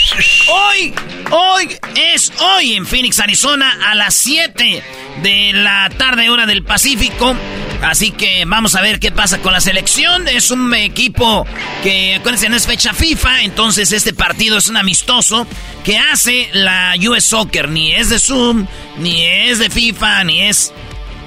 [0.49, 0.95] Hoy,
[1.33, 4.83] hoy es hoy en Phoenix, Arizona, a las 7
[5.25, 7.35] de la tarde, hora del Pacífico.
[7.83, 10.29] Así que vamos a ver qué pasa con la selección.
[10.29, 11.47] Es un equipo
[11.83, 15.47] que, acuérdense, no es fecha FIFA, entonces este partido es un amistoso
[15.85, 17.69] que hace la US Soccer.
[17.69, 18.67] Ni es de Zoom,
[18.99, 20.73] ni es de FIFA, ni es...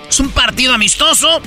[0.09, 1.41] Es un partido amistoso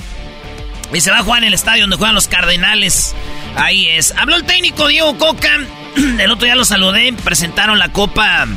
[0.93, 3.15] y se va a jugar en el estadio donde juegan los Cardenales.
[3.55, 4.13] Ahí es.
[4.17, 5.59] Habló el técnico Diego Coca.
[5.95, 7.13] El otro día lo saludé.
[7.23, 8.47] Presentaron la Copa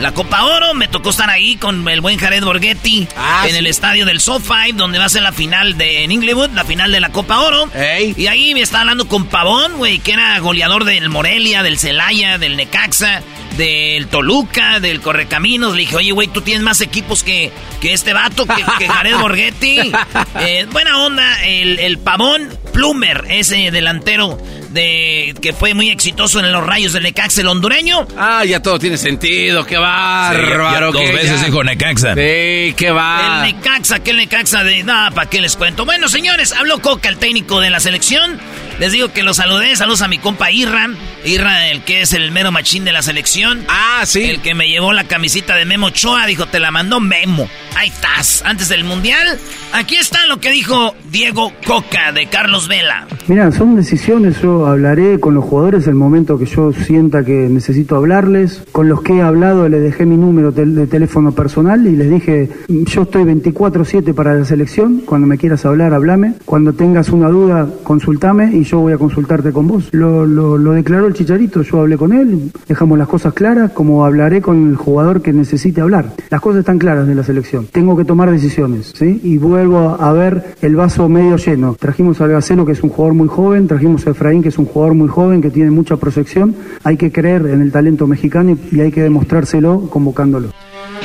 [0.00, 0.74] la Copa Oro.
[0.74, 3.58] Me tocó estar ahí con el buen Jared Borghetti Ah, en sí.
[3.58, 6.92] el estadio del SoFi, donde va a ser la final de en Inglewood, la final
[6.92, 7.70] de la Copa Oro.
[8.16, 12.38] Y ahí me estaba hablando con Pavón, güey, que era goleador del Morelia, del Celaya,
[12.38, 13.22] del Necaxa,
[13.56, 15.72] del Toluca, del Correcaminos.
[15.74, 17.50] Le dije, oye, güey, tú tienes más equipos que,
[17.80, 19.92] que este vato, que, que Jared Borghetti.
[20.38, 24.38] Eh, buena onda, el, el Pavón Plumer, ese delantero
[24.70, 28.06] de que fue muy exitoso en los rayos del Necaxa, el hondureño.
[28.18, 29.64] Ah, ya todo tiene sentido.
[29.64, 30.92] ¡Qué bárbaro!
[30.92, 32.14] dos que veces ya- dijo Necaxa.
[32.14, 33.46] Sí, qué va.
[33.46, 34.84] El Necaxa, que el Necaxa de...
[34.84, 35.84] No, ¿para qué les cuento?
[35.86, 38.38] Bueno, señores, habló Coca, el técnico de la selección.
[38.78, 39.74] Les digo que los saludé.
[39.74, 40.88] Saludos a mi compa Irra.
[41.24, 43.64] Irra, el que es el mero machín de la selección.
[43.68, 44.22] Ah, sí.
[44.24, 46.26] El que me llevó la camisita de Memo Ochoa.
[46.26, 47.48] Dijo, te la mandó Memo.
[47.74, 48.42] Ahí estás.
[48.44, 49.38] Antes del Mundial.
[49.72, 53.06] Aquí está lo que dijo Diego Coca de Carlos Vela.
[53.28, 57.96] Mira, son decisiones, yo hablaré con los jugadores el momento que yo sienta que necesito
[57.96, 58.62] hablarles.
[58.70, 62.48] Con los que he hablado les dejé mi número de teléfono personal y les dije,
[62.68, 66.34] yo estoy 24/7 para la selección, cuando me quieras hablar, hablame.
[66.44, 69.88] Cuando tengas una duda, consultame y yo voy a consultarte con vos.
[69.92, 74.04] Lo, lo, lo declaró el Chicharito, yo hablé con él, dejamos las cosas claras, como
[74.04, 76.12] hablaré con el jugador que necesite hablar.
[76.30, 77.66] Las cosas están claras de la selección.
[77.66, 79.20] Tengo que tomar decisiones, ¿sí?
[79.22, 81.76] Y vuelvo a ver el vaso medio lleno.
[81.78, 84.66] Trajimos al Gacelo, que es un jugador muy joven, trajimos a Efraín, que es un
[84.66, 86.54] jugador muy joven, que tiene mucha proyección.
[86.84, 90.50] Hay que creer en el talento mexicano y, hay que demostrárselo convocándolo.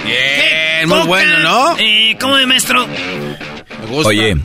[0.05, 1.77] Bien, muy bueno, ¿no?
[1.79, 2.85] Eh, ¿Cómo de maestro?
[4.05, 4.35] Oye,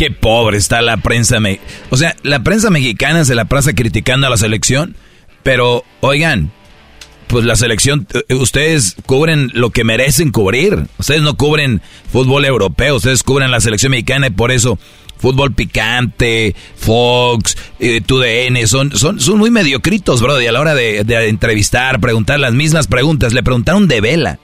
[0.00, 1.40] qué pobre está la prensa.
[1.40, 1.60] me-
[1.90, 4.96] O sea, la prensa mexicana se la pasa criticando a la selección,
[5.42, 6.50] pero oigan,
[7.26, 10.86] pues la selección, eh, ustedes cubren lo que merecen cubrir.
[10.98, 14.78] Ustedes no cubren fútbol europeo, ustedes cubren la selección mexicana y por eso
[15.18, 20.40] fútbol picante, Fox, eh, TUDN, son, son, son muy mediocritos, bro.
[20.40, 24.38] Y a la hora de, de entrevistar, preguntar las mismas preguntas, le preguntaron de Vela.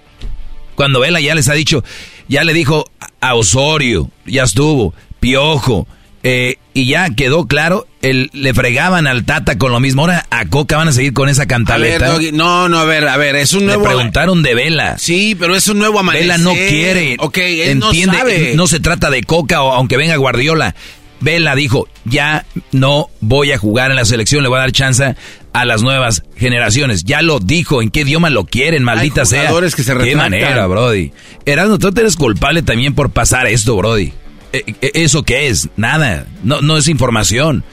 [0.74, 1.82] Cuando Vela ya les ha dicho,
[2.28, 2.84] ya le dijo
[3.22, 4.92] a Osorio, ya estuvo,
[5.26, 5.88] Piojo,
[6.22, 10.02] eh, y ya quedó claro, el, le fregaban al Tata con lo mismo.
[10.02, 12.16] Ahora a Coca van a seguir con esa A ver, cantaleta.
[12.32, 13.82] No, no, a ver, a ver, es un le nuevo...
[13.82, 14.96] preguntaron de Vela.
[14.98, 16.28] Sí, pero es un nuevo amanecer.
[16.28, 17.16] Vela no quiere.
[17.18, 18.52] Ok, él entiende, no sabe.
[18.54, 20.76] no se trata de Coca o aunque venga Guardiola.
[21.18, 25.16] Vela dijo, ya no voy a jugar en la selección, le voy a dar chance
[25.52, 27.02] a las nuevas generaciones.
[27.02, 29.40] Ya lo dijo, ¿en qué idioma lo quieren, maldita sea?
[29.40, 30.30] jugadores que se Qué retractan.
[30.30, 31.10] manera, Brody.
[31.46, 34.12] Erasmo, tú eres culpable también por pasar esto, Brody.
[34.52, 35.68] Eh, eh, ¿Eso qué es?
[35.76, 36.26] Nada.
[36.42, 37.64] No, no es información.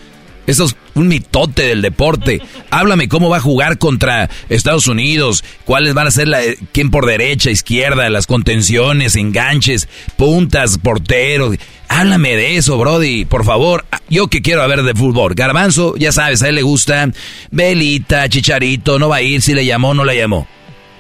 [0.45, 2.41] Eso es un mitote del deporte.
[2.69, 6.39] Háblame cómo va a jugar contra Estados Unidos, cuáles van a ser la,
[6.73, 9.87] quién por derecha, izquierda, las contenciones, enganches,
[10.17, 11.55] puntas, porteros.
[11.87, 13.85] Háblame de eso, Brody, por favor.
[13.91, 15.33] Ah, Yo que quiero ver de fútbol.
[15.33, 17.09] Garbanzo, ya sabes, a él le gusta.
[17.51, 20.47] Velita, Chicharito, no va a ir si le llamó o no le llamó.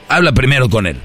[0.07, 0.97] Habla primero con él.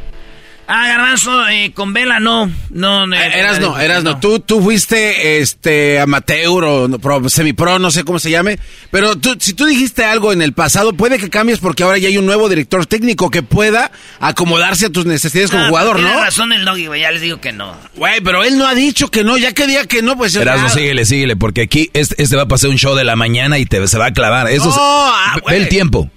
[0.71, 2.51] Ah, Garbanzo, eh, con Vela no.
[2.69, 3.17] No, no.
[3.17, 4.21] Eh, eras no, eras no.
[4.21, 8.59] Tú, tú fuiste este amateur o pro, semipro, no sé cómo se llame.
[8.91, 12.09] Pero tú, si tú dijiste algo en el pasado, puede que cambies porque ahora ya
[12.09, 13.91] hay un nuevo director técnico que pueda
[14.21, 16.21] acomodarse a tus necesidades como Ah, jugador, tiene ¿no?
[16.21, 17.01] razón el doggy, güey.
[17.01, 17.75] Ya les digo que no.
[17.97, 19.39] Güey, pero él no ha dicho que no.
[19.39, 20.37] Ya que diga que no, pues...
[20.37, 23.17] Erasmo, ah, síguele, síguele, porque aquí este, este va a pasar un show de la
[23.17, 24.49] mañana y te, se va a clavar.
[24.51, 26.11] Eso No, es- ah, ve el tiempo.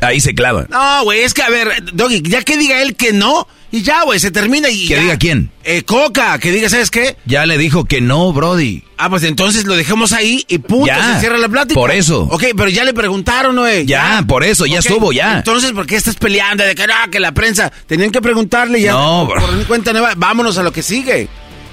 [0.00, 0.64] Ahí se clava.
[0.70, 4.02] No, güey, es que a ver, Doggy, ya que diga él que no, y ya,
[4.04, 5.00] güey, se termina y ¿Que ya.
[5.02, 5.50] diga quién?
[5.64, 7.16] Eh, Coca, que diga, ¿sabes qué?
[7.26, 8.82] Ya le dijo que no, Brody.
[8.96, 11.78] Ah, pues entonces lo dejemos ahí y punto, Ya, se cierra la plática.
[11.78, 12.22] por eso.
[12.30, 13.84] Ok, pero ya le preguntaron, eh?
[13.86, 15.36] Ya, por eso, ya estuvo, ya.
[15.38, 17.70] Entonces, ¿por qué estás peleando de que no, que la prensa?
[17.86, 18.92] Tenían que preguntarle ya.
[18.92, 19.46] No, por, bro.
[19.46, 21.28] por mi cuenta nueva, vámonos a lo que sigue.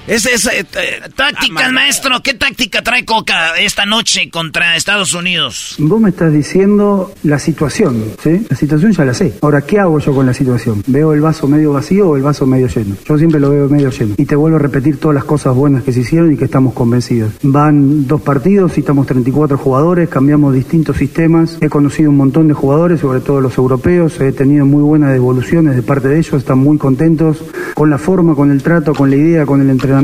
[0.06, 0.54] Es esa...
[0.54, 2.22] eh, eh, Tácticas, maestro.
[2.22, 5.74] ¿Qué táctica trae Coca esta noche contra Estados Unidos?
[5.78, 8.46] Vos me estás diciendo la situación, ¿sí?
[8.48, 9.34] La situación ya la sé.
[9.42, 10.84] Ahora, ¿qué hago yo con la situación?
[10.86, 12.94] ¿Veo el vaso medio vacío o el vaso medio lleno?
[13.04, 14.14] Yo siempre lo veo medio lleno.
[14.16, 16.72] Y te vuelvo a repetir todas las cosas buenas que se hicieron y que estamos
[16.72, 17.32] convencidos.
[17.42, 21.58] Van dos partidos, citamos 34 jugadores, cambiamos distintos sistemas.
[21.60, 24.20] He conocido un montón de jugadores, sobre todo los europeos.
[24.20, 26.34] He tenido muy buenas devoluciones de parte de ellos.
[26.34, 27.38] Están muy contentos
[27.74, 29.95] con la forma, con el trato, con la idea, con el entrenamiento.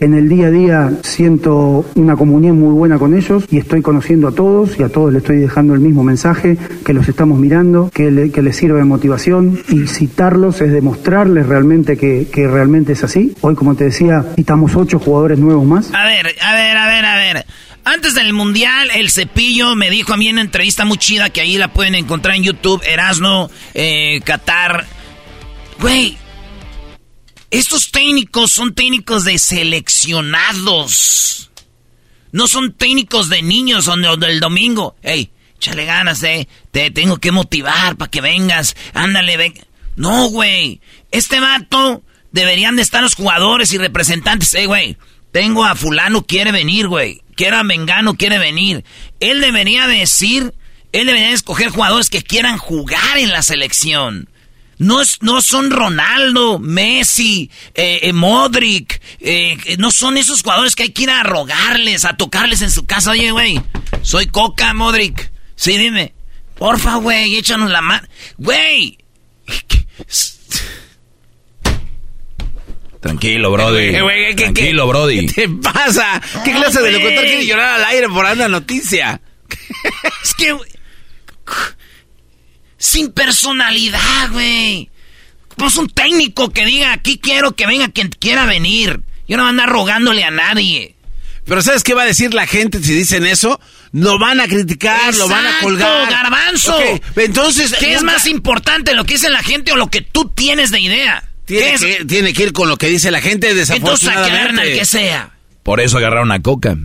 [0.00, 4.28] En el día a día siento una comunión muy buena con ellos y estoy conociendo
[4.28, 7.90] a todos y a todos les estoy dejando el mismo mensaje, que los estamos mirando,
[7.92, 13.02] que, que les sirve de motivación y citarlos es demostrarles realmente que, que realmente es
[13.02, 13.34] así.
[13.40, 15.90] Hoy, como te decía, citamos ocho jugadores nuevos más.
[15.94, 17.46] A ver, a ver, a ver, a ver.
[17.84, 21.40] Antes del mundial, el cepillo me dijo a mí en una entrevista muy chida que
[21.40, 24.84] ahí la pueden encontrar en YouTube, Erasno, eh, Qatar.
[25.80, 26.18] Güey,
[27.50, 31.50] estos técnicos son técnicos de seleccionados.
[32.32, 34.96] No son técnicos de niños o de- o del domingo.
[35.02, 36.48] Ey, échale ganas, eh.
[36.70, 38.76] Te tengo que motivar para que vengas.
[38.94, 39.54] Ándale, ven.
[39.96, 40.80] No, güey.
[41.10, 42.02] Este vato
[42.32, 44.54] deberían de estar los jugadores y representantes.
[44.54, 44.96] Ey, güey.
[45.32, 47.22] Tengo a fulano quiere venir, güey.
[47.36, 48.84] Quiero a Mengano quiere venir.
[49.20, 50.52] Él debería decir,
[50.92, 54.28] él debería escoger jugadores que quieran jugar en la selección.
[54.80, 60.74] No, es- no son Ronaldo, Messi, eh, eh, Modric, eh, eh, no son esos jugadores
[60.74, 63.10] que hay que ir a rogarles, a tocarles en su casa.
[63.12, 63.60] Oye, güey,
[64.02, 65.30] soy Coca, Modric.
[65.54, 66.14] Sí, dime.
[66.56, 68.06] Porfa, güey, échanos la mano.
[68.38, 68.98] Güey.
[73.00, 73.94] Tranquilo, Brody.
[73.96, 75.26] Eh, güey, ¿qué- qué- Tranquilo, Brody.
[75.26, 76.20] ¿Qué te pasa?
[76.44, 79.20] ¿Qué No, clase de locutor quiere llorar al aire por una noticia?
[80.22, 80.54] Es que...
[82.80, 84.88] Sin personalidad, güey.
[85.56, 89.02] Pues un técnico que diga, aquí quiero que venga quien quiera venir.
[89.28, 90.96] Yo no voy a andar rogándole a nadie.
[91.44, 93.60] Pero ¿sabes qué va a decir la gente si dicen eso?
[93.92, 96.10] Lo van a criticar, lo van a colgar.
[96.10, 96.78] garbanzo.
[97.16, 97.74] Entonces...
[97.78, 100.80] ¿Qué es más importante, lo que dice la gente o lo que tú tienes de
[100.80, 101.24] idea?
[101.46, 101.80] ¿Qué Tiene es?
[101.80, 104.38] que, tiene que ir con lo que dice la gente Entonces desafortunadamente.
[104.38, 105.30] agarran al que sea.
[105.62, 106.76] Por eso agarraron a Coca.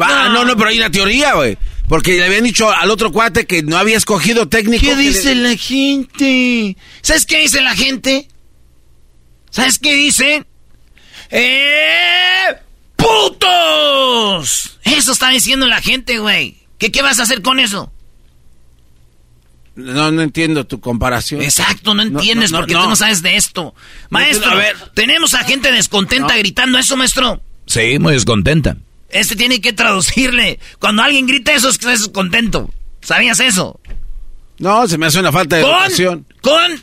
[0.00, 0.44] Va, no.
[0.44, 1.56] no, pero hay una teoría, güey.
[1.90, 4.86] Porque le habían dicho al otro cuate que no había escogido técnico.
[4.86, 6.76] ¿Qué dice le- la gente?
[7.02, 8.28] ¿Sabes qué dice la gente?
[9.50, 10.44] ¿Sabes qué dice?
[11.30, 12.44] ¡Eh!
[12.94, 14.78] ¡Putos!
[14.84, 16.58] Eso está diciendo la gente, güey.
[16.78, 17.92] ¿Qué, ¿Qué vas a hacer con eso?
[19.74, 21.42] No, no entiendo tu comparación.
[21.42, 22.84] Exacto, no entiendes no, porque no.
[22.84, 23.74] tú no sabes de esto.
[24.10, 24.76] Maestro, a ver.
[24.94, 27.42] tenemos a gente descontenta gritando eso, maestro.
[27.66, 28.76] Sí, muy descontenta.
[29.10, 30.58] Este tiene que traducirle.
[30.78, 32.70] Cuando alguien grita eso es que estás contento.
[33.02, 33.80] ¿Sabías eso?
[34.58, 36.26] No, se me hace una falta de Con, educación.
[36.42, 36.82] con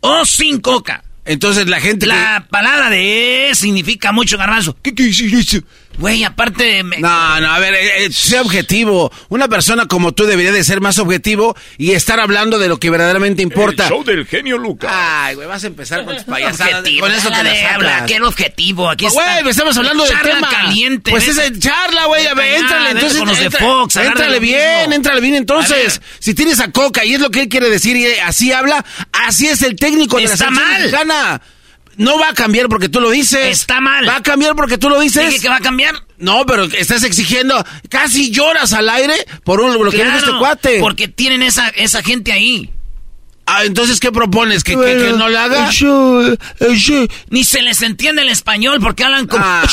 [0.00, 1.04] o sin coca.
[1.24, 2.06] Entonces la gente...
[2.06, 4.76] La palabra de E significa mucho garbanzo.
[4.82, 5.62] ¿Qué eso?
[5.98, 6.82] Güey, aparte...
[6.82, 9.12] me- No, no, a ver, eh, eh, sea objetivo.
[9.28, 12.90] Una persona como tú debería de ser más objetivo y estar hablando de lo que
[12.90, 13.84] verdaderamente importa.
[13.84, 14.90] El show del genio Lucas.
[14.92, 16.74] Ay, güey, vas a empezar con tus payasadas.
[16.80, 18.88] Objetivo, Con eso te la de habla, ¿qué era objetivo?
[18.90, 19.40] Aquí está.
[19.40, 20.48] Güey, estamos hablando de charla tema.
[20.50, 21.10] caliente.
[21.10, 21.46] Pues vete.
[21.54, 22.26] es charla, güey.
[22.26, 25.34] A ver, vete Entonces, con los de entra- Fox, de Éntrale bien, éntrale bien.
[25.34, 28.84] Entonces, si tienes a Coca y es lo que él quiere decir y así habla,
[29.12, 30.80] así es el técnico de la Está selección mal.
[30.82, 31.42] mexicana.
[31.96, 33.48] No va a cambiar porque tú lo dices.
[33.48, 34.08] Está mal.
[34.08, 35.26] Va a cambiar porque tú lo dices.
[35.26, 35.94] ¿Dije que va a cambiar?
[36.18, 39.14] No, pero estás exigiendo, casi lloras al aire
[39.44, 40.78] por un, lo que dijo este cuate.
[40.80, 42.70] porque tienen esa, esa gente ahí.
[43.44, 44.62] Ah, entonces, ¿qué propones?
[44.62, 45.68] ¿Que, que- que no le haga?
[47.30, 49.42] Ni se les entiende el español porque hablan como...
[49.44, 49.64] Ah,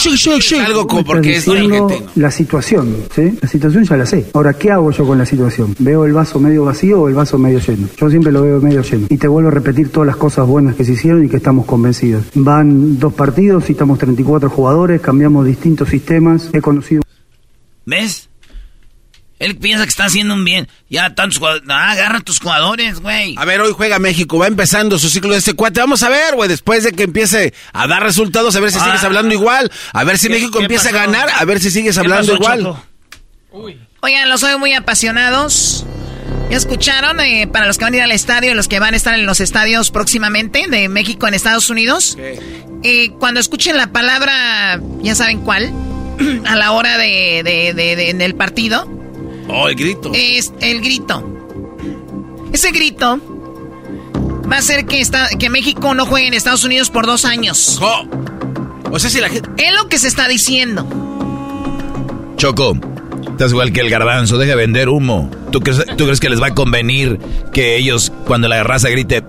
[0.66, 2.12] algo como porque es argentino.
[2.16, 3.38] La situación, ¿sí?
[3.42, 4.26] La situación ya la sé.
[4.34, 5.76] Ahora, ¿qué hago yo con la situación?
[5.80, 7.88] ¿Veo el vaso medio vacío o el vaso medio lleno?
[7.96, 9.06] Yo siempre lo veo medio lleno.
[9.10, 11.66] Y te vuelvo a repetir todas las cosas buenas que se hicieron y que estamos
[11.66, 12.26] convencidos.
[12.34, 16.50] Van dos partidos, citamos 34 jugadores, cambiamos distintos sistemas.
[16.54, 17.04] He conocido...
[17.86, 18.29] ¿Ves?
[19.40, 20.68] Él piensa que está haciendo un bien.
[20.90, 21.66] Ya tantos jugadores.
[21.70, 23.36] Ah, agarra tus jugadores, güey.
[23.38, 25.80] A ver, hoy juega México, va empezando su ciclo de este cuate.
[25.80, 29.02] Vamos a ver, güey, después de que empiece a dar resultados, a ver si sigues
[29.04, 29.06] Ah.
[29.06, 29.72] hablando igual.
[29.94, 30.98] A ver si ¿Qué- México qué empieza pasó?
[30.98, 32.76] a ganar, a ver si sigues ¿Qué hablando pasó, igual.
[34.02, 35.86] Oigan, los soy muy apasionados.
[36.50, 37.20] ¿Ya escucharon?
[37.20, 39.14] Eh, para los que van a ir al estadio y los que van a estar
[39.14, 42.18] en los estadios próximamente de México en Estados Unidos.
[42.82, 45.72] eh, cuando escuchen la palabra, ya saben cuál,
[46.46, 48.88] a la hora de, de, de- de- del partido,
[49.50, 50.12] Oh, el grito.
[50.14, 51.24] es el grito.
[52.54, 53.20] Ese grito
[54.52, 57.80] va a hacer que, está, que México no juegue en Estados Unidos por dos años.
[58.92, 59.50] O sea, si la gente...
[59.58, 60.88] Es lo que se está diciendo.
[62.38, 62.78] Choco,
[63.28, 65.30] estás igual que el garbanzo, deja de vender humo.
[65.52, 67.20] ¿Tú crees, ¿Tú crees que les va a convenir
[67.54, 69.24] que ellos, cuando la raza grite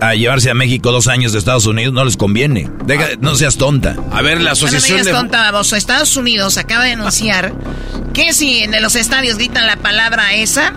[0.00, 2.70] a llevarse a México dos años de Estados Unidos, no les conviene?
[2.86, 3.96] Deja, no seas tonta.
[4.12, 5.76] A ver, la No me digas tonta, baboso.
[5.76, 7.52] Estados Unidos acaba de anunciar
[8.14, 10.72] que si en los estadios gritan la palabra esa,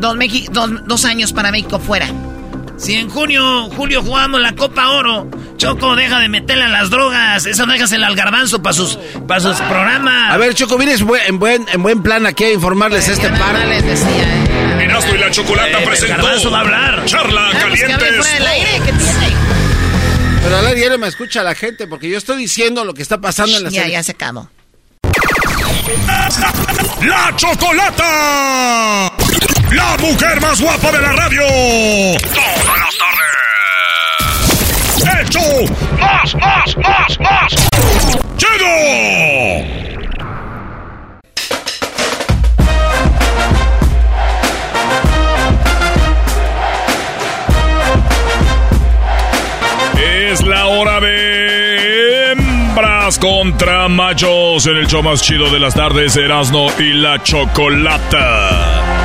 [0.00, 2.08] dos, Mexi- dos- dos años para México fuera.
[2.82, 7.46] Si en junio, julio jugamos la Copa Oro, Choco, deja de meterle a las drogas.
[7.46, 8.98] Eso déjasela al garbanzo para sus,
[9.28, 10.32] pa' sus programas.
[10.32, 13.54] A ver, Choco, vienes en, buen, en buen plan aquí a informarles este par.
[13.68, 14.84] les decía, ¿eh?
[14.84, 16.16] Erasmo y la Chocolata Eh, presentó.
[16.24, 17.04] Garbanzo va a hablar.
[17.04, 18.48] Charla Ah, pues que caliente.
[18.48, 19.36] aire, ¿qué tiene?
[20.42, 23.02] Pero al aire ya no me escucha la gente porque yo estoy diciendo lo que
[23.02, 23.92] está pasando en la Ya, serie.
[23.92, 24.48] ya se acabó.
[27.02, 29.12] ¡La Chocolata!
[29.74, 31.42] ¡La mujer más guapa de la radio!
[32.34, 33.30] ¡Todas las tardes!
[35.20, 35.40] ¡Hecho!
[35.98, 37.54] ¡Más, más, más, más!
[38.36, 38.66] ¡Chido!
[49.96, 56.14] Es la hora de hembras contra machos en el show más chido de las tardes,
[56.16, 59.01] Erasno y la Chocolata.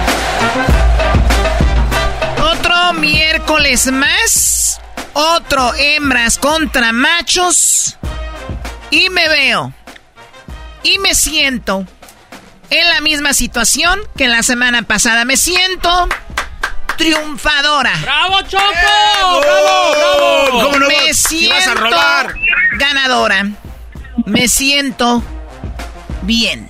[3.48, 4.82] Miércoles más.
[5.14, 7.98] Otro hembras contra machos.
[8.92, 9.74] Y me veo.
[10.84, 11.86] Y me siento
[12.70, 15.24] en la misma situación que la semana pasada.
[15.24, 16.10] Me siento
[16.98, 17.94] triunfadora.
[18.02, 18.64] ¡Bravo, Choco!
[19.42, 19.42] ¡Bravo,
[19.92, 20.62] bravo!
[20.64, 21.18] ¿Cómo no me vas?
[21.18, 22.36] Si siento vas a robar.
[22.78, 23.46] ganadora.
[24.26, 25.24] Me siento
[26.24, 26.70] bien.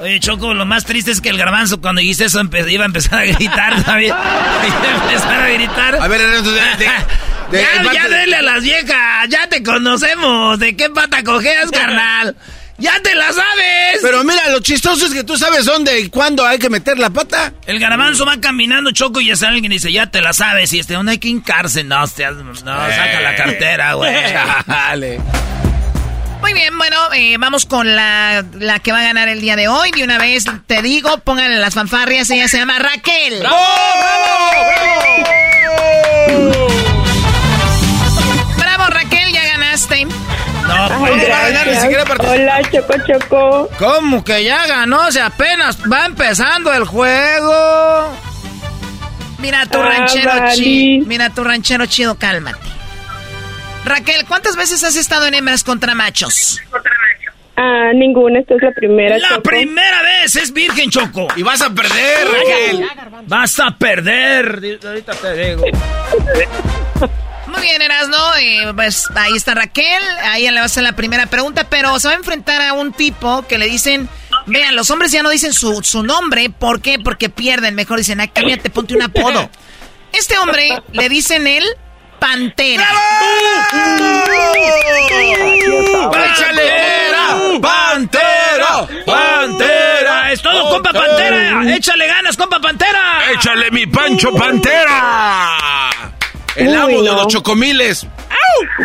[0.00, 3.20] Oye, Choco, lo más triste es que el garbanzo cuando dijiste eso iba a empezar
[3.20, 4.14] a gritar también.
[4.14, 5.96] Iba a empezar a gritar.
[5.96, 6.50] A ver, Erasmo,
[7.50, 10.58] de- ya, parte- ya dele a las viejas, ya te conocemos.
[10.58, 12.36] ¿De qué pata cojeas, carnal?
[12.80, 13.98] ¡Ya te la sabes!
[14.02, 17.10] Pero mira, lo chistoso es que tú sabes dónde y cuándo hay que meter la
[17.10, 17.52] pata.
[17.66, 20.72] El garbanzo va caminando, Choco, y es alguien y dice, ya te la sabes.
[20.72, 21.82] Y este, ¿dónde hay que hincarse?
[21.82, 24.14] No, no, saca la cartera, güey.
[24.64, 25.18] Dale.
[26.40, 29.68] Muy bien, bueno, eh, vamos con la, la que va a ganar el día de
[29.68, 29.90] hoy.
[29.90, 32.30] De una vez te digo, pónganle las fanfarrias.
[32.30, 33.42] Ella se llama Raquel.
[38.56, 39.32] ¡Bravo, Raquel!
[39.32, 40.04] Ya ganaste.
[40.04, 42.34] No, pues, no va a ganar, ni siquiera participa.
[42.34, 43.70] Hola, Choco Choco.
[43.78, 45.10] ¿Cómo que ya ganó?
[45.10, 48.12] Si apenas va empezando el juego.
[49.38, 50.54] Mira tu Ah, ranchero vale.
[50.56, 51.06] chido.
[51.06, 52.58] Mira tu ranchero chido, cálmate.
[53.88, 56.60] Raquel, ¿cuántas veces has estado en hembras contra machos?
[57.56, 59.18] Ah, ninguna, esta es la primera.
[59.18, 59.42] La Choco.
[59.42, 61.26] primera vez es virgen, Choco.
[61.34, 62.88] Y vas a perder, Raquel.
[63.26, 64.78] Vas a perder.
[64.84, 65.64] Ahorita te digo.
[67.48, 68.36] Muy bien, Erasno.
[68.40, 70.02] Eh, pues ahí está Raquel.
[70.22, 72.74] A ella le va a hacer la primera pregunta, pero se va a enfrentar a
[72.74, 74.08] un tipo que le dicen.
[74.46, 76.50] Vean, los hombres ya no dicen su, su nombre.
[76.50, 76.98] ¿Por qué?
[76.98, 77.74] Porque pierden.
[77.74, 79.50] Mejor dicen, ah, cámbiate, ponte un apodo.
[80.12, 81.64] Este hombre le dicen él
[82.18, 82.84] Pantera.
[86.24, 87.60] ¡Échale!
[87.60, 88.86] ¡Pantera!
[89.06, 90.32] ¡Pantera!
[90.32, 91.74] ¡Es todo, compa Pantera!
[91.74, 93.32] ¡Échale ganas, compa Pantera!
[93.32, 95.56] ¡Échale mi Pancho Pantera!
[96.56, 97.14] El Uy, amo de no.
[97.16, 98.06] los chocomiles.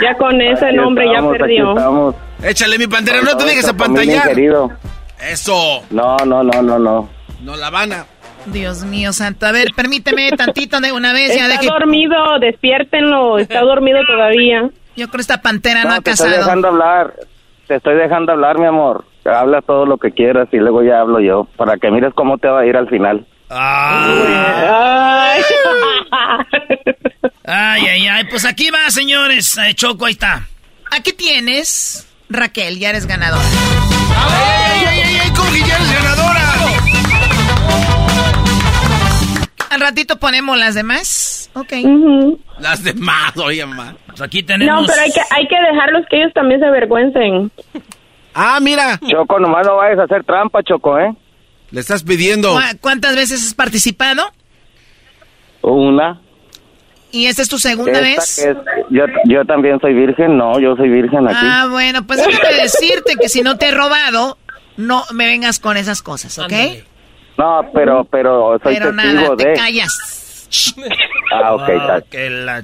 [0.02, 2.16] Ya con ese nombre ya perdió.
[2.44, 4.32] Échale mi Pantera, no te dejes apantallar.
[5.20, 5.84] Eso.
[5.90, 7.10] No, no, no, no, no.
[7.42, 8.06] No la van a.
[8.48, 9.46] Dios mío, santo.
[9.46, 11.30] A ver, permíteme tantito de una vez.
[11.36, 11.68] Ya Está deje...
[11.68, 13.38] dormido, despiértenlo.
[13.38, 14.64] Está dormido todavía.
[14.96, 16.44] Yo creo que esta Pantera no, ha te estoy casado.
[16.46, 17.14] dejando hablar.
[17.68, 19.06] Te estoy dejando hablar, mi amor.
[19.26, 21.46] Habla todo lo que quieras y luego ya hablo yo.
[21.56, 23.26] Para que mires cómo te va a ir al final.
[23.50, 25.42] Ay.
[27.46, 28.24] Ay, ay, ay.
[28.30, 29.58] Pues aquí va, señores.
[29.58, 30.48] Eh, Choco, ahí está.
[30.92, 33.44] Aquí tienes, Raquel, ya eres ganadora.
[33.44, 35.32] ¡Ay, ay, ay, ay!
[35.36, 36.43] ¿Cómo que ya eres ganadora?
[39.74, 41.50] Al ratito ponemos las demás.
[41.54, 41.74] Ok.
[42.60, 43.96] Las demás, oye, mamá.
[44.06, 47.52] Pues aquí No, pero hay que, hay que dejarlos que ellos también se avergüencen.
[48.36, 49.00] Ah, mira.
[49.10, 51.12] Choco, nomás no vayas a hacer trampa, Choco, ¿eh?
[51.72, 52.56] Le estás pidiendo.
[52.82, 54.24] ¿Cuántas veces has participado?
[55.62, 56.22] Una.
[57.12, 58.46] ¿Y esta es tu segunda vez?
[58.92, 61.38] yo, yo también soy virgen, no, yo soy virgen aquí.
[61.42, 64.38] Ah, bueno, pues déjame decirte que si no te he robado,
[64.78, 66.54] no me vengas con esas cosas, ¿ok?
[67.38, 69.44] No, pero, pero soy pero testigo nada, de...
[69.46, 70.48] te callas.
[71.32, 72.04] Ah, ok, Ah, tal.
[72.12, 72.64] que la-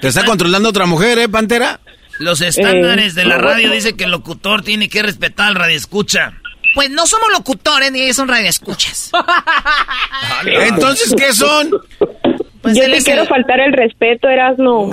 [0.00, 1.78] ¿Te está controlando otra mujer, eh, Pantera?
[2.18, 3.74] Los estándares Eh, de la no, radio bueno.
[3.74, 6.32] dicen que el locutor tiene que respetar al radioescucha.
[6.74, 9.12] Pues no somos locutores ni ellos son radioescuchas.
[10.44, 11.70] Entonces, ¿qué son?
[12.62, 14.90] Pues Yo te quiero el- faltar el respeto, Erasno.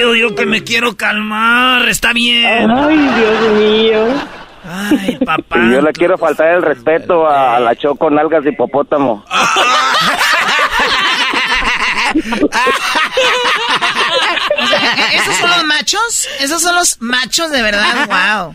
[0.00, 2.70] Yo, yo que me quiero calmar, está bien.
[2.70, 4.06] Ay, Dios mío.
[4.68, 5.58] Ay, papá.
[5.58, 9.24] Y yo le quiero faltar el respeto a, a la Choco Nalgas de Hipopótamo.
[14.60, 16.28] O sea, ¿Esos son los machos?
[16.40, 18.08] ¿Esos son los machos de verdad?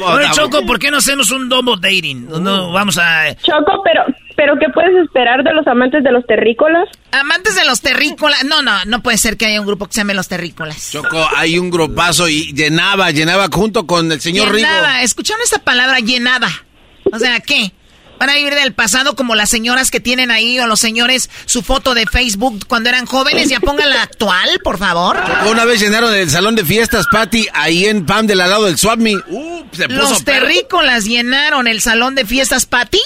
[0.00, 0.20] Wow.
[0.34, 2.26] Choco, ¿por qué no hacemos un double dating?
[2.28, 3.34] No, vamos a...
[3.36, 4.02] Choco, pero,
[4.36, 6.88] pero ¿qué puedes esperar de los amantes de los terrícolas?
[7.12, 8.44] Amantes de los terrícolas.
[8.44, 10.90] No, no, no puede ser que haya un grupo que se llame los terrícolas.
[10.92, 14.58] Choco, hay un grupazo y llenaba, llenaba junto con el señor Rigo.
[14.66, 15.02] llenaba.
[15.02, 16.48] ¿Escucharon esta palabra llenaba?
[17.12, 17.72] O sea, ¿qué?
[18.18, 21.62] ¿Van a vivir del pasado como las señoras que tienen ahí o los señores su
[21.62, 23.48] foto de Facebook cuando eran jóvenes?
[23.48, 25.16] Ya pónganla actual, por favor.
[25.50, 28.78] Una vez llenaron el salón de fiestas, Patty, ahí en Pam del al lado del
[28.78, 29.16] Swap Me.
[29.16, 30.46] Uh, se puso Los perro.
[30.46, 33.00] terrícolas llenaron el salón de fiestas, Patty.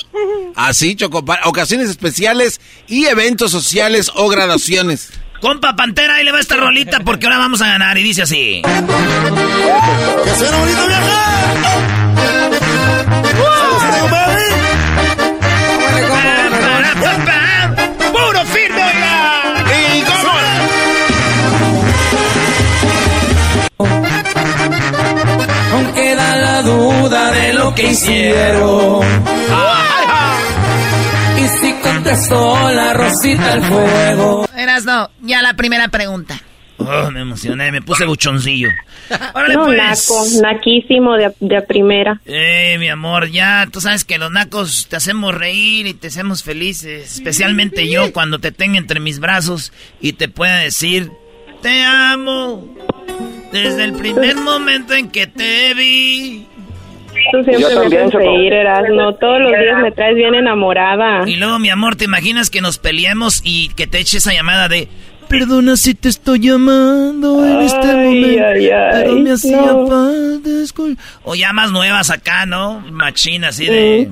[0.54, 5.10] Así, Choco, para ocasiones especiales y eventos sociales o graduaciones.
[5.40, 7.96] Compa Pantera, ahí le va esta rolita porque ahora vamos a ganar.
[7.96, 8.60] Y dice así.
[8.64, 8.70] ¡Que
[10.50, 11.97] bonito ¡Puro
[27.68, 29.00] lo que hicieron.
[31.36, 34.48] Y si contestó la rosita al fuego.
[34.56, 36.40] Eras no, ya la primera pregunta.
[36.78, 38.70] Oh, me emocioné, me puse buchoncillo.
[39.34, 39.76] Órale, no, pues.
[39.76, 42.20] naco, naquísimo de, de primera.
[42.24, 46.42] Eh, mi amor, ya tú sabes que los nacos te hacemos reír y te hacemos
[46.42, 47.16] felices.
[47.16, 51.10] Especialmente yo cuando te tenga entre mis brazos y te pueda decir,
[51.60, 52.74] te amo.
[53.52, 56.47] Desde el primer momento en que te vi.
[57.32, 58.24] Tú siempre Yo me también, haces Choco.
[58.24, 59.14] reír, Erasno.
[59.14, 61.28] Todos los días me traes bien enamorada.
[61.28, 64.68] Y luego, mi amor, ¿te imaginas que nos peleemos y que te eche esa llamada
[64.68, 64.88] de...
[65.28, 69.86] Perdona si te estoy llamando en este Ay, momento, ay, ay, pero me hacía no.
[69.86, 70.50] falta
[71.22, 72.80] O llamas nuevas acá, ¿no?
[72.90, 74.08] Machina, así de...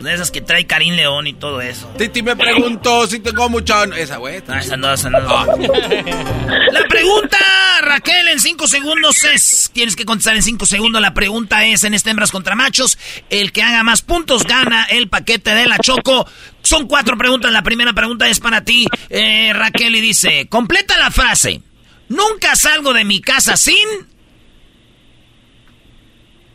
[0.00, 1.86] De esas que trae Karim León y todo eso.
[1.98, 3.84] Titi me preguntó si tengo mucho...
[3.92, 4.42] Esa, güey.
[4.48, 5.18] Ah, esa no, esa no.
[6.72, 7.38] La pregunta,
[7.82, 9.70] Raquel, en cinco segundos es.
[9.74, 11.02] Tienes que contestar en cinco segundos.
[11.02, 12.98] La pregunta es: en este hembras contra machos,
[13.28, 16.26] el que haga más puntos gana el paquete de la Choco.
[16.62, 17.52] Son cuatro preguntas.
[17.52, 21.60] La primera pregunta es para ti, eh, Raquel, y dice: completa la frase.
[22.08, 24.09] Nunca salgo de mi casa sin.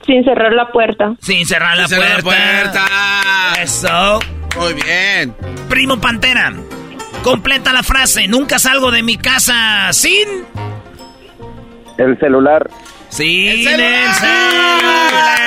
[0.05, 1.15] Sin cerrar la puerta.
[1.21, 2.85] Sin cerrar la Sin cerrar la puerta.
[3.61, 4.19] Eso.
[4.57, 5.35] Muy bien.
[5.69, 6.53] Primo Pantera.
[7.23, 8.27] Completa la frase.
[8.27, 10.45] Nunca salgo de mi casa sin.
[11.97, 12.69] El celular.
[13.09, 15.39] Sin el celular.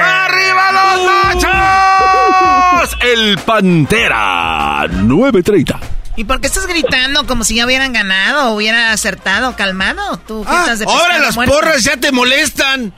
[0.00, 1.04] ¡Arriba los
[1.34, 2.96] machos!
[3.02, 5.80] El Pantera 930.
[6.16, 9.56] ¿Y por qué estás gritando como si ya hubieran ganado o hubiera acertado?
[9.56, 10.42] Calmado, tú.
[10.44, 11.52] ¿qué Ah, estás de ahora las muerto?
[11.54, 12.92] porras ya te molestan.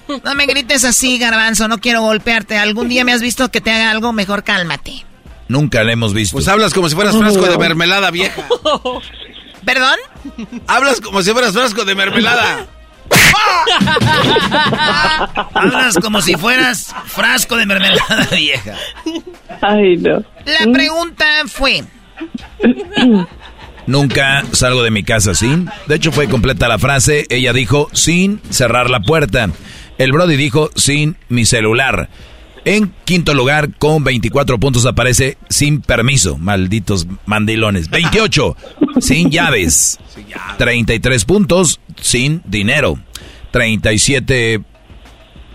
[0.24, 2.58] No me grites así, garbanzo, no quiero golpearte.
[2.58, 4.12] ¿Algún día me has visto que te haga algo?
[4.12, 5.04] Mejor cálmate.
[5.48, 6.36] Nunca la hemos visto.
[6.36, 8.42] Pues hablas como si fueras frasco de mermelada vieja.
[9.64, 9.96] ¿Perdón?
[10.66, 12.66] Hablas como si fueras frasco de mermelada.
[15.54, 18.74] Hablas como si fueras frasco de mermelada vieja.
[19.60, 20.24] Ay, no.
[20.44, 21.84] La pregunta fue...
[23.86, 25.68] Nunca salgo de mi casa sin.
[25.86, 27.26] De hecho, fue completa la frase.
[27.28, 29.48] Ella dijo sin cerrar la puerta.
[30.02, 32.08] El Brody dijo sin mi celular.
[32.64, 36.38] En quinto lugar, con 24 puntos, aparece sin permiso.
[36.38, 37.88] Malditos mandilones.
[37.88, 38.56] 28,
[39.00, 40.00] sin llaves.
[40.58, 42.98] 33 puntos, sin dinero.
[43.52, 44.60] 37,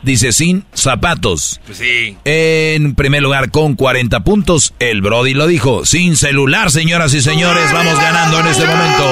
[0.04, 1.60] dice sin zapatos.
[1.66, 2.16] Pues sí.
[2.24, 5.86] En primer lugar, con 40 puntos, el Brody lo dijo.
[5.86, 9.04] Sin celular, señoras y señores, vamos ganando en este momento.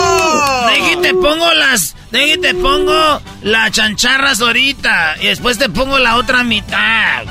[0.76, 1.96] De que te pongo las.
[2.10, 5.16] De que te pongo las chancharras ahorita.
[5.20, 7.24] Y después te pongo la otra mitad.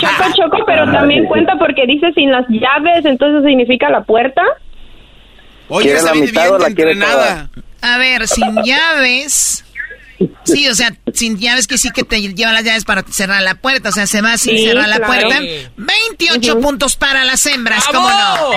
[0.00, 4.42] Choco, choco, pero también cuenta porque dice sin las llaves, entonces significa la puerta.
[5.68, 7.50] Oye, ¿Quiere esa la mitad bien o la entrenada.
[7.80, 9.64] A ver, sin llaves...
[10.44, 13.56] Sí, o sea, sin llaves que sí que te llevan las llaves para cerrar la
[13.56, 13.88] puerta.
[13.88, 15.40] O sea, se va sin cerrar la puerta.
[15.76, 18.50] 28 puntos para las hembras, ¿cómo no?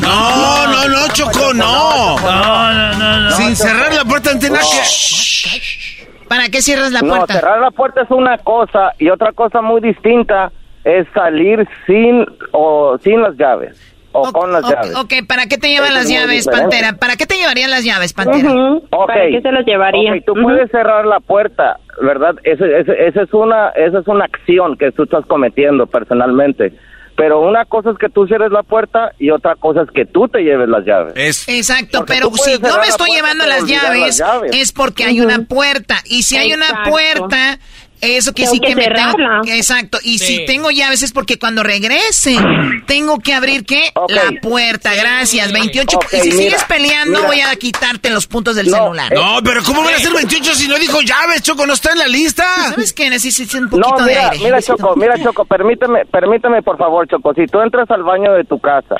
[0.00, 2.18] No, no, no, Choco, no.
[2.18, 3.30] No, no, no.
[3.32, 6.26] Sin cerrar la puerta antena que...
[6.28, 7.34] ¿Para qué cierras la puerta?
[7.34, 10.52] No, cerrar la puerta es una cosa y otra cosa muy distinta
[10.84, 13.76] es salir sin o sin las llaves
[14.12, 14.94] o con las llaves.
[14.96, 16.94] Ok, ¿para qué te llevan las llaves, Pantera?
[16.94, 18.50] ¿Para qué te llevarían las llaves, Pantera?
[18.90, 20.12] ¿Para qué se las llevaría?
[20.24, 22.36] tú puedes cerrar la puerta, ¿verdad?
[22.44, 26.72] Esa es una esa es una acción que tú estás cometiendo personalmente.
[27.18, 30.28] Pero una cosa es que tú cierres la puerta y otra cosa es que tú
[30.28, 31.48] te lleves las llaves.
[31.48, 34.22] Exacto, pero si no me estoy llevando las llaves,
[34.52, 35.96] es porque hay una puerta.
[36.04, 37.58] Y si hay una puerta,
[38.00, 39.98] eso que sí que, me tengo, exacto.
[40.02, 42.36] Y si tengo llaves es porque cuando regrese
[42.86, 43.92] tengo que abrir qué?
[44.08, 44.94] La puerta.
[44.94, 45.52] Gracias.
[45.52, 45.98] 28.
[46.12, 49.12] y si sigues peleando voy a quitarte los puntos del celular.
[49.12, 51.66] No, pero ¿cómo van a ser 28 si no dijo llaves, Choco?
[51.66, 52.44] No está en la lista.
[52.70, 53.10] ¿Sabes qué?
[53.10, 54.44] Necesito un poquito mira, de aire.
[54.44, 57.34] Mira, Choco, mira, Choco, permíteme, permíteme por favor, Choco.
[57.34, 58.96] Si tú entras al baño de tu casa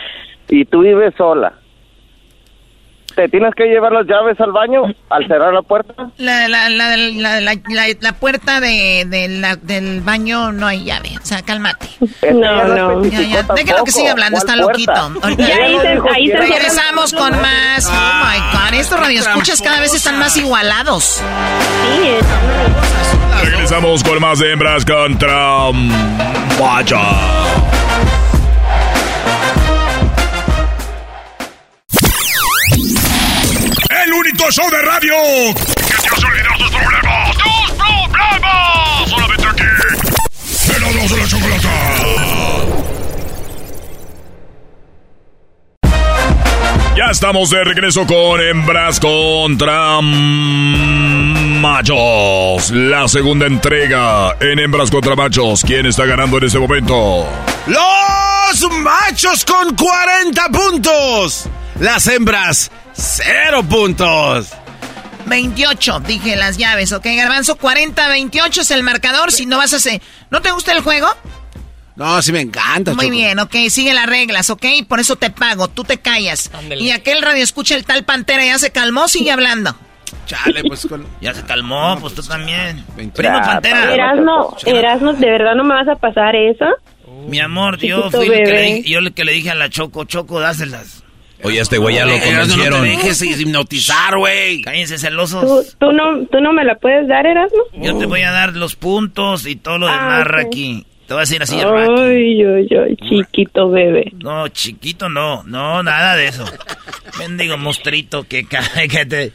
[0.49, 1.53] y tú vives sola
[3.19, 5.93] te tienes que llevar las llaves al baño al cerrar la puerta.
[6.19, 7.41] La, la, la,
[8.01, 9.05] la puerta de,
[9.61, 11.19] del baño no hay llave.
[11.21, 11.89] O sea, cálmate.
[12.33, 13.05] No, no.
[13.07, 13.43] Ya, ya.
[13.57, 14.93] Déjalo que siga hablando, está loquito.
[15.37, 17.87] Ya ahí se, ahí Regresamos con más.
[17.89, 18.79] Oh my God.
[18.79, 21.21] Estos radioescuchas cada vez están más igualados.
[22.01, 22.11] Sí,
[23.43, 25.73] Regresamos con más de hembras contra
[26.61, 27.01] Macha.
[34.29, 35.15] Único show de radio
[35.55, 37.37] que te hace olvidar tus problemas.
[37.37, 39.09] ¡Tus problemas!
[39.09, 39.63] Solamente aquí.
[40.75, 41.71] En la de la chocolata.
[46.97, 50.01] Ya estamos de regreso con hembras contra
[51.61, 52.71] machos.
[52.73, 55.63] La segunda entrega en hembras contra machos.
[55.65, 57.27] ¿Quién está ganando en este momento?
[57.67, 61.49] Los machos con 40 puntos.
[61.79, 64.53] Las hembras Cero puntos.
[65.27, 67.07] 28, dije las llaves, ¿ok?
[67.17, 69.31] Garbanzo, 40, 28 es el marcador.
[69.31, 70.03] Si no vas a hacer...
[70.31, 71.07] ¿No te gusta el juego?
[71.95, 72.95] No, sí me encanta.
[72.95, 76.51] Muy bien, ok, sigue las reglas, ok, por eso te pago, tú te callas.
[76.77, 79.77] Y aquel radio escucha el tal Pantera, ya se calmó, sigue hablando.
[80.27, 81.07] Chale, pues con...
[81.21, 82.85] Ya se calmó, pues tú también.
[83.15, 83.95] Primo Pantera.
[83.95, 86.67] Erasmo, Erasmo, ¿de verdad no me vas a pasar eso?
[87.29, 90.05] Mi amor, yo fui el que, le, yo el que le dije a la Choco,
[90.05, 91.05] Choco, dáselas.
[91.43, 92.81] Oye, este güey ya lo convencieron.
[92.81, 94.63] No te dejes hipnotizar, güey.
[94.63, 95.77] Cállense celosos.
[95.79, 97.63] ¿Tú, no, ¿Tú no me la puedes dar, Erasmo?
[97.75, 100.85] Yo te voy a dar los puntos y todo lo demás, ah, aquí.
[101.07, 104.13] Te voy a decir así, Ay, ay, ay, chiquito bebé.
[104.23, 106.45] No, chiquito no, no, nada de eso.
[107.19, 108.45] Mendigo mostrito que,
[108.91, 109.33] que te...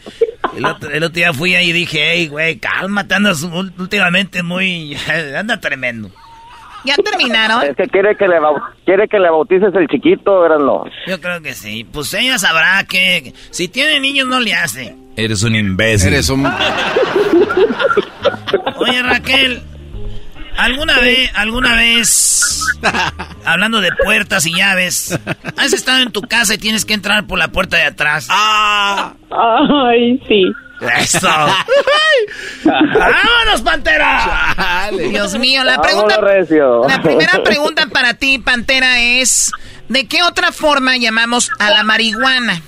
[0.55, 4.95] El otro, el otro, día fui ahí y dije, hey, güey, cálmate, andas últimamente muy...
[5.35, 6.11] anda tremendo.
[6.85, 7.63] ¿Ya terminaron?
[7.63, 8.35] Es que quiere que le,
[8.85, 10.59] quiere que le bautices el chiquito, ¿verdad?
[10.59, 10.83] No.
[11.07, 11.85] Yo creo que sí.
[11.91, 14.95] Pues ella sabrá que si tiene niños no le hace.
[15.15, 16.13] Eres un imbécil.
[16.13, 16.45] Eres un...
[18.77, 19.61] Oye, Raquel,
[20.57, 22.61] ¿alguna vez, alguna vez,
[23.45, 25.17] hablando de puertas y llaves,
[25.57, 28.27] has estado en tu casa y tienes que entrar por la puerta de atrás?
[28.29, 29.13] ¡Ah!
[29.29, 30.51] Ay, sí.
[30.99, 31.29] ¡Eso!
[32.63, 34.89] ¡Vámonos, Pantera!
[34.91, 36.19] Dios mío, la pregunta.
[36.87, 39.51] La primera pregunta para ti, Pantera, es:
[39.89, 42.61] ¿de qué otra forma llamamos a la marihuana?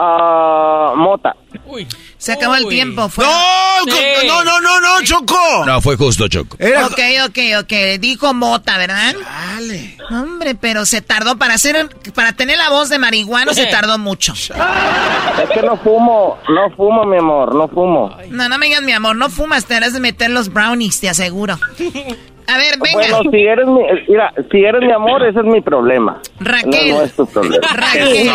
[0.00, 1.34] Ah, mota.
[1.66, 1.86] Uy.
[2.18, 3.08] Se acabó el tiempo.
[3.08, 3.24] Fue...
[3.24, 5.64] No, no, no, no, Choco.
[5.66, 6.56] No, fue justo, Choco.
[6.56, 7.72] Ok, ok, ok.
[8.00, 9.14] Dijo mota, ¿verdad?
[9.24, 9.96] Dale.
[10.10, 14.32] Hombre, pero se tardó para hacer, para tener la voz de marihuana se tardó mucho.
[14.34, 18.16] Es que no fumo, no fumo, mi amor, no fumo.
[18.30, 21.08] No, no me digas mi amor, no fumas, te harás de meter los brownies, te
[21.08, 21.54] aseguro.
[21.54, 22.94] A ver, venga.
[22.94, 26.20] Bueno, si eres mi, mira, si eres mi amor, ese es mi problema.
[26.40, 26.90] Raquel.
[26.92, 27.66] No, es tu problema.
[27.74, 28.30] Raquel.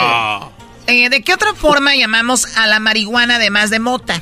[0.88, 4.20] Eh, ¿De qué otra forma llamamos a la marihuana además de mota?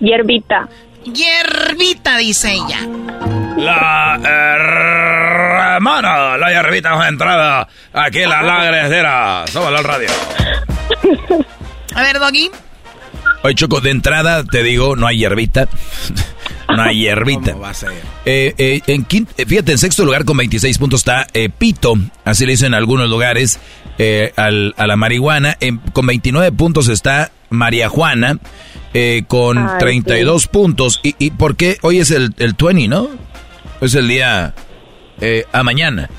[0.00, 0.68] Hierbita.
[1.04, 2.80] Hierbita, dice ella.
[3.56, 4.18] La
[5.76, 9.44] hermana, la hierbita fue entrada aquí en la lagredera.
[9.48, 10.08] Somos la radio.
[11.94, 12.50] A ver, Doggy.
[13.42, 15.68] Oye, Choco, de entrada te digo, no hay hierbita.
[16.68, 17.52] no hay hierbita.
[17.52, 17.92] ¿Cómo va a ser?
[18.24, 21.26] Eh, eh, en fíjate, en sexto lugar con 26 puntos está
[21.58, 21.94] Pito.
[22.24, 23.58] Así le dicen en algunos lugares.
[23.98, 25.56] Eh, al, a la marihuana.
[25.92, 28.38] con 29 puntos está María Juana,
[28.92, 31.00] eh, con 32 puntos.
[31.02, 31.78] ¿Y, ¿Y por qué?
[31.82, 33.08] Hoy es el, el 20, ¿no?
[33.80, 34.54] Es el día
[35.20, 36.10] eh, a mañana.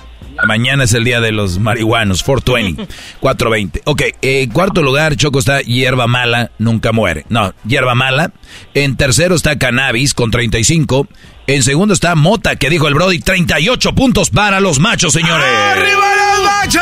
[0.46, 3.82] Mañana es el día de los marihuanos, 420, 420.
[3.86, 7.26] Ok, en cuarto lugar, Choco, está hierba mala, nunca muere.
[7.30, 8.32] No, hierba mala.
[8.74, 11.08] En tercero está cannabis con 35.
[11.48, 15.46] En segundo está mota, que dijo el Brody, 38 puntos para los machos, señores.
[15.46, 16.82] ¡Arriba los machos!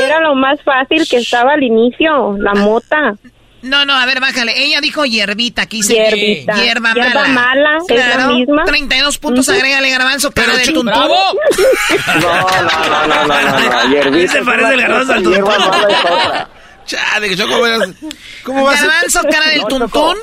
[0.00, 3.16] Era lo más fácil que estaba al inicio, la mota.
[3.62, 4.52] No, no, a ver, bájale.
[4.56, 6.54] Ella dijo hierbita, aquí se hierbita.
[6.54, 7.78] Hierba, hierba mala.
[7.88, 8.64] es la misma.
[8.66, 10.86] 32 puntos, uh agrégale garbanzo, cara de tuntún.
[10.86, 11.34] No, no,
[12.20, 14.32] no, no, no, no, hierbita.
[14.32, 15.44] se parece el garbanzo al tuntún.
[16.88, 17.52] Chale, Choco,
[18.44, 20.16] ¿cómo vas Garbanzo, cara del no, tuntún.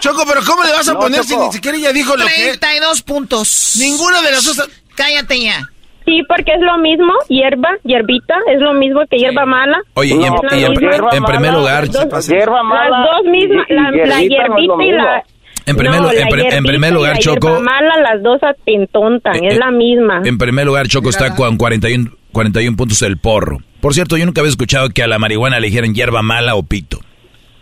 [0.00, 1.28] Choco, pero ¿cómo le vas a No, poner Choco.
[1.42, 2.56] si ni siquiera ella dijo lo que...
[2.58, 3.76] 32 puntos.
[3.80, 4.68] Ninguna de las dos...
[4.94, 5.60] Cállate ya.
[6.04, 9.78] Sí, porque es lo mismo, hierba, hierbita, es lo mismo que hierba mala.
[9.94, 10.72] Oye, y en, y en-
[11.12, 12.90] en primer lugar, Hierba mala.
[12.90, 15.22] Las dos mismas, y- la, la hierbita no y la...
[15.66, 19.54] en primer, no, en en primer lugar, la Choco, mala, las dos atentontan, Eh, es
[19.54, 20.20] eh, la misma.
[20.24, 23.58] en primer lugar, Choco está con 41, 41 puntos el porro.
[23.80, 26.62] Por cierto, yo nunca había escuchado que a la marihuana le dijeran hierba mala o
[26.62, 27.00] pito.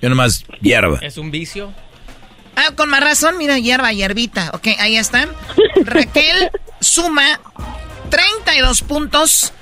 [0.02, 0.98] Yo nomás hierba.
[1.02, 1.72] ¿Es un vicio?
[2.56, 4.50] Ah, con más razón, mira, hierba, hierbita.
[4.54, 5.28] Ok, ahí está.
[5.84, 6.50] Raquel
[6.80, 7.40] suma
[8.10, 9.52] 32 puntos.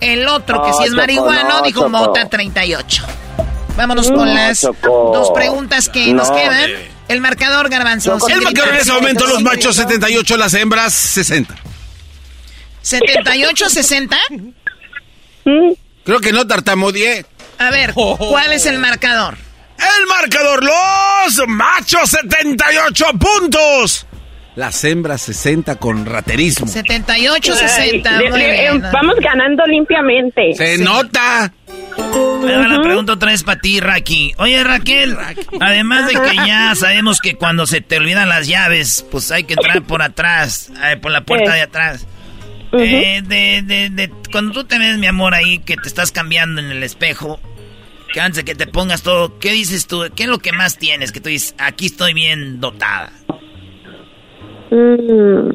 [0.00, 1.90] El otro, que No, sí es Choco, marihuano, no, dijo Choco.
[1.90, 3.04] Mota 38.
[3.76, 5.10] Vámonos con las Choco.
[5.12, 6.36] dos preguntas que nos No.
[6.36, 6.70] quedan.
[7.08, 8.16] El marcador, Garbanzo.
[8.28, 11.54] El marcador en ese momento, los machos 78, las hembras 60.
[12.82, 14.16] 78-60.
[16.06, 17.26] Creo que no tartamudeé.
[17.58, 19.36] A ver, ¿cuál es el marcador?
[19.78, 24.06] El marcador, los machos 78 puntos.
[24.54, 26.66] Las hembras 60 con raterismo.
[26.66, 28.06] 78-60.
[28.06, 28.82] Ay, Muy le- le- bien.
[28.90, 30.54] Vamos ganando limpiamente.
[30.54, 31.52] Se nota.
[31.98, 34.32] Ahora la pregunta otra vez para ti, Raki.
[34.38, 35.16] Oye, Raquel,
[35.60, 39.54] además de que ya sabemos que cuando se te olvidan las llaves, pues hay que
[39.54, 41.56] entrar por atrás, eh, por la puerta Eh.
[41.56, 42.06] de atrás.
[42.80, 46.60] Eh, de, de, de- cuando tú te ves, mi amor, ahí que te estás cambiando
[46.60, 47.40] en el espejo,
[48.12, 50.04] que antes de que te pongas todo, ¿qué dices tú?
[50.14, 51.12] ¿Qué es lo que más tienes?
[51.12, 53.10] Que tú dices, aquí estoy bien dotada.
[54.70, 55.50] Mm,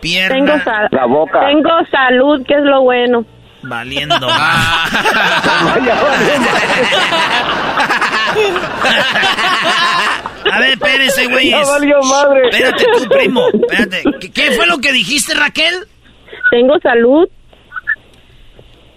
[0.00, 1.46] Pierna Tengo, sal- La boca.
[1.46, 3.24] tengo salud, que es lo bueno.
[3.62, 4.28] Valiendo.
[10.52, 11.52] A ver, espérense, güeyes.
[11.52, 12.48] Ya valió madre.
[12.50, 13.48] Espérate tú, primo.
[13.48, 14.02] Espérate.
[14.20, 15.74] ¿Qué, qué fue lo que dijiste, Raquel?
[16.50, 17.28] Tengo salud.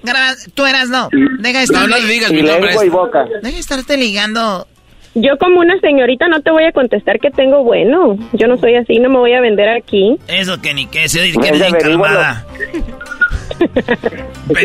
[0.04, 1.10] Gra- Tú eras no.
[1.40, 2.68] Deja de estar No, no le digas mi nombre.
[2.70, 3.26] lengua y boca.
[3.42, 4.68] Deja de estarte ligando.
[5.16, 8.18] Yo como una señorita no te voy a contestar que tengo bueno.
[8.34, 10.18] Yo no soy así, no me voy a vender aquí.
[10.28, 12.46] Eso que ni qué, se que eres calmada.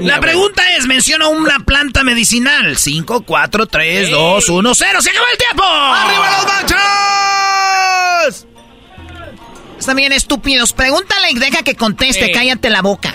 [0.03, 2.77] La pregunta es, menciona una planta medicinal.
[2.77, 5.03] 5, 4, 3, 2, 1, 0.
[5.03, 5.63] ¡Se acabó el tiempo!
[5.65, 8.47] ¡Arriba los machos!
[9.79, 10.73] Están bien estúpidos.
[10.73, 12.31] Pregúntale y deja que conteste.
[12.31, 13.15] Cállate la boca.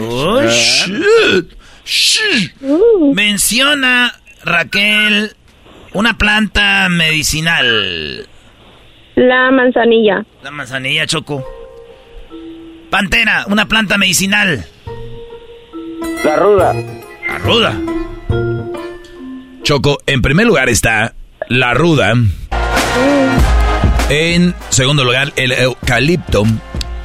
[0.00, 1.52] Oh, shit.
[1.84, 2.52] Shh.
[3.14, 4.14] Menciona,
[4.44, 5.34] Raquel,
[5.94, 8.28] una planta medicinal.
[9.16, 10.24] La manzanilla.
[10.42, 11.44] La manzanilla, Choco.
[12.90, 14.64] Pantera, una planta medicinal.
[16.24, 16.74] La ruda.
[17.26, 17.76] La ruda.
[19.62, 21.14] Choco, en primer lugar está
[21.48, 22.14] la ruda.
[24.08, 26.44] En segundo lugar, el eucalipto.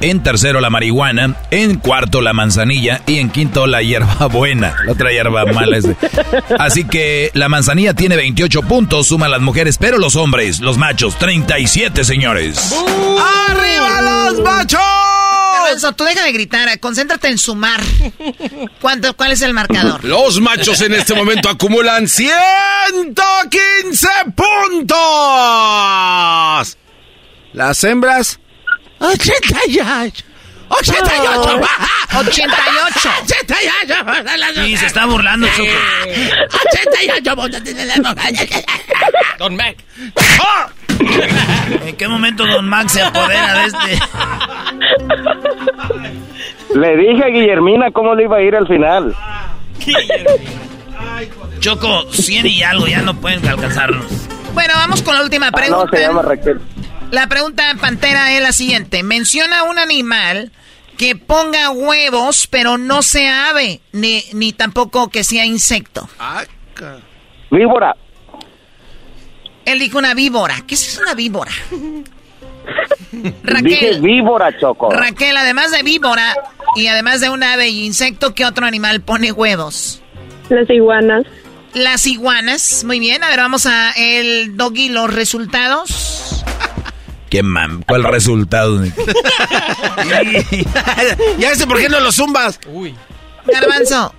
[0.00, 1.36] En tercero, la marihuana.
[1.50, 3.00] En cuarto, la manzanilla.
[3.06, 4.74] Y en quinto, la hierbabuena.
[4.84, 5.84] La otra hierba mala es.
[5.84, 5.96] de-
[6.58, 11.16] Así que la manzanilla tiene 28 puntos, suma las mujeres, pero los hombres, los machos,
[11.18, 12.74] 37, señores.
[13.48, 14.00] ¡Arriba
[14.32, 14.80] los machos!
[15.54, 16.68] Garbanzo, tú deja de gritar.
[16.68, 17.80] eh, Concéntrate en sumar.
[18.80, 20.04] ¿Cuánto, ¿Cuál es el marcador?
[20.04, 24.96] Los machos en este momento acumulan 115 puntos.
[27.52, 28.38] Las hembras
[29.00, 30.24] 88.
[30.68, 31.60] 88.
[32.18, 33.10] 88.
[33.24, 34.66] 88.
[34.66, 35.70] Y se está burlando, Choco.
[36.72, 37.34] 88.
[39.38, 39.76] Don Mac.
[41.86, 43.98] ¿En qué momento Don Max se apodera de este?
[46.74, 49.14] Le dije a Guillermina cómo le iba a ir al final.
[51.60, 54.04] Choco, 100 y algo, ya no pueden alcanzarnos.
[54.52, 55.96] Bueno, vamos con la última Ah, no, pregunta.
[55.96, 56.60] se llama Raquel.
[57.14, 59.04] La pregunta Pantera es la siguiente.
[59.04, 60.50] Menciona un animal
[60.98, 66.08] que ponga huevos, pero no sea ave, ni, ni tampoco que sea insecto.
[67.52, 67.94] Víbora.
[69.64, 70.56] Él dijo una víbora.
[70.66, 71.52] ¿Qué es una víbora?
[73.12, 74.90] Dije Raquel, víbora, Choco.
[74.90, 76.34] Raquel, además de víbora
[76.74, 80.02] y además de un ave y insecto, ¿qué otro animal pone huevos?
[80.48, 81.24] Las iguanas.
[81.74, 82.82] Las iguanas.
[82.82, 86.44] Muy bien, a ver, vamos a el doggy, los resultados.
[87.34, 87.82] ¿Qué mam?
[87.82, 88.80] ¿Cuál resultado?
[91.36, 92.60] ya sé por qué no lo zumbas.
[92.68, 92.94] Uy.
[93.44, 94.14] Garbanzo,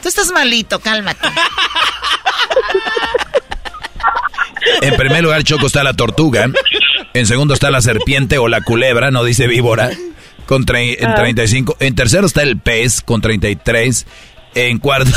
[0.00, 1.28] tú estás malito, cálmate.
[4.82, 6.46] En primer lugar, Choco, está la tortuga.
[7.12, 9.90] En segundo está la serpiente o la culebra, no dice víbora,
[10.46, 11.72] con en 35.
[11.72, 11.84] Ah.
[11.84, 14.06] En tercero está el pez, con 33.
[14.54, 15.10] En cuarto...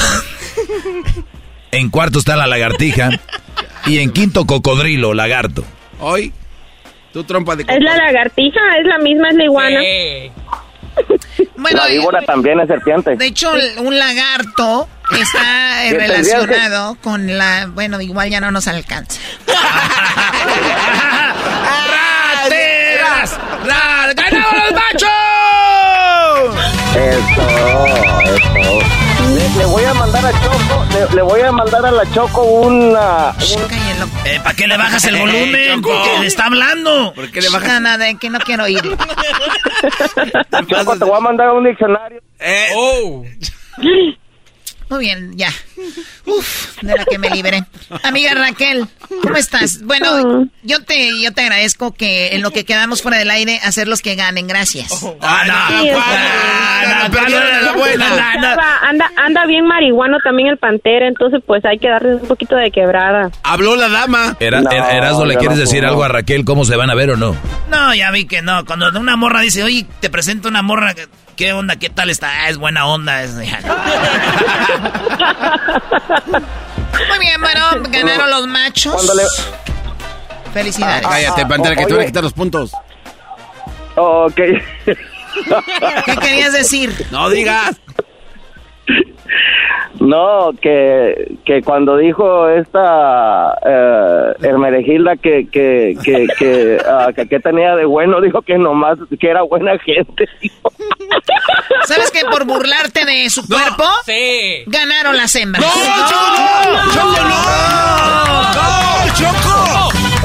[1.71, 3.11] en cuarto está la lagartija.
[3.85, 5.63] Y en quinto, cocodrilo, lagarto.
[5.99, 6.33] Hoy,
[7.13, 9.79] tu trompa de Es la lagartija, es la misma, es la iguana.
[11.55, 13.15] Bueno, la víbora también es serpiente.
[13.15, 17.67] De hecho, un lagarto está relacionado con la...
[17.71, 19.19] Bueno, igual ya no nos alcanza.
[22.43, 23.39] ¡Rateras!
[24.15, 25.11] ¡Ganamos los machos!
[26.95, 27.41] Eso,
[28.27, 28.50] eso.
[29.57, 33.33] Le, voy a mandar a Choco, le, voy a mandar a la Choco una...
[34.25, 35.81] Eh, ¿Para qué le bajas el volumen?
[35.81, 37.13] Porque le está hablando.
[37.13, 37.81] ¿Por qué le bajas?
[37.81, 38.81] No, no, que no quiero ir.
[40.67, 42.21] Choco, te voy a mandar un diccionario.
[42.39, 42.67] Eh.
[42.75, 43.25] Oh.
[44.91, 45.47] Muy bien, ya.
[46.25, 47.63] Uf, de la que me liberé.
[48.03, 48.85] Amiga Raquel,
[49.21, 49.81] ¿cómo estás?
[49.83, 53.87] Bueno, yo te, yo te agradezco que en lo que quedamos fuera del aire, hacer
[53.87, 54.47] los que ganen.
[54.47, 54.91] Gracias.
[58.81, 62.69] anda, anda bien marihuano también el pantera, entonces pues hay que darle un poquito de
[62.69, 63.31] quebrada.
[63.43, 64.35] Habló la dama.
[64.41, 66.43] Era, Erasmo, ¿le quieres decir algo a Raquel?
[66.43, 67.33] ¿Cómo se van a ver o no?
[67.69, 68.65] No, ya vi que no.
[68.65, 70.93] Cuando una morra dice, oye, te presento una morra
[71.35, 71.75] ¿Qué onda?
[71.77, 72.43] ¿Qué tal está?
[72.43, 73.23] Ah, es buena onda.
[73.23, 73.33] Es...
[73.35, 73.45] Muy
[77.19, 79.11] bien, bueno, ganaron los machos.
[80.53, 81.07] Felicidades.
[81.07, 82.71] cállate, Pantera, que te voy a quitar los puntos.
[83.95, 84.35] ok.
[86.05, 87.07] ¿Qué querías decir?
[87.11, 87.77] No digas.
[89.99, 97.75] No, que, que cuando dijo esta eh, Hermeregilda que que que ah, que, que, tenía
[97.75, 100.27] de bueno, dijo que nomás que era buena gente.
[101.85, 103.83] ¿Sabes que por burlarte de su cuerpo?
[104.05, 104.63] Sí.
[104.65, 105.63] Ganaron las hembras.
[105.63, 105.71] ¡No,
[106.07, 106.93] Choco!
[106.93, 108.41] ¡Choco, no!
[108.53, 110.20] ¡No, Choco!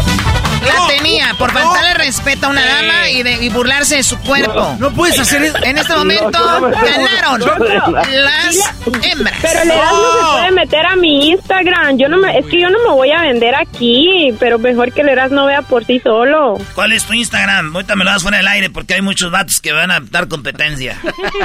[0.67, 4.77] La tenía, por faltarle respeto a una dama y, de, burlarse de su cuerpo.
[4.79, 5.57] No, puedes hacer eso.
[5.63, 9.39] En este momento ganaron las hembras.
[9.43, 11.99] Pero el Erasmo se puede meter a mi Instagram.
[11.99, 15.03] Yo no me, es que yo no me voy a vender aquí, pero mejor que
[15.03, 16.59] el Erasmo vea por sí solo.
[16.75, 17.75] ¿Cuál es tu Instagram?
[17.75, 20.29] Ahorita me lo das fuera del aire porque hay muchos vatos que van a dar
[20.29, 20.99] competencia.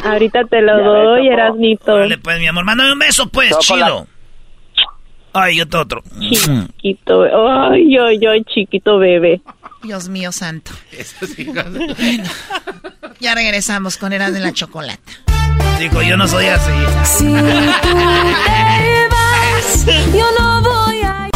[0.03, 1.97] Ahorita te lo doy, Erasmito.
[1.97, 2.65] Dale pues, mi amor.
[2.65, 4.07] Mándame un beso, pues, chido.
[5.33, 6.03] Ay, otro, otro.
[6.19, 9.41] Chiquito, ay, ay, ay, chiquito bebé.
[9.83, 10.71] Dios mío santo.
[13.19, 15.11] ya regresamos con Eras de la Chocolata.
[15.79, 16.71] Digo, yo no soy así.
[17.03, 21.29] Si tú te vas, yo no voy a...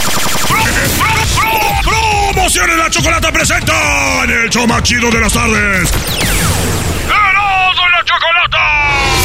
[2.33, 5.89] ¡Promociones la Chocolata presenta en el show más chido de las tardes!
[7.07, 9.24] ¡Eras de la Chocolata!